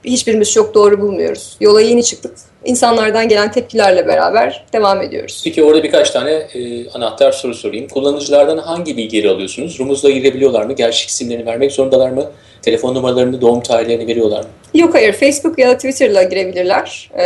hiçbirimiz 0.04 0.52
çok 0.52 0.74
doğru 0.74 1.00
bulmuyoruz. 1.00 1.56
Yola 1.60 1.80
yeni 1.80 2.04
çıktık. 2.04 2.36
İnsanlardan 2.64 3.28
gelen 3.28 3.52
tepkilerle 3.52 4.06
beraber 4.06 4.64
devam 4.72 5.02
ediyoruz. 5.02 5.40
Peki 5.44 5.64
orada 5.64 5.82
birkaç 5.82 6.10
tane 6.10 6.32
e, 6.32 6.90
anahtar 6.90 7.32
soru 7.32 7.54
sorayım. 7.54 7.88
Kullanıcılardan 7.88 8.58
hangi 8.58 8.96
bilgileri 8.96 9.30
alıyorsunuz? 9.30 9.80
Rumuzla 9.80 10.10
girebiliyorlar 10.10 10.64
mı? 10.64 10.72
Gerçek 10.72 11.08
isimlerini 11.08 11.46
vermek 11.46 11.72
zorundalar 11.72 12.10
mı? 12.10 12.30
Telefon 12.62 12.94
numaralarını, 12.94 13.40
doğum 13.40 13.60
tarihlerini 13.60 14.06
veriyorlar 14.06 14.40
mı? 14.40 14.48
Yok 14.74 14.94
hayır. 14.94 15.12
Facebook 15.12 15.58
ya 15.58 15.68
da 15.68 15.74
Twitter'la 15.74 16.22
girebilirler. 16.22 17.10
E, 17.14 17.24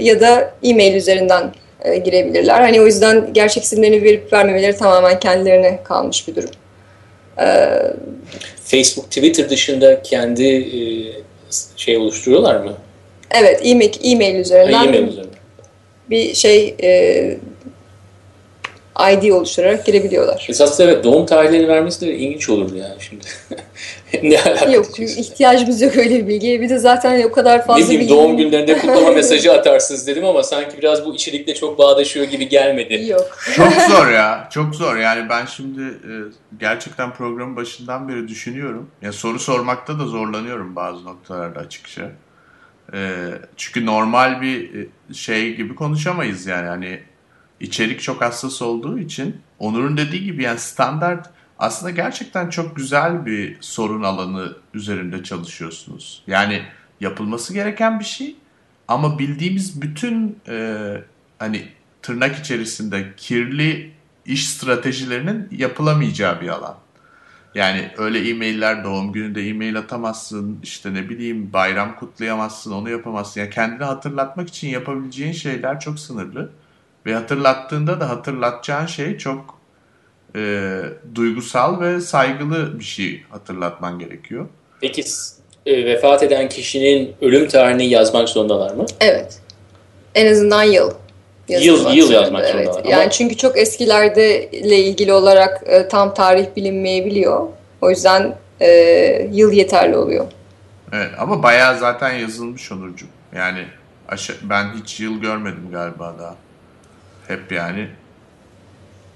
ya 0.00 0.20
da 0.20 0.54
e-mail 0.62 0.94
üzerinden 0.94 1.52
e, 1.84 1.96
girebilirler. 1.96 2.60
Hani 2.60 2.80
o 2.80 2.86
yüzden 2.86 3.32
gerçek 3.32 3.64
isimlerini 3.64 4.02
verip 4.02 4.32
vermemeleri 4.32 4.76
tamamen 4.76 5.20
kendilerine 5.20 5.78
kalmış 5.84 6.28
bir 6.28 6.36
durum. 6.36 6.50
E, 7.38 7.46
Facebook, 8.64 9.10
Twitter 9.10 9.50
dışında 9.50 10.02
kendi 10.02 10.46
e, 10.46 10.78
şey 11.76 11.96
oluşturuyorlar 11.96 12.56
mı? 12.56 12.72
Evet, 13.40 13.60
e-mail, 13.64 13.92
e-mail 14.02 14.34
üzerinden. 14.34 14.84
E-mail 14.84 15.08
üzerinden. 15.08 15.32
Bir 16.10 16.34
şey 16.34 16.74
e, 16.82 17.36
ID 19.00 19.30
oluşturarak 19.30 19.86
girebiliyorlar. 19.86 20.46
Esasında 20.48 20.90
evet 20.90 21.04
doğum 21.04 21.26
tarihlerini 21.26 21.68
vermesi 21.68 22.00
de 22.00 22.14
ilginç 22.14 22.48
olurdu 22.48 22.76
yani 22.76 22.94
şimdi. 23.00 23.24
ne 24.22 24.40
alakası? 24.40 24.72
Yok 24.72 25.00
ihtiyacımız 25.00 25.82
yok 25.82 25.96
öyle 25.96 26.14
bir 26.14 26.26
bilgiye. 26.26 26.60
Bir 26.60 26.68
de 26.68 26.78
zaten 26.78 27.22
o 27.22 27.32
kadar 27.32 27.66
fazla 27.66 27.84
ne 27.84 27.90
bileyim, 27.90 28.10
doğum 28.10 28.36
günlerinde 28.36 28.78
kutlama 28.78 29.10
mesajı 29.14 29.52
atarsınız 29.52 30.06
dedim 30.06 30.24
ama 30.24 30.42
sanki 30.42 30.78
biraz 30.78 31.06
bu 31.06 31.14
içerikle 31.14 31.54
çok 31.54 31.78
bağdaşıyor 31.78 32.26
gibi 32.26 32.48
gelmedi. 32.48 33.06
Yok. 33.08 33.38
çok 33.54 33.72
zor 33.90 34.08
ya. 34.08 34.48
Çok 34.52 34.74
zor. 34.74 34.96
Yani 34.96 35.28
ben 35.28 35.46
şimdi 35.46 35.82
e, 35.82 36.12
gerçekten 36.60 37.14
programın 37.14 37.56
başından 37.56 38.08
beri 38.08 38.28
düşünüyorum. 38.28 38.90
Ya 39.02 39.12
soru 39.12 39.38
sormakta 39.38 39.98
da 39.98 40.06
zorlanıyorum 40.06 40.76
bazı 40.76 41.04
noktalarda 41.04 41.60
açıkça. 41.60 42.02
E, 42.94 42.98
çünkü 43.56 43.86
normal 43.86 44.40
bir 44.40 44.70
e, 44.74 45.14
şey 45.14 45.56
gibi 45.56 45.74
konuşamayız 45.74 46.46
yani. 46.46 46.68
Hani 46.68 47.00
içerik 47.62 48.02
çok 48.02 48.22
hassas 48.22 48.62
olduğu 48.62 48.98
için 48.98 49.36
Onur'un 49.58 49.96
dediği 49.96 50.24
gibi 50.24 50.42
yani 50.42 50.58
standart 50.58 51.30
aslında 51.58 51.90
gerçekten 51.90 52.48
çok 52.48 52.76
güzel 52.76 53.26
bir 53.26 53.56
sorun 53.60 54.02
alanı 54.02 54.56
üzerinde 54.74 55.22
çalışıyorsunuz. 55.22 56.22
Yani 56.26 56.62
yapılması 57.00 57.54
gereken 57.54 58.00
bir 58.00 58.04
şey 58.04 58.36
ama 58.88 59.18
bildiğimiz 59.18 59.82
bütün 59.82 60.38
e, 60.48 60.76
hani 61.38 61.68
tırnak 62.02 62.38
içerisinde 62.38 63.12
kirli 63.16 63.92
iş 64.26 64.48
stratejilerinin 64.48 65.48
yapılamayacağı 65.50 66.40
bir 66.40 66.48
alan. 66.48 66.76
Yani 67.54 67.90
öyle 67.98 68.28
e-mailler 68.28 68.84
doğum 68.84 69.12
gününde 69.12 69.48
e-mail 69.48 69.78
atamazsın, 69.78 70.58
işte 70.62 70.94
ne 70.94 71.08
bileyim 71.08 71.52
bayram 71.52 71.96
kutlayamazsın, 71.96 72.72
onu 72.72 72.90
yapamazsın. 72.90 73.40
Yani 73.40 73.50
kendini 73.50 73.84
hatırlatmak 73.84 74.48
için 74.48 74.68
yapabileceğin 74.68 75.32
şeyler 75.32 75.80
çok 75.80 75.98
sınırlı. 75.98 76.50
Ve 77.06 77.14
hatırlattığında 77.14 78.00
da 78.00 78.08
hatırlatacağın 78.08 78.86
şey 78.86 79.18
çok 79.18 79.58
e, 80.36 80.80
duygusal 81.14 81.80
ve 81.80 82.00
saygılı 82.00 82.78
bir 82.78 82.84
şey 82.84 83.22
hatırlatman 83.30 83.98
gerekiyor. 83.98 84.46
Peki 84.80 85.04
e, 85.66 85.84
vefat 85.84 86.22
eden 86.22 86.48
kişinin 86.48 87.14
ölüm 87.20 87.48
tarihini 87.48 87.86
yazmak 87.86 88.28
zorundalar 88.28 88.74
mı? 88.74 88.86
Evet. 89.00 89.38
En 90.14 90.32
azından 90.32 90.62
yıl. 90.62 90.90
Yıl, 91.48 91.94
yıl 91.94 92.10
yazmak 92.10 92.44
evet. 92.44 92.66
zorundalar. 92.66 92.84
Yani 92.84 93.10
çünkü 93.10 93.36
çok 93.36 93.58
eskilerde 93.58 94.50
ile 94.50 94.78
ilgili 94.78 95.12
olarak 95.12 95.62
e, 95.66 95.88
tam 95.88 96.14
tarih 96.14 96.46
bilinmeyebiliyor. 96.56 97.48
O 97.80 97.90
yüzden 97.90 98.36
e, 98.60 98.68
yıl 99.32 99.52
yeterli 99.52 99.96
oluyor. 99.96 100.26
Evet 100.92 101.10
ama 101.18 101.42
bayağı 101.42 101.78
zaten 101.78 102.12
yazılmış 102.12 102.72
Onurcuğum. 102.72 103.06
Yani 103.36 103.64
ben 104.42 104.72
hiç 104.82 105.00
yıl 105.00 105.20
görmedim 105.20 105.68
galiba 105.72 106.14
daha. 106.18 106.36
Hep 107.28 107.52
yani 107.52 107.88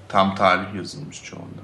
tam 0.09 0.35
tarih 0.35 0.75
yazılmış 0.77 1.23
çoğunda. 1.25 1.63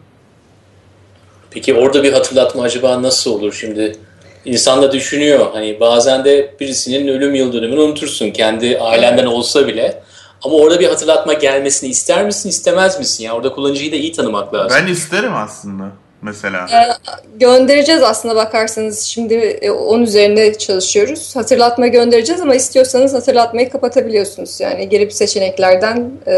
Peki 1.50 1.74
orada 1.74 2.02
bir 2.02 2.12
hatırlatma 2.12 2.62
acaba 2.62 3.02
nasıl 3.02 3.30
olur 3.30 3.52
şimdi? 3.52 3.96
İnsan 4.44 4.82
da 4.82 4.92
düşünüyor. 4.92 5.46
Hani 5.52 5.80
bazen 5.80 6.24
de 6.24 6.54
birisinin 6.60 7.08
ölüm 7.08 7.34
yıl 7.34 7.52
dönümünü 7.52 7.80
unutursun 7.80 8.30
kendi 8.30 8.78
ailenden 8.78 9.26
olsa 9.26 9.66
bile. 9.66 10.02
Ama 10.44 10.56
orada 10.56 10.80
bir 10.80 10.88
hatırlatma 10.88 11.32
gelmesini 11.32 11.90
ister 11.90 12.24
misin, 12.24 12.48
istemez 12.48 12.98
misin? 12.98 13.24
Yani 13.24 13.36
orada 13.36 13.52
kullanıcıyı 13.52 13.92
da 13.92 13.96
iyi 13.96 14.12
tanımak 14.12 14.54
lazım. 14.54 14.78
Ben 14.80 14.92
isterim 14.92 15.34
aslında 15.34 15.84
mesela? 16.22 16.66
Ee, 16.72 17.08
göndereceğiz 17.38 18.02
aslında 18.02 18.36
bakarsanız. 18.36 19.00
Şimdi 19.00 19.34
e, 19.34 19.70
onun 19.70 20.02
üzerinde 20.02 20.58
çalışıyoruz. 20.58 21.36
Hatırlatma 21.36 21.86
göndereceğiz 21.86 22.40
ama 22.40 22.54
istiyorsanız 22.54 23.14
hatırlatmayı 23.14 23.70
kapatabiliyorsunuz. 23.70 24.60
Yani 24.60 24.88
girip 24.88 25.12
seçeneklerden 25.12 26.10
e, 26.26 26.32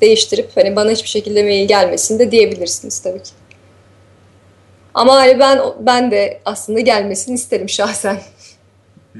değiştirip 0.00 0.50
hani 0.54 0.76
bana 0.76 0.90
hiçbir 0.90 1.08
şekilde 1.08 1.42
mail 1.42 1.68
gelmesin 1.68 2.18
de 2.18 2.30
diyebilirsiniz 2.30 3.00
tabii 3.00 3.22
ki. 3.22 3.30
Ama 4.94 5.16
hani 5.16 5.38
ben 5.38 5.60
ben 5.80 6.10
de 6.10 6.40
aslında 6.44 6.80
gelmesini 6.80 7.34
isterim 7.34 7.68
şahsen. 7.68 8.18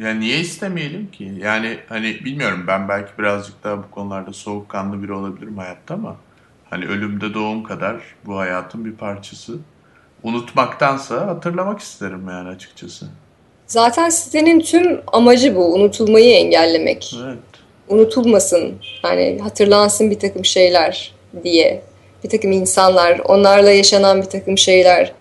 Ya 0.01 0.15
niye 0.15 0.41
istemeyelim 0.41 1.11
ki? 1.11 1.33
Yani 1.39 1.79
hani 1.89 2.25
bilmiyorum 2.25 2.65
ben 2.67 2.89
belki 2.89 3.11
birazcık 3.19 3.65
daha 3.65 3.79
bu 3.79 3.91
konularda 3.91 4.33
soğukkanlı 4.33 5.03
biri 5.03 5.13
olabilirim 5.13 5.59
hayatta 5.59 5.95
ama 5.95 6.17
Hani 6.77 6.87
ölümde 6.87 7.35
doğum 7.35 7.63
kadar 7.63 7.97
bu 8.27 8.39
hayatın 8.39 8.85
bir 8.85 8.93
parçası. 8.93 9.53
Unutmaktansa 10.23 11.27
hatırlamak 11.27 11.81
isterim 11.81 12.29
yani 12.29 12.49
açıkçası. 12.49 13.07
Zaten 13.67 14.09
sitenin 14.09 14.61
tüm 14.61 15.01
amacı 15.07 15.57
bu. 15.57 15.75
Unutulmayı 15.75 16.35
engellemek. 16.35 17.15
Evet. 17.25 17.39
Unutulmasın. 17.89 18.75
Hani 19.03 19.39
hatırlansın 19.43 20.11
bir 20.11 20.19
takım 20.19 20.45
şeyler 20.45 21.15
diye. 21.45 21.83
Bir 22.25 22.29
takım 22.29 22.53
insanlar, 22.53 23.19
onlarla 23.19 23.71
yaşanan 23.71 24.23
bir 24.23 24.27
takım 24.27 24.59
şeyler. 24.59 25.13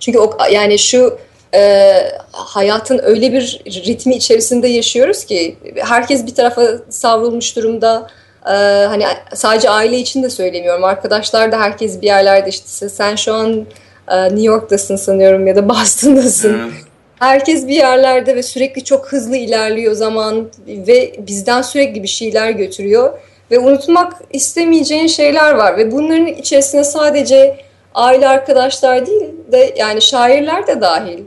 Çünkü 0.00 0.18
o, 0.18 0.30
yani 0.52 0.78
şu 0.78 1.18
e, 1.54 1.92
hayatın 2.32 3.00
öyle 3.02 3.32
bir 3.32 3.60
ritmi 3.66 4.14
içerisinde 4.14 4.68
yaşıyoruz 4.68 5.24
ki 5.24 5.56
herkes 5.76 6.26
bir 6.26 6.34
tarafa 6.34 6.68
savrulmuş 6.90 7.56
durumda 7.56 8.10
ee, 8.46 8.50
hani 8.88 9.04
sadece 9.34 9.70
aile 9.70 9.98
için 9.98 10.22
de 10.22 10.30
söylemiyorum. 10.30 10.84
Arkadaşlar 10.84 11.52
da 11.52 11.60
herkes 11.60 12.00
bir 12.00 12.06
yerlerde 12.06 12.48
işte 12.48 12.88
sen 12.88 13.16
şu 13.16 13.34
an 13.34 13.66
e, 14.08 14.24
New 14.24 14.42
York'tasın 14.42 14.96
sanıyorum 14.96 15.46
ya 15.46 15.56
da 15.56 15.68
Boston'dasın. 15.68 16.58
Evet. 16.58 16.72
Herkes 17.18 17.66
bir 17.66 17.74
yerlerde 17.74 18.36
ve 18.36 18.42
sürekli 18.42 18.84
çok 18.84 19.12
hızlı 19.12 19.36
ilerliyor 19.36 19.92
zaman 19.92 20.48
ve 20.66 21.12
bizden 21.18 21.62
sürekli 21.62 22.02
bir 22.02 22.08
şeyler 22.08 22.50
götürüyor 22.50 23.18
ve 23.50 23.58
unutmak 23.58 24.12
istemeyeceğin 24.32 25.06
şeyler 25.06 25.52
var 25.52 25.76
ve 25.76 25.92
bunların 25.92 26.26
içerisine 26.26 26.84
sadece 26.84 27.56
aile 27.94 28.28
arkadaşlar 28.28 29.06
değil 29.06 29.30
de 29.52 29.74
yani 29.76 30.02
şairler 30.02 30.66
de 30.66 30.80
dahil. 30.80 31.18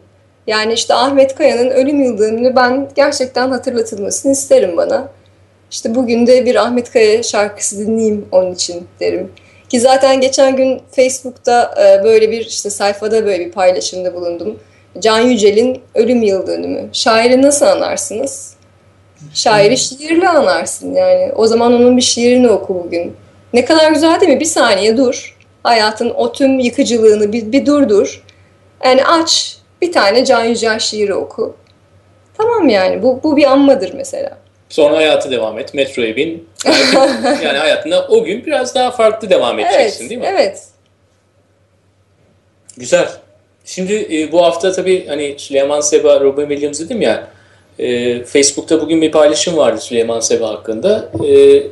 Yani 0.47 0.73
işte 0.73 0.93
Ahmet 0.93 1.35
Kaya'nın 1.35 1.69
ölüm 1.69 2.03
yıldönümünü 2.03 2.55
ben 2.55 2.89
gerçekten 2.95 3.49
hatırlatılmasını 3.49 4.31
isterim 4.31 4.77
bana. 4.77 5.07
İşte 5.71 5.95
bugün 5.95 6.27
de 6.27 6.45
bir 6.45 6.55
Ahmet 6.55 6.91
Kaya 6.91 7.23
şarkısı 7.23 7.79
dinleyeyim 7.79 8.25
onun 8.31 8.53
için 8.53 8.87
derim. 8.99 9.31
Ki 9.69 9.79
zaten 9.79 10.21
geçen 10.21 10.55
gün 10.55 10.81
Facebook'ta 10.91 11.75
e, 11.81 12.03
böyle 12.03 12.31
bir 12.31 12.45
işte 12.45 12.69
sayfada 12.69 13.25
böyle 13.25 13.45
bir 13.45 13.51
paylaşımda 13.51 14.13
bulundum. 14.13 14.59
Can 14.99 15.19
Yücel'in 15.19 15.81
ölüm 15.95 16.23
yıl 16.23 16.47
dönümü. 16.47 16.89
Şairi 16.93 17.41
nasıl 17.41 17.65
anarsınız? 17.65 18.53
Şairi 19.33 19.77
şiirle 19.77 20.29
anarsın 20.29 20.93
yani. 20.93 21.31
O 21.35 21.47
zaman 21.47 21.73
onun 21.73 21.97
bir 21.97 22.01
şiirini 22.01 22.49
oku 22.49 22.83
bugün. 22.85 23.15
Ne 23.53 23.65
kadar 23.65 23.91
güzel 23.91 24.19
değil 24.19 24.33
mi? 24.33 24.39
Bir 24.39 24.45
saniye 24.45 24.97
dur. 24.97 25.37
Hayatın 25.63 26.09
o 26.09 26.31
tüm 26.31 26.59
yıkıcılığını 26.59 27.33
bir, 27.33 27.51
bir 27.51 27.65
durdur. 27.65 28.23
Yani 28.85 29.05
aç 29.05 29.57
bir 29.81 29.91
tane 29.91 30.25
Can 30.25 30.43
Yücel 30.43 30.79
şiiri 30.79 31.13
oku. 31.13 31.55
Tamam 32.37 32.69
yani 32.69 33.03
bu, 33.03 33.19
bu 33.23 33.37
bir 33.37 33.51
anmadır 33.51 33.93
mesela. 33.93 34.37
Sonra 34.69 34.97
hayatı 34.97 35.31
devam 35.31 35.59
et. 35.59 35.73
Metroya 35.73 36.15
bin. 36.15 36.49
yani 37.43 37.57
hayatında 37.57 38.07
o 38.07 38.23
gün 38.23 38.45
biraz 38.45 38.75
daha 38.75 38.91
farklı 38.91 39.29
devam 39.29 39.59
edeceksin 39.59 40.01
evet, 40.01 40.09
değil 40.09 40.21
mi? 40.21 40.27
Evet. 40.29 40.63
Güzel. 42.77 43.09
Şimdi 43.65 44.07
e, 44.11 44.31
bu 44.31 44.43
hafta 44.43 44.71
tabii 44.71 45.07
hani 45.07 45.35
Süleyman 45.37 45.81
Seba, 45.81 46.19
Robin 46.19 46.47
Williams 46.47 46.79
dedim 46.79 47.01
ya 47.01 47.27
e, 47.79 48.23
Facebook'ta 48.23 48.81
bugün 48.81 49.01
bir 49.01 49.11
paylaşım 49.11 49.57
vardı 49.57 49.81
Süleyman 49.81 50.19
Seba 50.19 50.49
hakkında. 50.49 51.09
E, 51.27 51.63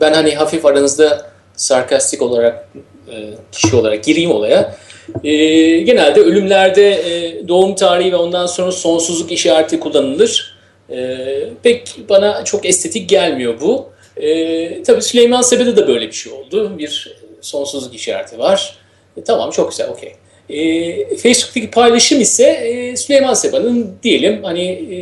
ben 0.00 0.12
hani 0.12 0.34
hafif 0.34 0.66
aranızda 0.66 1.30
sarkastik 1.56 2.22
olarak 2.22 2.68
e, 3.12 3.14
kişi 3.52 3.76
olarak 3.76 4.04
gireyim 4.04 4.30
olaya. 4.30 4.76
E, 5.24 5.36
genelde 5.80 6.20
ölümlerde 6.20 6.92
e, 6.92 7.48
doğum 7.48 7.74
tarihi 7.74 8.12
ve 8.12 8.16
ondan 8.16 8.46
sonra 8.46 8.72
sonsuzluk 8.72 9.32
işareti 9.32 9.80
kullanılır. 9.80 10.53
E, 10.90 11.18
pek 11.62 11.96
bana 12.08 12.44
çok 12.44 12.66
estetik 12.66 13.08
gelmiyor 13.08 13.60
bu. 13.60 13.88
E, 14.16 14.82
tabii 14.82 15.02
Süleyman 15.02 15.42
Sebe'de 15.42 15.76
de 15.76 15.86
böyle 15.86 16.06
bir 16.06 16.12
şey 16.12 16.32
oldu. 16.32 16.78
Bir 16.78 17.16
sonsuzluk 17.40 17.94
işareti 17.94 18.38
var. 18.38 18.76
E, 19.16 19.24
tamam 19.24 19.50
çok 19.50 19.70
güzel 19.70 19.88
okey. 19.88 20.12
E, 20.50 21.16
Facebook'taki 21.16 21.70
paylaşım 21.70 22.20
ise 22.20 22.44
e, 22.44 22.96
Süleyman 22.96 23.34
Seba'nın 23.34 23.96
diyelim 24.02 24.44
hani 24.44 24.64
e, 24.64 24.96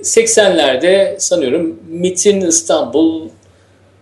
80'lerde 0.00 1.20
sanıyorum 1.20 1.80
MIT'in 1.88 2.40
İstanbul 2.40 3.28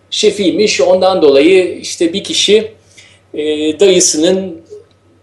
şefiymiş. 0.09 0.81
Ondan 0.81 1.21
dolayı 1.21 1.79
işte 1.79 2.13
bir 2.13 2.23
kişi 2.23 2.71
e, 3.33 3.43
dayısının 3.79 4.61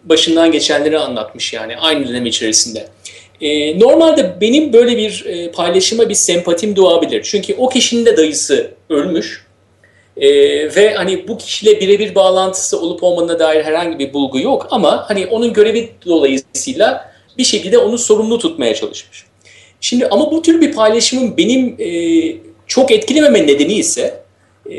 başından 0.05 0.53
geçenleri 0.53 0.99
anlatmış 0.99 1.53
yani 1.53 1.77
aynı 1.77 2.09
dönem 2.09 2.27
içerisinde. 2.27 2.89
E, 3.41 3.79
normalde 3.79 4.37
benim 4.41 4.73
böyle 4.73 4.97
bir 4.97 5.25
e, 5.27 5.51
paylaşıma 5.51 6.09
bir 6.09 6.15
sempatim 6.15 6.77
doğabilir. 6.77 7.23
Çünkü 7.23 7.55
o 7.59 7.69
kişinin 7.69 8.07
de 8.07 8.17
dayısı 8.17 8.71
ölmüş. 8.91 9.47
E, 10.17 10.31
ve 10.77 10.95
hani 10.95 11.29
bu 11.29 11.39
kişiyle 11.39 11.81
birebir 11.81 12.15
bağlantısı 12.15 12.81
olup 12.81 13.03
olmadığına 13.03 13.39
dair 13.39 13.65
herhangi 13.65 13.99
bir 13.99 14.13
bulgu 14.13 14.41
yok 14.41 14.67
ama 14.71 15.05
hani 15.09 15.27
onun 15.27 15.53
görevi 15.53 15.91
dolayısıyla 16.07 17.13
bir 17.39 17.45
şekilde 17.45 17.79
onu 17.79 17.99
sorumlu 17.99 18.39
tutmaya 18.39 18.75
çalışmış. 18.75 19.25
Şimdi 19.81 20.07
ama 20.07 20.31
bu 20.31 20.43
tür 20.43 20.61
bir 20.61 20.73
paylaşımın 20.73 21.37
benim 21.37 21.77
e, 21.79 21.89
çok 22.67 22.91
etkilememe 22.91 23.47
nedeni 23.47 23.75
ise 23.75 24.21
e, 24.71 24.79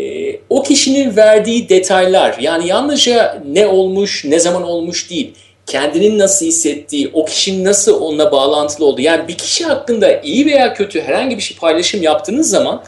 o 0.49 0.63
kişinin 0.63 1.15
verdiği 1.15 1.69
detaylar 1.69 2.37
yani 2.41 2.67
yalnızca 2.67 3.43
ne 3.47 3.67
olmuş 3.67 4.25
ne 4.25 4.39
zaman 4.39 4.63
olmuş 4.63 5.09
değil 5.09 5.33
kendinin 5.69 6.19
nasıl 6.19 6.45
hissettiği, 6.45 7.09
o 7.13 7.25
kişinin 7.25 7.65
nasıl 7.65 8.01
onunla 8.01 8.31
bağlantılı 8.31 8.85
olduğu. 8.85 9.01
Yani 9.01 9.27
bir 9.27 9.37
kişi 9.37 9.65
hakkında 9.65 10.21
iyi 10.21 10.45
veya 10.45 10.73
kötü 10.73 11.01
herhangi 11.01 11.37
bir 11.37 11.41
şey 11.41 11.57
paylaşım 11.57 12.03
yaptığınız 12.03 12.49
zaman 12.49 12.83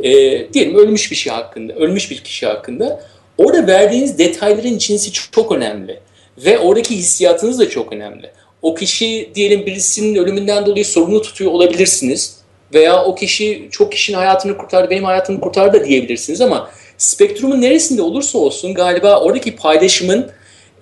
e, 0.00 0.12
diyelim 0.52 0.74
ölmüş 0.74 1.10
bir 1.10 1.16
şey 1.16 1.32
hakkında, 1.32 1.72
ölmüş 1.72 2.10
bir 2.10 2.18
kişi 2.18 2.46
hakkında 2.46 3.02
orada 3.38 3.66
verdiğiniz 3.66 4.18
detayların 4.18 4.78
cinsi 4.78 5.12
çok 5.12 5.52
önemli. 5.52 6.00
Ve 6.38 6.58
oradaki 6.58 6.96
hissiyatınız 6.96 7.58
da 7.58 7.68
çok 7.68 7.92
önemli. 7.92 8.30
O 8.62 8.74
kişi 8.74 9.30
diyelim 9.34 9.66
birisinin 9.66 10.14
ölümünden 10.14 10.66
dolayı 10.66 10.84
sorumlu 10.84 11.22
tutuyor 11.22 11.52
olabilirsiniz. 11.52 12.36
Veya 12.74 13.04
o 13.04 13.14
kişi 13.14 13.68
çok 13.70 13.92
kişinin 13.92 14.16
hayatını 14.16 14.58
kurtardı, 14.58 14.90
benim 14.90 15.04
hayatımı 15.04 15.40
kurtardı 15.40 15.80
da 15.80 15.84
diyebilirsiniz 15.84 16.40
ama 16.40 16.70
spektrumun 16.98 17.60
neresinde 17.60 18.02
olursa 18.02 18.38
olsun 18.38 18.74
galiba 18.74 19.20
oradaki 19.20 19.56
paylaşımın 19.56 20.30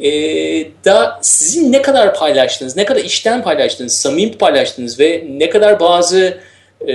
e, 0.01 0.11
da 0.85 1.19
sizin 1.23 1.73
ne 1.73 1.83
kadar 1.83 2.15
paylaştınız, 2.15 2.77
ne 2.77 2.85
kadar 2.85 3.01
işten 3.01 3.43
paylaştınız, 3.43 3.93
samimi 3.93 4.33
paylaştınız 4.33 5.01
ve 5.01 5.25
ne 5.31 5.51
kadar 5.51 5.81
bazı 5.81 6.39
e, 6.89 6.93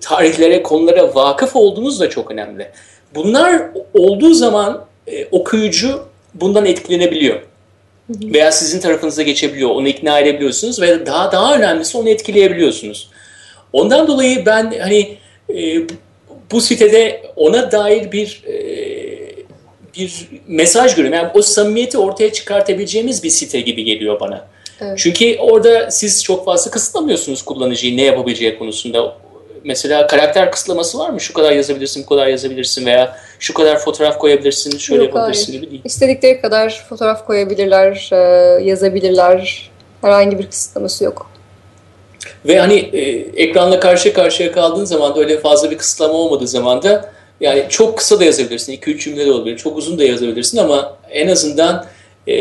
tarihlere, 0.00 0.62
konulara 0.62 1.14
vakıf 1.14 1.56
olduğunuz 1.56 2.00
da 2.00 2.10
çok 2.10 2.30
önemli. 2.30 2.70
Bunlar 3.14 3.62
olduğu 3.94 4.34
zaman 4.34 4.84
e, 5.06 5.26
okuyucu 5.30 6.02
bundan 6.34 6.66
etkilenebiliyor. 6.66 7.40
Veya 8.10 8.52
sizin 8.52 8.80
tarafınıza 8.80 9.22
geçebiliyor, 9.22 9.70
onu 9.70 9.88
ikna 9.88 10.18
edebiliyorsunuz 10.18 10.80
ve 10.80 11.06
daha 11.06 11.32
daha 11.32 11.54
önemlisi 11.54 11.98
onu 11.98 12.08
etkileyebiliyorsunuz. 12.08 13.10
Ondan 13.72 14.08
dolayı 14.08 14.46
ben 14.46 14.74
hani 14.80 15.16
e, 15.54 15.82
bu 16.50 16.60
sitede 16.60 17.22
ona 17.36 17.72
dair 17.72 18.12
bir 18.12 18.42
e, 18.46 18.52
bir 19.98 20.28
mesaj 20.48 20.94
görüyorum. 20.94 21.18
Yani 21.18 21.28
o 21.34 21.42
samimiyeti 21.42 21.98
ortaya 21.98 22.32
çıkartabileceğimiz 22.32 23.22
bir 23.22 23.30
site 23.30 23.60
gibi 23.60 23.84
geliyor 23.84 24.20
bana. 24.20 24.46
Evet. 24.80 24.98
Çünkü 24.98 25.36
orada 25.38 25.90
siz 25.90 26.24
çok 26.24 26.44
fazla 26.44 26.70
kısıtlamıyorsunuz 26.70 27.42
kullanıcıyı 27.42 27.96
ne 27.96 28.02
yapabileceği 28.02 28.58
konusunda. 28.58 29.16
Mesela 29.64 30.06
karakter 30.06 30.50
kısıtlaması 30.50 30.98
var 30.98 31.10
mı? 31.10 31.20
Şu 31.20 31.32
kadar 31.32 31.52
yazabilirsin, 31.52 32.02
bu 32.02 32.08
kadar 32.08 32.26
yazabilirsin 32.26 32.86
veya 32.86 33.16
şu 33.38 33.54
kadar 33.54 33.78
fotoğraf 33.78 34.18
koyabilirsin, 34.18 34.78
şöyle 34.78 35.02
Yok, 35.02 35.14
yapabilirsin 35.14 35.46
hayır. 35.46 35.60
gibi 35.60 35.70
değil. 35.70 35.82
İstedikleri 35.84 36.40
kadar 36.40 36.86
fotoğraf 36.88 37.26
koyabilirler, 37.26 38.10
e, 38.12 38.16
yazabilirler. 38.64 39.70
Herhangi 40.00 40.38
bir 40.38 40.46
kısıtlaması 40.46 41.04
yok. 41.04 41.30
Ve 42.46 42.58
hani 42.58 42.74
e, 42.74 43.00
ekranla 43.42 43.80
karşı 43.80 44.12
karşıya 44.12 44.52
kaldığın 44.52 44.84
zaman 44.84 45.14
da 45.14 45.20
öyle 45.20 45.40
fazla 45.40 45.70
bir 45.70 45.78
kısıtlama 45.78 46.14
olmadığı 46.14 46.48
zaman 46.48 46.82
da 46.82 47.12
yani 47.40 47.66
çok 47.68 47.98
kısa 47.98 48.20
da 48.20 48.24
yazabilirsin, 48.24 48.72
2-3 48.72 48.98
cümle 48.98 49.26
de 49.26 49.32
olabilir, 49.32 49.56
çok 49.56 49.78
uzun 49.78 49.98
da 49.98 50.04
yazabilirsin 50.04 50.58
ama 50.58 50.96
en 51.10 51.28
azından 51.28 51.86
e, 52.26 52.34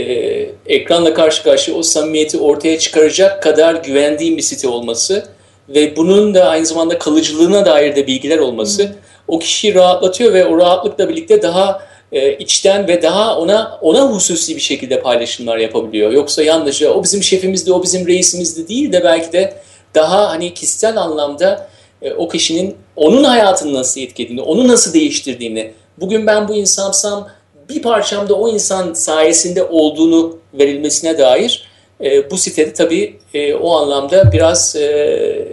ekranla 0.65 1.13
karşı 1.13 1.43
karşıya 1.43 1.77
o 1.77 1.83
samimiyeti 1.83 2.37
ortaya 2.37 2.79
çıkaracak 2.79 3.43
kadar 3.43 3.75
güvendiğim 3.75 4.37
bir 4.37 4.41
site 4.41 4.67
olması 4.67 5.25
ve 5.69 5.95
bunun 5.95 6.33
da 6.33 6.49
aynı 6.49 6.65
zamanda 6.65 6.99
kalıcılığına 6.99 7.65
dair 7.65 7.95
de 7.95 8.07
bilgiler 8.07 8.37
olması 8.37 8.83
hmm. 8.83 8.93
o 9.27 9.39
kişiyi 9.39 9.75
rahatlatıyor 9.75 10.33
ve 10.33 10.45
o 10.45 10.57
rahatlıkla 10.57 11.09
birlikte 11.09 11.41
daha 11.41 11.89
e, 12.11 12.33
içten 12.33 12.87
ve 12.87 13.01
daha 13.01 13.37
ona 13.37 13.79
ona 13.81 14.01
hususi 14.01 14.55
bir 14.55 14.61
şekilde 14.61 15.01
paylaşımlar 15.01 15.57
yapabiliyor. 15.57 16.11
Yoksa 16.11 16.43
yalnızca 16.43 16.93
o 16.93 17.03
bizim 17.03 17.23
şefimizdi, 17.23 17.73
o 17.73 17.83
bizim 17.83 18.07
reisimizdi 18.07 18.67
değil 18.67 18.91
de 18.91 19.03
belki 19.03 19.31
de 19.31 19.53
daha 19.95 20.29
hani 20.29 20.53
kişisel 20.53 20.97
anlamda 20.97 21.69
e, 22.01 22.13
o 22.13 22.27
kişinin 22.27 22.75
onun 22.95 23.23
hayatını 23.23 23.73
nasıl 23.73 24.01
etkilediğini, 24.01 24.41
onu 24.41 24.67
nasıl 24.67 24.93
değiştirdiğini, 24.93 25.73
bugün 25.97 26.27
ben 26.27 26.47
bu 26.47 26.55
insansam 26.55 27.29
bir 27.69 27.81
parçamda 27.81 28.33
o 28.33 28.49
insan 28.49 28.93
sayesinde 28.93 29.63
olduğunu 29.63 30.37
verilmesine 30.53 31.17
dair 31.17 31.69
e, 32.01 32.31
bu 32.31 32.37
sitede 32.37 32.73
tabii 32.73 33.19
e, 33.33 33.55
o 33.55 33.75
anlamda 33.75 34.31
biraz 34.31 34.75
e, 34.75 35.47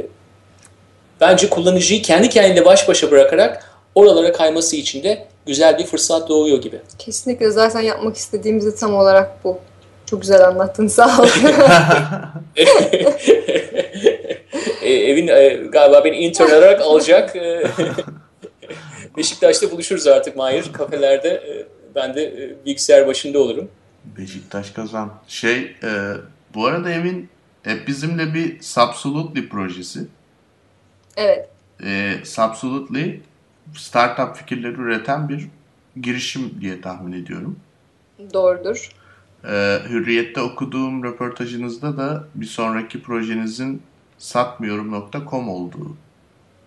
bence 1.20 1.50
kullanıcıyı 1.50 2.02
kendi 2.02 2.28
kendine 2.28 2.64
baş 2.64 2.88
başa 2.88 3.10
bırakarak 3.10 3.70
oralara 3.94 4.32
kayması 4.32 4.76
için 4.76 5.02
de 5.02 5.26
güzel 5.46 5.78
bir 5.78 5.86
fırsat 5.86 6.28
doğuyor 6.28 6.60
gibi. 6.60 6.80
Kesinlikle 6.98 7.50
zaten 7.50 7.80
yapmak 7.80 8.16
istediğimiz 8.16 8.66
de 8.66 8.74
tam 8.74 8.94
olarak 8.94 9.44
bu. 9.44 9.58
Çok 10.06 10.20
güzel 10.20 10.48
anlattın 10.48 10.86
sağ 10.86 11.22
ol. 11.22 11.26
e, 14.86 15.10
evin 15.10 15.28
e, 15.28 15.48
galiba 15.72 16.04
beni 16.04 16.16
intern 16.16 16.50
olarak 16.58 16.80
alacak. 16.80 17.36
E, 17.36 17.62
Beşiktaş'ta 19.16 19.70
buluşuruz 19.70 20.06
artık 20.06 20.36
Mahir. 20.36 20.72
Kafelerde 20.72 21.28
e, 21.28 21.66
ben 21.94 22.14
de 22.14 22.24
e, 22.24 22.66
bilgisayar 22.66 23.06
başında 23.06 23.38
olurum. 23.38 23.68
Beşiktaş 24.18 24.70
kazan. 24.70 25.12
Şey 25.28 25.76
e, 25.82 25.90
bu 26.54 26.66
arada 26.66 26.90
Evin 26.90 27.28
hep 27.62 27.88
bizimle 27.88 28.34
bir 28.34 28.60
Subsolutely 28.60 29.48
projesi. 29.48 30.00
Evet. 31.16 31.48
E, 31.84 32.12
Subsolutely 32.24 33.20
startup 33.76 34.36
fikirleri 34.36 34.74
üreten 34.74 35.28
bir 35.28 35.48
girişim 36.00 36.60
diye 36.60 36.80
tahmin 36.80 37.12
ediyorum. 37.12 37.56
Doğrudur. 38.34 38.90
Ee, 39.44 39.78
Hürriyet'te 39.88 40.40
okuduğum 40.40 41.04
röportajınızda 41.04 41.96
da 41.96 42.24
bir 42.34 42.46
sonraki 42.46 43.02
projenizin 43.02 43.82
satmıyorum.com 44.18 45.48
olduğu, 45.48 45.96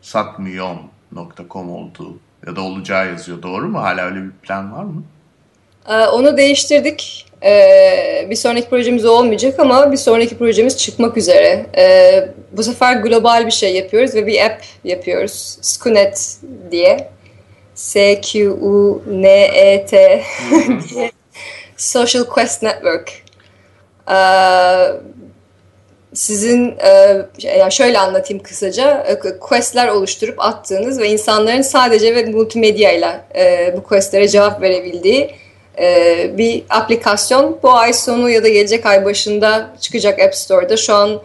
satmıyorum.com 0.01 1.69
olduğu 1.71 2.17
ya 2.47 2.55
da 2.55 2.61
olacağı 2.61 3.07
yazıyor. 3.07 3.41
Doğru 3.41 3.67
mu? 3.67 3.79
Hala 3.79 4.01
öyle 4.01 4.23
bir 4.23 4.31
plan 4.31 4.73
var 4.73 4.83
mı? 4.83 5.03
Ee, 5.89 6.05
onu 6.05 6.37
değiştirdik. 6.37 7.25
Ee, 7.43 8.27
bir 8.29 8.35
sonraki 8.35 8.69
projemiz 8.69 9.05
olmayacak 9.05 9.59
ama 9.59 9.91
bir 9.91 9.97
sonraki 9.97 10.37
projemiz 10.37 10.77
çıkmak 10.77 11.17
üzere. 11.17 11.65
Ee, 11.77 12.29
bu 12.51 12.63
sefer 12.63 12.95
global 12.95 13.45
bir 13.45 13.51
şey 13.51 13.75
yapıyoruz 13.75 14.15
ve 14.15 14.27
bir 14.27 14.45
app 14.45 14.63
yapıyoruz. 14.83 15.57
Skunet 15.61 16.37
diye. 16.71 17.09
S-Q-U-N-E-T 18.79 19.13
diye. 20.89 21.11
Social 21.77 22.23
Quest 22.23 22.63
Network. 22.63 23.13
Ee, 24.11 24.13
sizin 26.13 26.75
e, 26.83 27.17
yani 27.39 27.71
şöyle 27.71 27.99
anlatayım 27.99 28.43
kısaca 28.43 29.05
e, 29.07 29.39
questler 29.39 29.87
oluşturup 29.87 30.35
attığınız 30.37 30.99
ve 30.99 31.09
insanların 31.09 31.61
sadece 31.61 32.15
ve 32.15 32.25
multimedya 32.25 32.91
ile 32.91 33.21
bu 33.77 33.83
questlere 33.83 34.27
cevap 34.27 34.61
verebildiği 34.61 35.31
e, 35.79 36.37
bir 36.37 36.63
aplikasyon. 36.69 37.59
Bu 37.63 37.73
ay 37.73 37.93
sonu 37.93 38.29
ya 38.29 38.43
da 38.43 38.49
gelecek 38.49 38.85
ay 38.85 39.05
başında 39.05 39.69
çıkacak 39.81 40.21
App 40.21 40.35
Store'da. 40.35 40.77
Şu 40.77 40.93
an 40.93 41.21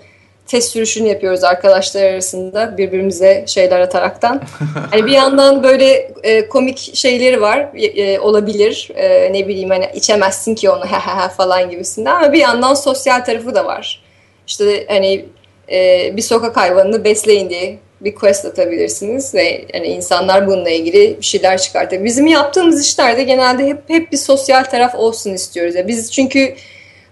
test 0.47 0.73
sürüşünü 0.73 1.09
yapıyoruz 1.09 1.45
arkadaşlar 1.45 2.03
arasında 2.03 2.79
birbirimize 2.79 3.45
şeyler 3.47 3.81
ataraktan. 3.81 4.43
Hani 4.91 5.07
bir 5.07 5.13
yandan 5.13 5.63
böyle 5.63 6.13
e, 6.23 6.49
komik 6.49 6.95
şeyleri 6.95 7.41
var 7.41 7.69
e, 7.75 8.19
olabilir. 8.21 8.91
E, 8.95 9.33
ne 9.33 9.49
bileyim 9.49 9.71
hani 9.71 9.91
içemezsin 9.95 10.55
ki 10.55 10.71
onu 10.71 10.85
ha 10.91 11.17
ha 11.17 11.29
falan 11.29 11.71
gibisinden 11.71 12.15
ama 12.15 12.33
bir 12.33 12.41
yandan 12.41 12.75
sosyal 12.75 13.25
tarafı 13.25 13.55
da 13.55 13.65
var. 13.65 14.04
İşte 14.47 14.87
hani 14.89 15.25
e, 15.73 16.13
bir 16.17 16.23
sokak 16.23 16.57
hayvanını 16.57 17.05
besleyin 17.05 17.51
diye 17.51 17.79
bir 18.01 18.15
quest 18.15 18.45
atabilirsiniz 18.45 19.35
ve 19.35 19.65
yani 19.75 19.87
insanlar 19.87 20.47
bununla 20.47 20.71
ilgili 20.71 21.17
bir 21.21 21.25
şeyler 21.25 21.59
çıkartır. 21.59 22.05
Bizim 22.05 22.27
yaptığımız 22.27 22.87
işlerde 22.87 23.23
genelde 23.23 23.67
hep 23.67 23.79
hep 23.89 24.13
bir 24.13 24.17
sosyal 24.17 24.65
taraf 24.65 24.95
olsun 24.95 25.31
istiyoruz. 25.35 25.75
Yani 25.75 25.89
biz 25.89 26.13
çünkü 26.13 26.55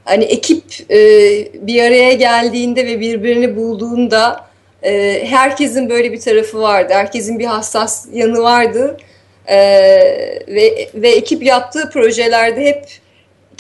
hani 0.05 0.25
ekip 0.25 0.65
e, 0.91 0.99
bir 1.67 1.83
araya 1.83 2.13
geldiğinde 2.13 2.87
ve 2.87 3.01
birbirini 3.01 3.57
bulduğunda 3.57 4.47
e, 4.83 5.23
herkesin 5.27 5.91
böyle 5.91 6.13
bir 6.13 6.21
tarafı 6.21 6.61
vardı. 6.61 6.93
Herkesin 6.95 7.39
bir 7.39 7.47
hassas 7.47 8.07
yanı 8.13 8.43
vardı. 8.43 8.97
E, 9.47 9.57
ve 10.49 10.89
ve 10.95 11.09
ekip 11.09 11.43
yaptığı 11.43 11.91
projelerde 11.91 12.65
hep 12.65 12.85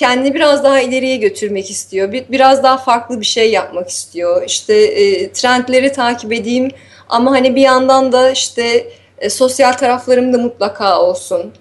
kendini 0.02 0.34
biraz 0.34 0.64
daha 0.64 0.80
ileriye 0.80 1.16
götürmek 1.16 1.70
istiyor. 1.70 2.12
Bir, 2.12 2.24
biraz 2.28 2.62
daha 2.62 2.76
farklı 2.76 3.20
bir 3.20 3.26
şey 3.26 3.50
yapmak 3.50 3.88
istiyor. 3.88 4.42
İşte 4.46 4.74
e, 4.74 5.32
trendleri 5.32 5.92
takip 5.92 6.32
edeyim 6.32 6.70
ama 7.08 7.30
hani 7.30 7.56
bir 7.56 7.60
yandan 7.60 8.12
da 8.12 8.30
işte 8.30 8.86
e, 9.18 9.30
sosyal 9.30 9.72
taraflarım 9.72 10.32
da 10.32 10.38
mutlaka 10.38 11.00
olsun. 11.00 11.52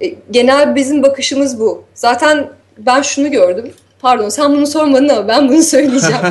E, 0.00 0.14
genel 0.30 0.74
bizim 0.74 1.02
bakışımız 1.02 1.60
bu. 1.60 1.84
Zaten 1.94 2.48
ben 2.78 3.02
şunu 3.02 3.30
gördüm. 3.30 3.72
Pardon 4.00 4.28
sen 4.28 4.52
bunu 4.52 4.66
sormadın 4.66 5.08
ama 5.08 5.28
ben 5.28 5.48
bunu 5.48 5.62
söyleyeceğim. 5.62 6.22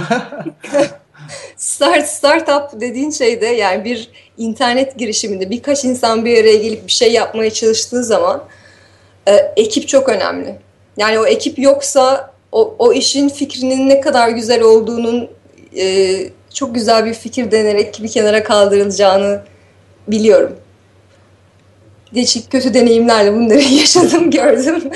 Start 1.58 2.08
startup 2.08 2.82
dediğin 2.82 3.12
şeyde 3.12 3.46
yani 3.46 3.86
bir 3.86 4.10
internet 4.38 4.98
girişiminde 4.98 5.50
birkaç 5.50 5.86
insan 5.86 6.26
bir 6.26 6.42
araya 6.42 6.58
gelip 6.58 6.88
bir 6.88 6.92
şey 6.92 7.12
yapmaya 7.12 7.52
çalıştığı 7.52 8.04
zaman 8.04 8.44
e, 9.28 9.36
ekip 9.58 9.88
çok 9.88 10.10
önemli. 10.10 10.56
Yani 10.98 11.20
o 11.20 11.26
ekip 11.26 11.60
yoksa 11.60 12.34
o, 12.52 12.76
o 12.80 12.94
işin 12.94 13.30
fikrinin 13.30 13.90
ne 13.90 14.02
kadar 14.02 14.30
güzel 14.30 14.62
olduğunun 14.62 15.30
e, 15.78 16.16
çok 16.54 16.76
güzel 16.76 17.06
bir 17.06 17.14
fikir 17.14 17.52
denerek 17.52 18.00
bir 18.04 18.08
kenara 18.12 18.44
kaldırılacağını 18.44 19.44
biliyorum. 20.08 20.56
değişik 22.16 22.52
kötü 22.52 22.74
deneyimlerle 22.74 23.34
bunları 23.34 23.62
yaşadım, 23.80 24.32
gördüm. 24.32 24.92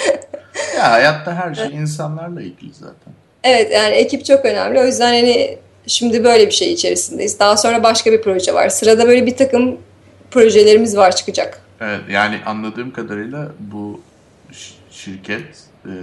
ya 0.77 0.91
hayatta 0.91 1.35
her 1.35 1.55
şey 1.55 1.75
insanlarla 1.75 2.41
ilgili 2.41 2.73
zaten. 2.73 3.13
Evet 3.43 3.71
yani 3.71 3.93
ekip 3.95 4.25
çok 4.25 4.45
önemli. 4.45 4.79
O 4.79 4.85
yüzden 4.85 5.13
hani 5.13 5.57
şimdi 5.87 6.23
böyle 6.23 6.47
bir 6.47 6.51
şey 6.51 6.73
içerisindeyiz. 6.73 7.39
Daha 7.39 7.57
sonra 7.57 7.83
başka 7.83 8.11
bir 8.11 8.21
proje 8.21 8.53
var. 8.53 8.69
Sırada 8.69 9.07
böyle 9.07 9.25
bir 9.25 9.35
takım 9.37 9.77
projelerimiz 10.31 10.97
var 10.97 11.15
çıkacak. 11.15 11.61
Evet 11.81 11.99
yani 12.11 12.39
anladığım 12.45 12.93
kadarıyla 12.93 13.47
bu 13.59 14.01
şirket 14.91 15.45
e, 15.85 15.93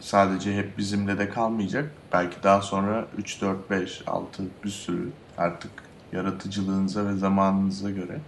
sadece 0.00 0.56
hep 0.56 0.78
bizimle 0.78 1.18
de 1.18 1.28
kalmayacak. 1.28 1.90
Belki 2.12 2.36
daha 2.42 2.62
sonra 2.62 3.06
3, 3.18 3.40
4, 3.40 3.70
5, 3.70 4.02
6 4.06 4.42
bir 4.64 4.70
sürü 4.70 5.08
artık 5.38 5.70
yaratıcılığınıza 6.12 7.06
ve 7.06 7.16
zamanınıza 7.16 7.90
göre 7.90 8.18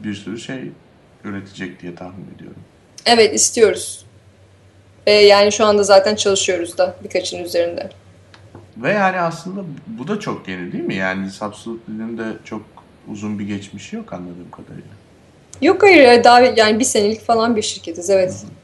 bir 0.00 0.14
sürü 0.14 0.38
şey 0.38 0.72
üretecek 1.24 1.82
diye 1.82 1.94
tahmin 1.94 2.26
ediyorum. 2.36 2.62
Evet 3.06 3.34
istiyoruz. 3.34 4.04
Ee, 5.06 5.12
yani 5.12 5.52
şu 5.52 5.66
anda 5.66 5.82
zaten 5.82 6.16
çalışıyoruz 6.16 6.78
da 6.78 6.96
birkaçın 7.04 7.44
üzerinde. 7.44 7.90
Ve 8.76 8.92
yani 8.92 9.20
aslında 9.20 9.60
bu 9.86 10.08
da 10.08 10.20
çok 10.20 10.48
yeni 10.48 10.72
değil 10.72 10.84
mi? 10.84 10.94
Yani 10.94 11.30
Substitute'nin 11.30 12.18
de 12.18 12.24
çok 12.44 12.62
uzun 13.08 13.38
bir 13.38 13.46
geçmişi 13.46 13.96
yok 13.96 14.12
anladığım 14.12 14.50
kadarıyla. 14.50 14.90
Yok 15.62 15.82
hayır 15.82 16.24
daha 16.24 16.40
yani 16.40 16.78
bir 16.78 16.84
senelik 16.84 17.20
falan 17.20 17.56
bir 17.56 17.62
şirketiz 17.62 18.10
evet. 18.10 18.30
Hı 18.30 18.59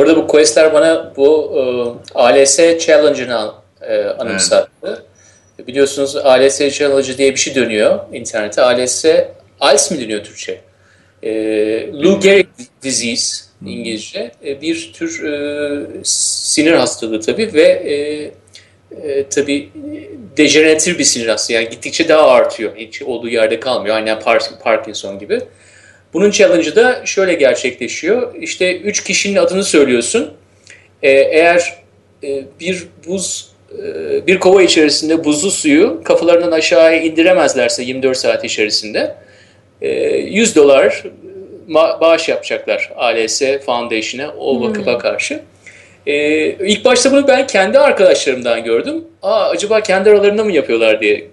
hı. 0.00 0.16
Bu 0.16 0.26
questler 0.26 0.72
bana 0.72 1.12
bu 1.16 1.52
e, 1.56 1.62
ALS 2.18 2.58
Challenge'ını 2.86 3.52
e, 3.80 4.04
anımsattı. 4.04 4.70
Evet. 4.84 4.98
Biliyorsunuz 5.66 6.16
ALS 6.16 6.58
Challenge 6.58 7.18
diye 7.18 7.32
bir 7.32 7.36
şey 7.36 7.54
dönüyor 7.54 7.98
internette. 8.12 8.62
ALS, 8.62 9.04
ALS 9.60 9.90
mi 9.90 10.00
dönüyor 10.00 10.24
Türkçe? 10.24 10.60
E, 11.22 11.32
Lou 11.92 12.20
Gehrig 12.20 12.48
disease 12.82 13.44
İngilizce. 13.66 14.30
E, 14.46 14.60
bir 14.60 14.92
tür 14.92 15.24
e, 15.24 15.86
sinir 16.04 16.72
hastalığı 16.72 17.20
tabii 17.20 17.54
ve 17.54 17.62
e, 17.62 17.94
e, 19.02 19.28
tabii 19.28 19.70
dejeneratif 20.36 20.98
bir 20.98 21.04
sinir 21.04 21.28
hastalığı. 21.28 21.56
Yani 21.56 21.68
gittikçe 21.68 22.08
daha 22.08 22.30
artıyor. 22.30 22.76
Hiç 22.76 23.02
olduğu 23.02 23.28
yerde 23.28 23.60
kalmıyor. 23.60 23.96
Aynen 23.96 24.20
Parkinson 24.64 25.18
gibi. 25.18 25.40
Bunun 26.12 26.30
challenge'ı 26.30 26.76
da 26.76 27.06
şöyle 27.06 27.34
gerçekleşiyor. 27.34 28.34
İşte 28.34 28.76
üç 28.76 29.04
kişinin 29.04 29.36
adını 29.36 29.64
söylüyorsun. 29.64 30.30
Ee, 31.02 31.10
eğer 31.10 31.74
e, 32.24 32.42
bir 32.60 32.86
buz 33.06 33.52
e, 33.78 34.26
bir 34.26 34.40
kova 34.40 34.62
içerisinde 34.62 35.24
buzlu 35.24 35.50
suyu 35.50 36.00
kafalarından 36.04 36.52
aşağıya 36.52 37.00
indiremezlerse 37.00 37.82
24 37.82 38.16
saat 38.16 38.44
içerisinde 38.44 39.14
e, 39.82 39.90
100 40.16 40.56
dolar 40.56 41.04
bağış 42.00 42.28
yapacaklar 42.28 42.92
ALS 42.96 43.42
Foundation'a 43.66 44.34
o 44.38 44.54
hmm. 44.54 44.68
vakıfa 44.68 44.98
karşı. 44.98 45.40
Ee, 46.06 46.46
ilk 46.46 46.84
başta 46.84 47.12
bunu 47.12 47.28
ben 47.28 47.46
kendi 47.46 47.78
arkadaşlarımdan 47.78 48.64
gördüm. 48.64 49.04
Aa 49.22 49.48
acaba 49.48 49.80
kendi 49.80 50.10
aralarında 50.10 50.44
mı 50.44 50.52
yapıyorlar 50.52 51.00
diye 51.00 51.14
e, 51.14 51.28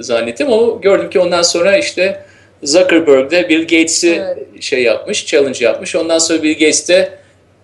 zannettim 0.00 0.52
ama 0.52 0.80
gördüm 0.82 1.10
ki 1.10 1.20
ondan 1.20 1.42
sonra 1.42 1.76
işte 1.76 2.22
Zuckerberg 2.62 3.30
de 3.30 3.48
Bill 3.48 3.62
Gates'i 3.62 4.10
evet. 4.10 4.62
şey 4.62 4.82
yapmış, 4.82 5.26
challenge 5.26 5.64
yapmış. 5.64 5.96
Ondan 5.96 6.18
sonra 6.18 6.42
Bill 6.42 6.52
Gates 6.52 6.88
de 6.88 7.18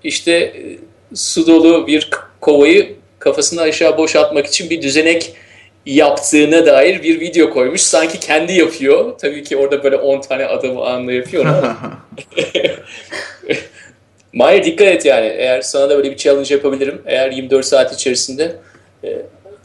işte 0.04 0.32
e, 0.32 0.78
su 1.14 1.46
dolu 1.46 1.86
bir 1.86 2.10
kovayı 2.40 2.94
kafasını 3.18 3.60
aşağı 3.60 3.98
boşaltmak 3.98 4.46
için 4.46 4.70
bir 4.70 4.82
düzenek 4.82 5.32
yaptığına 5.86 6.66
dair 6.66 7.02
bir 7.02 7.20
video 7.20 7.50
koymuş. 7.50 7.80
Sanki 7.80 8.20
kendi 8.20 8.52
yapıyor. 8.52 9.18
Tabii 9.18 9.44
ki 9.44 9.56
orada 9.56 9.84
böyle 9.84 9.96
10 9.96 10.20
tane 10.20 10.46
adam 10.46 10.78
anla 10.78 11.12
yapıyor 11.12 11.46
ama. 11.46 11.76
Maya 14.32 14.64
dikkat 14.64 14.88
et 14.88 15.04
yani. 15.04 15.26
Eğer 15.26 15.60
sana 15.60 15.90
da 15.90 15.96
böyle 15.96 16.10
bir 16.10 16.16
challenge 16.16 16.54
yapabilirim. 16.54 17.02
Eğer 17.06 17.30
24 17.30 17.66
saat 17.66 17.94
içerisinde 17.94 18.56
e, 19.04 19.18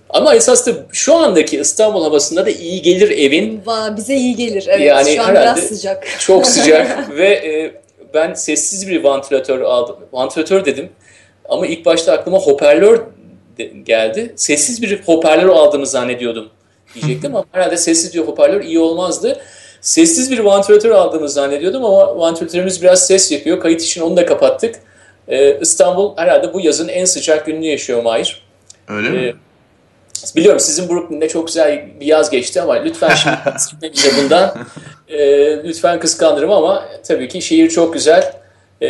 ama 0.10 0.36
esas 0.36 0.68
da 0.68 0.72
şu 0.92 1.16
andaki 1.16 1.60
İstanbul 1.60 2.04
havasında 2.04 2.46
da 2.46 2.50
iyi 2.50 2.82
gelir 2.82 3.10
evin. 3.10 3.62
Bize 3.98 4.16
iyi 4.16 4.36
gelir. 4.36 4.66
Evet. 4.70 4.88
Yani 4.88 5.16
şu 5.16 5.24
an 5.24 5.32
biraz 5.32 5.60
sıcak. 5.60 6.08
Çok 6.20 6.48
sıcak 6.48 7.10
ve 7.18 7.28
e, 7.28 7.72
ben 8.14 8.34
sessiz 8.34 8.88
bir 8.88 9.04
vantilatör 9.04 9.62
aldım. 9.62 9.96
Vantilatör 10.14 10.66
dedim 10.66 10.90
ama 11.50 11.68
ilk 11.68 11.86
başta 11.86 12.14
aklıma 12.14 12.38
hoparlör 12.38 13.02
geldi. 13.84 14.34
Sessiz 14.36 14.82
bir 14.82 15.02
hoparlör 15.06 15.50
aldığımı 15.50 15.88
zannediyordum 15.88 16.50
diyecektim 16.94 17.36
ama 17.36 17.46
herhalde 17.52 17.78
sessiz 17.78 18.14
bir 18.14 18.20
hoparlör 18.20 18.64
iyi 18.64 18.80
olmazdı. 18.80 19.40
Sessiz 19.82 20.32
bir 20.32 20.40
vantilatör 20.40 20.92
aldığımı 20.92 21.30
zannediyordum 21.30 21.86
ama 21.86 22.20
vantilatörümüz 22.20 22.82
biraz 22.82 23.08
ses 23.08 23.32
yapıyor. 23.32 23.60
Kayıt 23.60 23.82
için 23.82 24.02
onu 24.02 24.18
da 24.18 24.26
kapattık. 24.26 24.76
Ee, 25.28 25.60
İstanbul 25.62 26.18
herhalde 26.18 26.54
bu 26.54 26.62
yazın 26.62 26.88
en 26.88 27.06
sıcak 27.06 27.46
gününü 27.46 27.66
yaşıyor 27.66 28.04
Mahir. 28.04 28.44
Öyle 28.88 29.08
ee, 29.08 29.12
mi? 29.12 29.36
Biliyorum 30.36 30.60
sizin 30.60 30.90
Brooklyn'de 30.90 31.28
çok 31.28 31.48
güzel 31.48 31.88
bir 32.00 32.06
yaz 32.06 32.30
geçti 32.30 32.62
ama 32.62 32.74
lütfen 32.74 33.16
şimdi 33.70 33.94
bize 33.94 34.10
bundan 34.24 34.56
e, 35.08 35.18
lütfen 35.64 36.00
kıskandırım 36.00 36.52
ama 36.52 36.86
tabii 37.08 37.28
ki 37.28 37.42
şehir 37.42 37.70
çok 37.70 37.94
güzel. 37.94 38.34
E, 38.82 38.90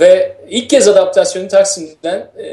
ve 0.00 0.36
ilk 0.48 0.70
kez 0.70 0.88
adaptasyonu 0.88 1.48
Taksim'den 1.48 2.30
e, 2.38 2.46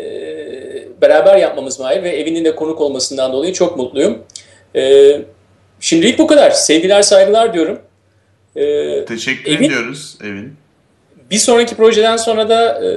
beraber 1.01 1.37
yapmamız 1.37 1.79
Mahir 1.79 2.03
ve 2.03 2.09
evinin 2.09 2.45
de 2.45 2.55
konuk 2.55 2.81
olmasından 2.81 3.33
dolayı 3.33 3.53
çok 3.53 3.77
mutluyum. 3.77 4.23
E, 4.75 5.21
şimdilik 5.79 6.19
bu 6.19 6.27
kadar. 6.27 6.51
Sevgiler 6.51 7.01
saygılar 7.01 7.53
diyorum. 7.53 7.79
E, 8.55 9.05
Teşekkür 9.05 9.51
evin, 9.51 9.65
ediyoruz 9.65 10.17
Evin. 10.23 10.53
Bir 11.31 11.37
sonraki 11.37 11.75
projeden 11.75 12.17
sonra 12.17 12.49
da 12.49 12.85
e, 12.85 12.89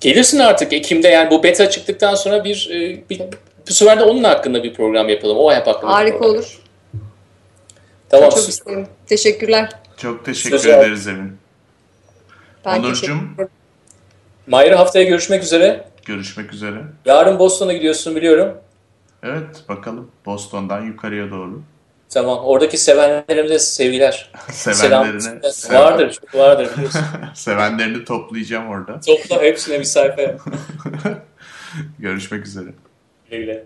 gelirsin 0.00 0.38
artık 0.38 0.72
Ekim'de 0.72 1.08
yani 1.08 1.30
bu 1.30 1.42
beta 1.42 1.70
çıktıktan 1.70 2.14
sonra 2.14 2.44
bir, 2.44 2.70
e, 2.72 3.08
bir 3.10 3.22
bu 3.68 3.72
sefer 3.72 3.98
de 3.98 4.04
onun 4.04 4.24
hakkında 4.24 4.64
bir 4.64 4.74
program 4.74 5.08
yapalım. 5.08 5.36
O 5.36 5.50
app 5.50 5.66
hakkında. 5.66 5.92
Harika 5.92 6.24
olur. 6.24 6.58
Tamam. 8.08 8.30
Çok 8.30 8.48
isterim. 8.48 8.86
Teşekkürler. 9.06 9.70
Çok 9.96 10.24
teşekkür 10.24 10.58
Söz 10.58 10.66
ederiz 10.66 11.06
Emin. 11.06 11.32
Ben 12.64 12.78
Onurcuğum. 12.78 13.20
Mahir 14.46 14.72
haftaya 14.72 15.04
görüşmek 15.04 15.42
üzere. 15.42 15.84
Görüşmek 16.06 16.52
üzere. 16.52 16.82
Yarın 17.04 17.38
Boston'a 17.38 17.72
gidiyorsun 17.72 18.16
biliyorum. 18.16 18.54
Evet 19.22 19.64
bakalım 19.68 20.10
Boston'dan 20.26 20.84
yukarıya 20.84 21.30
doğru. 21.30 21.62
Tamam. 22.10 22.38
Oradaki 22.44 22.78
sevenlerimize 22.78 23.58
sevgiler. 23.58 24.30
Sevenlerine. 24.50 25.20
Selam. 25.20 25.52
Seven... 25.52 25.80
Vardır. 25.80 26.18
Çok 26.20 26.34
vardır 26.34 26.70
biliyorsun. 26.76 27.00
Sevenlerini 27.34 28.04
toplayacağım 28.04 28.68
orada. 28.68 29.00
Topla 29.00 29.42
hepsine 29.42 29.78
bir 29.78 29.84
sayfa 29.84 30.22
Görüşmek 31.98 32.46
üzere. 32.46 32.68
Güle. 33.30 33.64